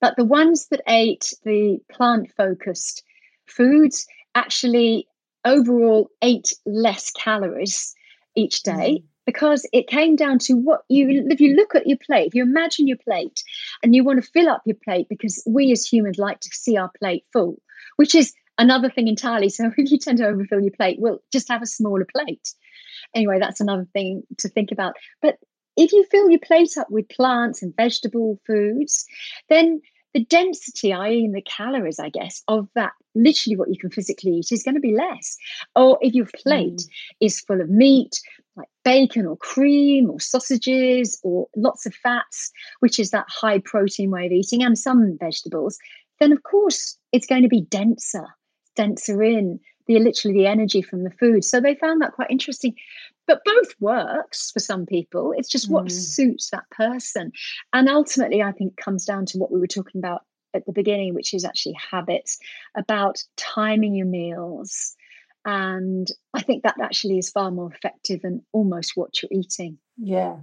but 0.00 0.16
the 0.16 0.24
ones 0.24 0.68
that 0.68 0.82
ate 0.86 1.34
the 1.44 1.78
plant 1.90 2.30
focused 2.36 3.02
foods 3.46 4.06
actually 4.34 5.06
overall 5.44 6.10
ate 6.22 6.52
less 6.66 7.10
calories 7.10 7.94
each 8.36 8.62
day 8.62 9.02
mm. 9.02 9.04
because 9.26 9.66
it 9.72 9.88
came 9.88 10.16
down 10.16 10.38
to 10.38 10.54
what 10.54 10.82
you 10.88 11.26
if 11.30 11.40
you 11.40 11.54
look 11.54 11.74
at 11.74 11.86
your 11.86 11.98
plate 11.98 12.28
if 12.28 12.34
you 12.34 12.42
imagine 12.42 12.86
your 12.86 12.98
plate 12.98 13.42
and 13.82 13.94
you 13.94 14.04
want 14.04 14.22
to 14.22 14.30
fill 14.30 14.48
up 14.48 14.62
your 14.64 14.76
plate 14.84 15.06
because 15.08 15.42
we 15.46 15.72
as 15.72 15.84
humans 15.84 16.18
like 16.18 16.40
to 16.40 16.48
see 16.52 16.76
our 16.76 16.90
plate 16.98 17.24
full 17.32 17.56
which 17.96 18.14
is 18.14 18.32
another 18.60 18.90
thing 18.90 19.08
entirely. 19.08 19.48
So 19.48 19.72
if 19.76 19.90
you 19.90 19.98
tend 19.98 20.18
to 20.18 20.26
overfill 20.26 20.60
your 20.60 20.70
plate, 20.70 20.98
well, 21.00 21.18
just 21.32 21.48
have 21.48 21.62
a 21.62 21.66
smaller 21.66 22.06
plate. 22.06 22.54
Anyway, 23.14 23.40
that's 23.40 23.60
another 23.60 23.86
thing 23.92 24.22
to 24.38 24.48
think 24.48 24.70
about. 24.70 24.94
But 25.20 25.38
if 25.76 25.92
you 25.92 26.04
fill 26.10 26.30
your 26.30 26.40
plate 26.40 26.76
up 26.76 26.88
with 26.90 27.08
plants 27.08 27.62
and 27.62 27.74
vegetable 27.74 28.38
foods, 28.46 29.06
then 29.48 29.80
the 30.12 30.24
density, 30.24 30.92
i.e., 30.92 31.30
the 31.32 31.42
calories, 31.42 31.98
I 31.98 32.10
guess, 32.10 32.42
of 32.46 32.68
that 32.74 32.92
literally 33.14 33.56
what 33.56 33.68
you 33.68 33.78
can 33.78 33.90
physically 33.90 34.32
eat 34.32 34.52
is 34.52 34.62
going 34.62 34.74
to 34.74 34.80
be 34.80 34.94
less. 34.94 35.36
Or 35.76 35.98
if 36.00 36.14
your 36.14 36.26
plate 36.42 36.76
mm. 36.76 36.88
is 37.20 37.40
full 37.40 37.60
of 37.60 37.70
meat, 37.70 38.20
like 38.56 38.68
bacon 38.84 39.26
or 39.26 39.36
cream 39.36 40.10
or 40.10 40.20
sausages 40.20 41.18
or 41.22 41.48
lots 41.56 41.86
of 41.86 41.94
fats, 41.94 42.50
which 42.80 42.98
is 42.98 43.10
that 43.10 43.26
high 43.28 43.58
protein 43.58 44.10
way 44.10 44.26
of 44.26 44.32
eating, 44.32 44.62
and 44.62 44.78
some 44.78 45.16
vegetables, 45.18 45.78
then 46.18 46.32
of 46.32 46.42
course 46.42 46.96
it's 47.12 47.26
going 47.26 47.42
to 47.42 47.48
be 47.48 47.62
denser, 47.62 48.26
denser 48.76 49.22
in 49.22 49.58
the 49.86 49.98
literally 49.98 50.36
the 50.36 50.46
energy 50.46 50.82
from 50.82 51.04
the 51.04 51.10
food. 51.10 51.44
So 51.44 51.60
they 51.60 51.74
found 51.74 52.00
that 52.02 52.12
quite 52.12 52.30
interesting 52.30 52.74
but 53.30 53.44
both 53.44 53.74
works 53.78 54.50
for 54.50 54.58
some 54.58 54.84
people 54.84 55.32
it's 55.36 55.48
just 55.48 55.70
what 55.70 55.84
mm. 55.84 55.92
suits 55.92 56.50
that 56.50 56.68
person 56.70 57.30
and 57.72 57.88
ultimately 57.88 58.42
i 58.42 58.50
think 58.50 58.76
comes 58.76 59.04
down 59.04 59.24
to 59.24 59.38
what 59.38 59.52
we 59.52 59.60
were 59.60 59.68
talking 59.68 60.00
about 60.00 60.24
at 60.54 60.66
the 60.66 60.72
beginning 60.72 61.14
which 61.14 61.34
is 61.34 61.44
actually 61.44 61.76
habits 61.90 62.38
about 62.76 63.22
timing 63.36 63.94
your 63.94 64.06
meals. 64.06 64.94
And 65.44 66.06
i 66.34 66.42
think 66.42 66.62
that 66.62 66.80
actually 66.80 67.18
is 67.18 67.30
far 67.30 67.50
more 67.50 67.72
effective 67.72 68.22
than 68.22 68.42
almost 68.52 68.92
what 68.94 69.22
you're 69.22 69.30
eating. 69.32 69.78
Yeah. 69.96 70.36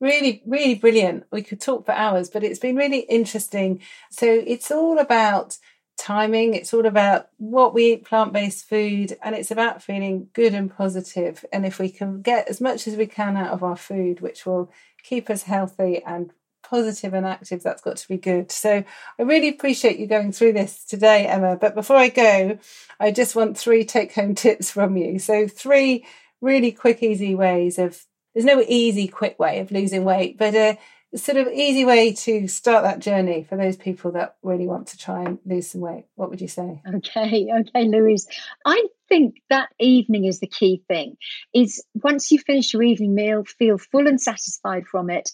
Really 0.00 0.42
really 0.46 0.74
brilliant. 0.74 1.24
We 1.30 1.42
could 1.42 1.60
talk 1.60 1.86
for 1.86 1.92
hours 1.92 2.30
but 2.30 2.44
it's 2.44 2.58
been 2.58 2.76
really 2.76 3.00
interesting. 3.00 3.80
So 4.10 4.26
it's 4.26 4.70
all 4.70 4.98
about 4.98 5.58
timing. 6.00 6.54
It's 6.54 6.72
all 6.72 6.86
about 6.86 7.28
what 7.36 7.74
we 7.74 7.92
eat 7.92 8.04
plant 8.06 8.32
based 8.32 8.68
food 8.68 9.16
and 9.22 9.34
it's 9.34 9.50
about 9.50 9.82
feeling 9.82 10.28
good 10.32 10.54
and 10.54 10.74
positive. 10.74 11.44
And 11.52 11.66
if 11.66 11.78
we 11.78 11.90
can 11.90 12.22
get 12.22 12.48
as 12.48 12.60
much 12.60 12.88
as 12.88 12.96
we 12.96 13.06
can 13.06 13.36
out 13.36 13.52
of 13.52 13.62
our 13.62 13.76
food, 13.76 14.20
which 14.20 14.46
will 14.46 14.72
keep 15.02 15.28
us 15.28 15.42
healthy 15.44 16.02
and 16.04 16.32
positive 16.70 17.12
and 17.12 17.26
active, 17.26 17.62
that's 17.62 17.82
got 17.82 17.96
to 17.96 18.08
be 18.08 18.16
good. 18.16 18.52
So 18.52 18.84
I 19.18 19.22
really 19.22 19.48
appreciate 19.48 19.98
you 19.98 20.06
going 20.06 20.30
through 20.30 20.52
this 20.52 20.84
today, 20.84 21.26
Emma. 21.26 21.56
But 21.56 21.74
before 21.74 21.96
I 21.96 22.08
go, 22.08 22.58
I 23.00 23.10
just 23.10 23.34
want 23.34 23.58
three 23.58 23.84
take 23.84 24.14
home 24.14 24.36
tips 24.36 24.70
from 24.70 24.96
you. 24.96 25.18
So, 25.18 25.48
three 25.48 26.06
really 26.40 26.70
quick, 26.72 27.02
easy 27.02 27.34
ways 27.34 27.78
of 27.78 28.02
there's 28.32 28.46
no 28.46 28.64
easy, 28.66 29.08
quick 29.08 29.38
way 29.40 29.58
of 29.58 29.72
losing 29.72 30.04
weight, 30.04 30.38
but 30.38 30.54
a 30.54 30.78
sort 31.16 31.38
of 31.38 31.48
easy 31.48 31.84
way 31.84 32.12
to 32.12 32.46
start 32.46 32.84
that 32.84 33.00
journey 33.00 33.42
for 33.42 33.56
those 33.56 33.76
people 33.76 34.12
that 34.12 34.36
really 34.42 34.66
want 34.66 34.86
to 34.88 34.96
try 34.96 35.24
and 35.24 35.38
lose 35.44 35.68
some 35.68 35.80
weight? 35.80 36.04
What 36.14 36.30
would 36.30 36.40
you 36.40 36.48
say? 36.48 36.82
Okay, 36.94 37.48
okay, 37.52 37.84
Louise. 37.88 38.28
I 38.64 38.86
think 39.08 39.42
that 39.50 39.70
evening 39.80 40.24
is 40.24 40.38
the 40.38 40.46
key 40.46 40.82
thing. 40.86 41.16
Is 41.52 41.84
once 41.94 42.30
you 42.30 42.38
finish 42.38 42.72
your 42.72 42.82
evening 42.84 43.14
meal, 43.14 43.44
feel 43.44 43.76
full 43.76 44.06
and 44.06 44.20
satisfied 44.20 44.86
from 44.86 45.10
it, 45.10 45.30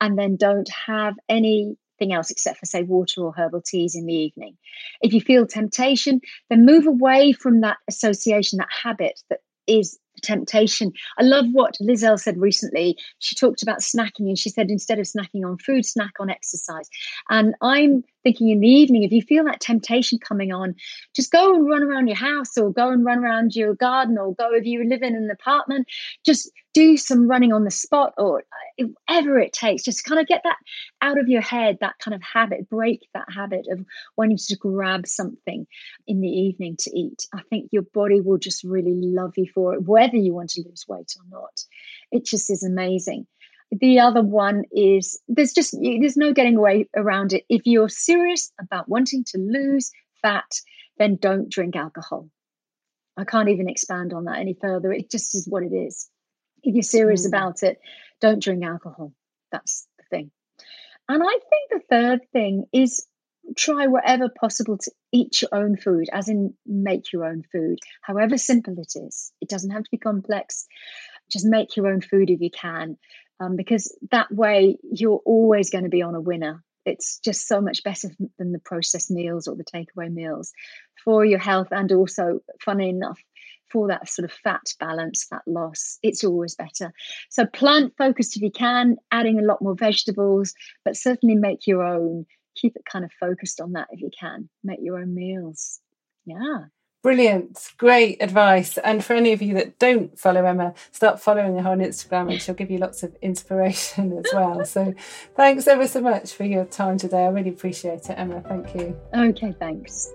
and 0.00 0.18
then 0.18 0.36
don't 0.36 0.68
have 0.86 1.14
anything 1.28 1.76
else 2.12 2.30
except 2.30 2.58
for 2.58 2.66
say 2.66 2.82
water 2.82 3.22
or 3.22 3.32
herbal 3.32 3.62
teas 3.62 3.94
in 3.94 4.06
the 4.06 4.14
evening. 4.14 4.56
If 5.02 5.12
you 5.12 5.20
feel 5.20 5.46
temptation, 5.46 6.20
then 6.48 6.64
move 6.64 6.86
away 6.86 7.32
from 7.32 7.60
that 7.60 7.78
association, 7.88 8.58
that 8.58 8.68
habit 8.70 9.20
that 9.28 9.40
is 9.66 9.98
temptation. 10.22 10.92
I 11.18 11.22
love 11.22 11.46
what 11.52 11.76
Liz 11.80 12.04
Earle 12.04 12.18
said 12.18 12.38
recently. 12.38 12.96
She 13.18 13.34
talked 13.34 13.62
about 13.62 13.80
snacking 13.80 14.28
and 14.28 14.38
she 14.38 14.50
said 14.50 14.70
instead 14.70 14.98
of 14.98 15.06
snacking 15.06 15.44
on 15.44 15.58
food, 15.58 15.86
snack 15.86 16.12
on 16.20 16.30
exercise. 16.30 16.88
And 17.28 17.54
I'm 17.62 18.04
thinking 18.22 18.50
in 18.50 18.60
the 18.60 18.68
evening, 18.68 19.02
if 19.02 19.12
you 19.12 19.22
feel 19.22 19.44
that 19.44 19.60
temptation 19.60 20.18
coming 20.18 20.52
on, 20.52 20.74
just 21.14 21.32
go 21.32 21.54
and 21.54 21.66
run 21.66 21.82
around 21.82 22.08
your 22.08 22.16
house 22.16 22.56
or 22.58 22.70
go 22.70 22.90
and 22.90 23.04
run 23.04 23.18
around 23.18 23.54
your 23.54 23.74
garden 23.74 24.18
or 24.18 24.34
go 24.34 24.52
if 24.52 24.64
you 24.64 24.86
live 24.86 25.02
in 25.02 25.14
an 25.14 25.30
apartment, 25.30 25.86
just 26.24 26.50
do 26.72 26.96
some 26.96 27.28
running 27.28 27.52
on 27.52 27.64
the 27.64 27.70
spot 27.70 28.14
or 28.16 28.44
uh, 28.80 28.84
whatever 29.06 29.38
it 29.38 29.52
takes. 29.52 29.82
Just 29.82 30.04
kind 30.04 30.20
of 30.20 30.26
get 30.26 30.42
that 30.44 30.56
out 31.02 31.18
of 31.18 31.28
your 31.28 31.40
head, 31.40 31.78
that 31.80 31.98
kind 31.98 32.14
of 32.14 32.22
habit, 32.22 32.68
break 32.68 33.06
that 33.14 33.26
habit 33.32 33.66
of 33.70 33.84
wanting 34.16 34.38
to 34.38 34.56
grab 34.56 35.06
something 35.06 35.66
in 36.06 36.20
the 36.20 36.28
evening 36.28 36.76
to 36.80 36.90
eat. 36.96 37.26
I 37.34 37.42
think 37.50 37.70
your 37.72 37.84
body 37.94 38.20
will 38.20 38.38
just 38.38 38.64
really 38.64 38.94
love 38.94 39.32
you 39.36 39.46
for 39.52 39.74
it, 39.74 39.82
whether 39.82 40.16
you 40.16 40.34
want 40.34 40.50
to 40.50 40.62
lose 40.66 40.84
weight 40.88 41.12
or 41.18 41.24
not. 41.30 41.64
It 42.12 42.24
just 42.24 42.50
is 42.50 42.62
amazing 42.62 43.26
the 43.70 44.00
other 44.00 44.22
one 44.22 44.64
is 44.72 45.20
there's 45.28 45.52
just 45.52 45.76
there's 45.80 46.16
no 46.16 46.32
getting 46.32 46.56
away 46.56 46.88
around 46.96 47.32
it 47.32 47.44
if 47.48 47.62
you're 47.64 47.88
serious 47.88 48.52
about 48.60 48.88
wanting 48.88 49.24
to 49.24 49.38
lose 49.38 49.92
fat 50.22 50.50
then 50.98 51.16
don't 51.16 51.50
drink 51.50 51.76
alcohol 51.76 52.28
i 53.16 53.24
can't 53.24 53.48
even 53.48 53.68
expand 53.68 54.12
on 54.12 54.24
that 54.24 54.38
any 54.38 54.56
further 54.60 54.92
it 54.92 55.10
just 55.10 55.34
is 55.34 55.46
what 55.48 55.62
it 55.62 55.72
is 55.72 56.08
if 56.62 56.74
you're 56.74 56.82
serious 56.82 57.24
mm. 57.24 57.28
about 57.28 57.62
it 57.62 57.80
don't 58.20 58.42
drink 58.42 58.64
alcohol 58.64 59.12
that's 59.52 59.86
the 59.98 60.04
thing 60.10 60.30
and 61.08 61.22
i 61.22 61.38
think 61.50 61.70
the 61.70 61.80
third 61.88 62.20
thing 62.32 62.64
is 62.72 63.06
try 63.56 63.86
whatever 63.86 64.28
possible 64.28 64.76
to 64.78 64.90
eat 65.12 65.42
your 65.42 65.48
own 65.52 65.76
food 65.76 66.08
as 66.12 66.28
in 66.28 66.54
make 66.66 67.12
your 67.12 67.24
own 67.24 67.42
food 67.50 67.78
however 68.02 68.36
simple 68.36 68.74
it 68.78 68.92
is 68.96 69.32
it 69.40 69.48
doesn't 69.48 69.70
have 69.70 69.82
to 69.82 69.90
be 69.90 69.98
complex 69.98 70.66
just 71.30 71.46
make 71.46 71.76
your 71.76 71.88
own 71.88 72.00
food 72.00 72.30
if 72.30 72.40
you 72.40 72.50
can 72.50 72.96
um, 73.40 73.56
because 73.56 73.96
that 74.10 74.30
way 74.30 74.76
you're 74.82 75.22
always 75.24 75.70
going 75.70 75.84
to 75.84 75.90
be 75.90 76.02
on 76.02 76.14
a 76.14 76.20
winner. 76.20 76.62
It's 76.84 77.18
just 77.18 77.48
so 77.48 77.60
much 77.60 77.82
better 77.82 78.08
than 78.38 78.52
the 78.52 78.58
processed 78.58 79.10
meals 79.10 79.48
or 79.48 79.56
the 79.56 79.64
takeaway 79.64 80.12
meals 80.12 80.52
for 81.04 81.24
your 81.24 81.38
health, 81.38 81.68
and 81.70 81.90
also, 81.92 82.40
funny 82.62 82.90
enough, 82.90 83.18
for 83.70 83.88
that 83.88 84.08
sort 84.08 84.30
of 84.30 84.32
fat 84.32 84.74
balance, 84.78 85.24
fat 85.24 85.42
loss, 85.46 85.98
it's 86.02 86.24
always 86.24 86.54
better. 86.54 86.92
So, 87.28 87.46
plant 87.46 87.94
focused 87.96 88.36
if 88.36 88.42
you 88.42 88.50
can, 88.50 88.96
adding 89.10 89.38
a 89.38 89.44
lot 89.44 89.62
more 89.62 89.74
vegetables, 89.74 90.54
but 90.84 90.96
certainly 90.96 91.34
make 91.34 91.66
your 91.66 91.82
own. 91.82 92.26
Keep 92.56 92.76
it 92.76 92.82
kind 92.84 93.04
of 93.04 93.12
focused 93.18 93.60
on 93.60 93.72
that 93.72 93.86
if 93.90 94.00
you 94.00 94.10
can. 94.18 94.48
Make 94.64 94.80
your 94.82 94.98
own 94.98 95.14
meals. 95.14 95.80
Yeah. 96.26 96.64
Brilliant, 97.02 97.72
great 97.78 98.22
advice. 98.22 98.76
And 98.76 99.02
for 99.02 99.14
any 99.14 99.32
of 99.32 99.40
you 99.40 99.54
that 99.54 99.78
don't 99.78 100.18
follow 100.18 100.44
Emma, 100.44 100.74
start 100.92 101.18
following 101.18 101.56
her 101.58 101.70
on 101.70 101.78
Instagram 101.78 102.30
and 102.30 102.42
she'll 102.42 102.54
give 102.54 102.70
you 102.70 102.76
lots 102.76 103.02
of 103.02 103.16
inspiration 103.22 104.18
as 104.18 104.26
well. 104.34 104.64
so 104.66 104.92
thanks 105.34 105.66
ever 105.66 105.88
so 105.88 106.02
much 106.02 106.34
for 106.34 106.44
your 106.44 106.66
time 106.66 106.98
today. 106.98 107.24
I 107.24 107.28
really 107.28 107.50
appreciate 107.50 108.10
it, 108.10 108.18
Emma. 108.18 108.42
Thank 108.46 108.74
you. 108.74 109.00
Okay, 109.14 109.54
thanks. 109.58 110.12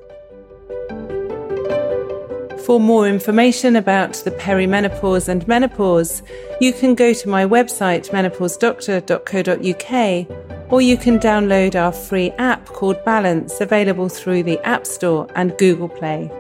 For 2.66 2.80
more 2.80 3.08
information 3.08 3.76
about 3.76 4.14
the 4.14 4.32
perimenopause 4.32 5.28
and 5.28 5.48
menopause, 5.48 6.24
you 6.60 6.74
can 6.74 6.96
go 6.96 7.14
to 7.14 7.30
my 7.30 7.46
website 7.46 8.10
menopausedoctor.co.uk 8.10 10.72
or 10.72 10.82
you 10.82 10.98
can 10.98 11.20
download 11.20 11.80
our 11.80 11.92
free 11.92 12.32
app 12.32 12.66
called 12.66 13.06
Balance 13.06 13.62
available 13.62 14.10
through 14.10 14.42
the 14.42 14.58
App 14.66 14.88
Store 14.88 15.28
and 15.36 15.56
Google 15.60 15.90
Play. 15.90 16.32